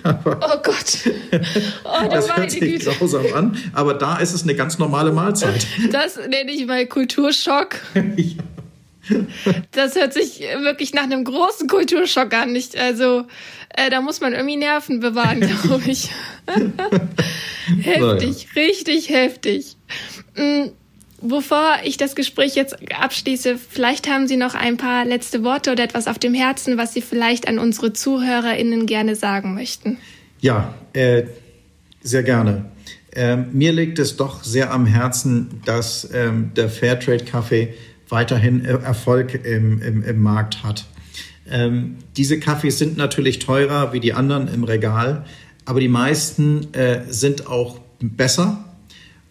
oh 0.04 0.58
Gott. 0.62 1.10
Oh, 1.84 2.08
das 2.10 2.36
hört 2.36 2.50
sich 2.50 2.60
Güte. 2.60 2.90
grausam 2.90 3.26
an, 3.34 3.56
aber 3.72 3.94
da 3.94 4.18
ist 4.18 4.32
es 4.32 4.42
eine 4.42 4.54
ganz 4.54 4.78
normale 4.78 5.12
Mahlzeit. 5.12 5.66
Das 5.92 6.16
nenne 6.16 6.50
ich 6.50 6.66
mal 6.66 6.86
Kulturschock. 6.86 7.76
ja. 7.94 8.34
Das 9.70 9.94
hört 9.94 10.12
sich 10.12 10.40
wirklich 10.40 10.92
nach 10.92 11.04
einem 11.04 11.24
großen 11.24 11.66
Kulturschock 11.66 12.34
an. 12.34 12.52
Nicht, 12.52 12.76
also 12.76 13.24
äh, 13.70 13.88
da 13.88 14.02
muss 14.02 14.20
man 14.20 14.34
irgendwie 14.34 14.56
Nerven 14.56 15.00
bewahren, 15.00 15.40
glaube 15.40 15.90
ich. 15.90 16.10
heftig, 17.82 18.48
ja. 18.54 18.62
richtig 18.62 19.08
heftig. 19.08 19.76
Mhm. 20.36 20.72
Bevor 21.20 21.78
ich 21.84 21.96
das 21.96 22.14
Gespräch 22.14 22.54
jetzt 22.54 22.76
abschließe, 22.92 23.58
vielleicht 23.58 24.08
haben 24.08 24.28
Sie 24.28 24.36
noch 24.36 24.54
ein 24.54 24.76
paar 24.76 25.04
letzte 25.04 25.42
Worte 25.42 25.72
oder 25.72 25.82
etwas 25.82 26.06
auf 26.06 26.18
dem 26.18 26.32
Herzen, 26.32 26.78
was 26.78 26.94
Sie 26.94 27.02
vielleicht 27.02 27.48
an 27.48 27.58
unsere 27.58 27.92
ZuhörerInnen 27.92 28.86
gerne 28.86 29.16
sagen 29.16 29.54
möchten. 29.54 29.98
Ja, 30.40 30.74
äh, 30.92 31.24
sehr 32.00 32.22
gerne. 32.22 32.66
Ähm, 33.12 33.46
mir 33.52 33.72
liegt 33.72 33.98
es 33.98 34.16
doch 34.16 34.44
sehr 34.44 34.72
am 34.72 34.86
Herzen, 34.86 35.60
dass 35.64 36.08
ähm, 36.14 36.52
der 36.54 36.68
Fairtrade-Kaffee 36.68 37.74
weiterhin 38.08 38.64
äh, 38.64 38.74
Erfolg 38.74 39.44
im, 39.44 39.82
im, 39.82 40.04
im 40.04 40.22
Markt 40.22 40.62
hat. 40.62 40.86
Ähm, 41.50 41.96
diese 42.16 42.38
Kaffees 42.38 42.78
sind 42.78 42.96
natürlich 42.96 43.40
teurer 43.40 43.92
wie 43.92 44.00
die 44.00 44.12
anderen 44.12 44.46
im 44.46 44.62
Regal, 44.62 45.24
aber 45.64 45.80
die 45.80 45.88
meisten 45.88 46.72
äh, 46.74 47.02
sind 47.08 47.48
auch 47.48 47.80
besser 48.00 48.64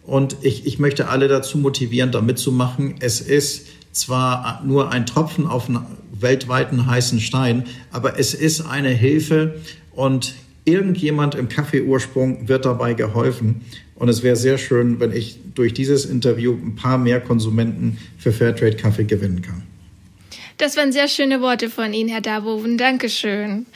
und 0.08 0.38
ich, 0.40 0.66
ich 0.66 0.78
möchte 0.78 1.08
alle 1.08 1.28
dazu 1.28 1.58
motivieren, 1.58 2.10
da 2.10 2.22
mitzumachen. 2.22 2.94
Es 3.00 3.20
ist 3.20 3.66
zwar 3.92 4.62
nur 4.64 4.90
ein 4.90 5.04
Tropfen 5.04 5.46
auf 5.46 5.68
einen 5.68 5.84
weltweiten 6.18 6.86
heißen 6.86 7.20
Stein, 7.20 7.64
aber 7.92 8.18
es 8.18 8.32
ist 8.32 8.62
eine 8.62 8.88
Hilfe 8.88 9.56
und 9.92 10.34
irgendjemand 10.64 11.34
im 11.34 11.50
Kaffeeursprung 11.50 12.48
wird 12.48 12.64
dabei 12.64 12.94
geholfen. 12.94 13.60
Und 13.96 14.08
es 14.08 14.22
wäre 14.22 14.36
sehr 14.36 14.56
schön, 14.56 14.98
wenn 14.98 15.12
ich 15.12 15.40
durch 15.54 15.74
dieses 15.74 16.06
Interview 16.06 16.54
ein 16.54 16.74
paar 16.74 16.96
mehr 16.96 17.20
Konsumenten 17.20 17.98
für 18.16 18.32
Fairtrade 18.32 18.76
Kaffee 18.76 19.04
gewinnen 19.04 19.42
kann. 19.42 19.67
Das 20.58 20.76
waren 20.76 20.90
sehr 20.90 21.06
schöne 21.06 21.40
Worte 21.40 21.70
von 21.70 21.92
Ihnen, 21.92 22.08
Herr 22.08 22.20
Darboven. 22.20 22.78
Dankeschön. 22.78 23.66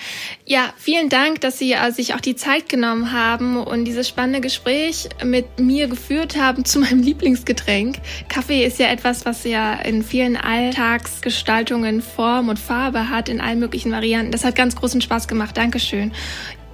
Ja, 0.45 0.74
vielen 0.76 1.09
Dank, 1.09 1.41
dass 1.41 1.57
Sie 1.57 1.72
äh, 1.72 1.93
sich 1.93 2.12
auch 2.14 2.20
die 2.20 2.35
Zeit 2.35 2.68
genommen 2.68 3.12
haben 3.12 3.57
und 3.57 3.85
dieses 3.85 4.09
spannende 4.09 4.41
Gespräch 4.41 5.09
mit 5.22 5.61
mir 5.61 5.87
geführt 5.87 6.37
haben 6.37 6.64
zu 6.64 6.80
meinem 6.80 7.01
Lieblingsgetränk. 7.05 7.99
Kaffee 8.28 8.66
ist 8.66 8.80
ja 8.80 8.89
etwas, 8.89 9.24
was 9.24 9.45
ja 9.45 9.74
in 9.74 10.03
vielen 10.03 10.37
Alltagsgestaltungen 10.37 12.03
Form 12.03 12.49
und 12.49 12.59
Farbe 12.59 13.11
hat, 13.11 13.28
in 13.28 13.41
allen 13.41 13.61
möglichen 13.61 13.93
Varianten. 13.93 14.33
Das 14.33 14.43
hat 14.43 14.57
ganz 14.57 14.74
großen 14.74 15.01
Spaß 15.01 15.28
gemacht. 15.28 15.57
Dankeschön. 15.57 16.11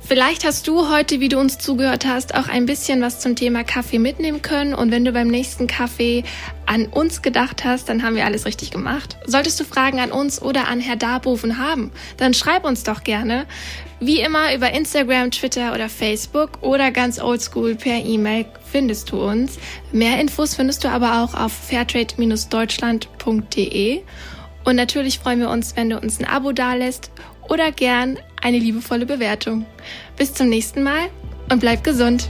Vielleicht 0.09 0.45
hast 0.47 0.67
du 0.67 0.89
heute, 0.89 1.21
wie 1.21 1.29
du 1.29 1.39
uns 1.39 1.59
zugehört 1.59 2.07
hast, 2.07 2.35
auch 2.35 2.49
ein 2.49 2.65
bisschen 2.65 3.03
was 3.03 3.21
zum 3.21 3.37
Thema 3.37 3.63
Kaffee 3.63 3.99
mitnehmen 3.99 4.41
können. 4.41 4.73
Und 4.73 4.91
wenn 4.91 5.05
du 5.05 5.13
beim 5.13 5.29
nächsten 5.29 5.67
Kaffee 5.67 6.25
an 6.65 6.87
uns 6.87 7.21
gedacht 7.21 7.67
hast, 7.67 7.91
dann 7.91 8.03
haben 8.03 8.17
wir 8.17 8.25
alles 8.25 8.47
richtig 8.47 8.71
gemacht. 8.71 9.19
Solltest 9.27 9.61
du 9.61 9.65
Fragen 9.65 10.01
an 10.01 10.11
uns 10.11 10.41
oder 10.41 10.69
an 10.69 10.81
Herr 10.81 10.97
Darboven 10.97 11.59
haben, 11.59 11.93
dann 12.17 12.33
schreib 12.33 12.65
uns 12.65 12.85
doch 12.85 13.05
gerne. 13.05 13.45
Wie 14.01 14.21
immer 14.21 14.55
über 14.55 14.71
Instagram, 14.71 15.31
Twitter 15.31 15.75
oder 15.75 15.91
Facebook 15.91 16.63
oder 16.63 16.91
ganz 16.91 17.21
oldschool 17.21 17.75
per 17.75 18.03
E-Mail 18.03 18.47
findest 18.65 19.13
du 19.13 19.23
uns. 19.23 19.59
Mehr 19.93 20.19
Infos 20.23 20.55
findest 20.55 20.85
du 20.85 20.89
aber 20.89 21.23
auch 21.23 21.35
auf 21.35 21.53
fairtrade-deutschland.de. 21.53 24.01
Und 24.65 24.77
natürlich 24.77 25.19
freuen 25.19 25.41
wir 25.41 25.51
uns, 25.51 25.77
wenn 25.77 25.91
du 25.91 25.99
uns 25.99 26.19
ein 26.19 26.25
Abo 26.25 26.53
dalässt 26.53 27.11
oder 27.51 27.73
gern 27.73 28.17
eine 28.43 28.59
liebevolle 28.59 29.07
Bewertung. 29.07 29.67
Bis 30.17 30.35
zum 30.35 30.49
nächsten 30.49 30.83
Mal 30.83 31.09
und 31.51 31.61
bleib 31.61 31.85
gesund. 31.85 32.29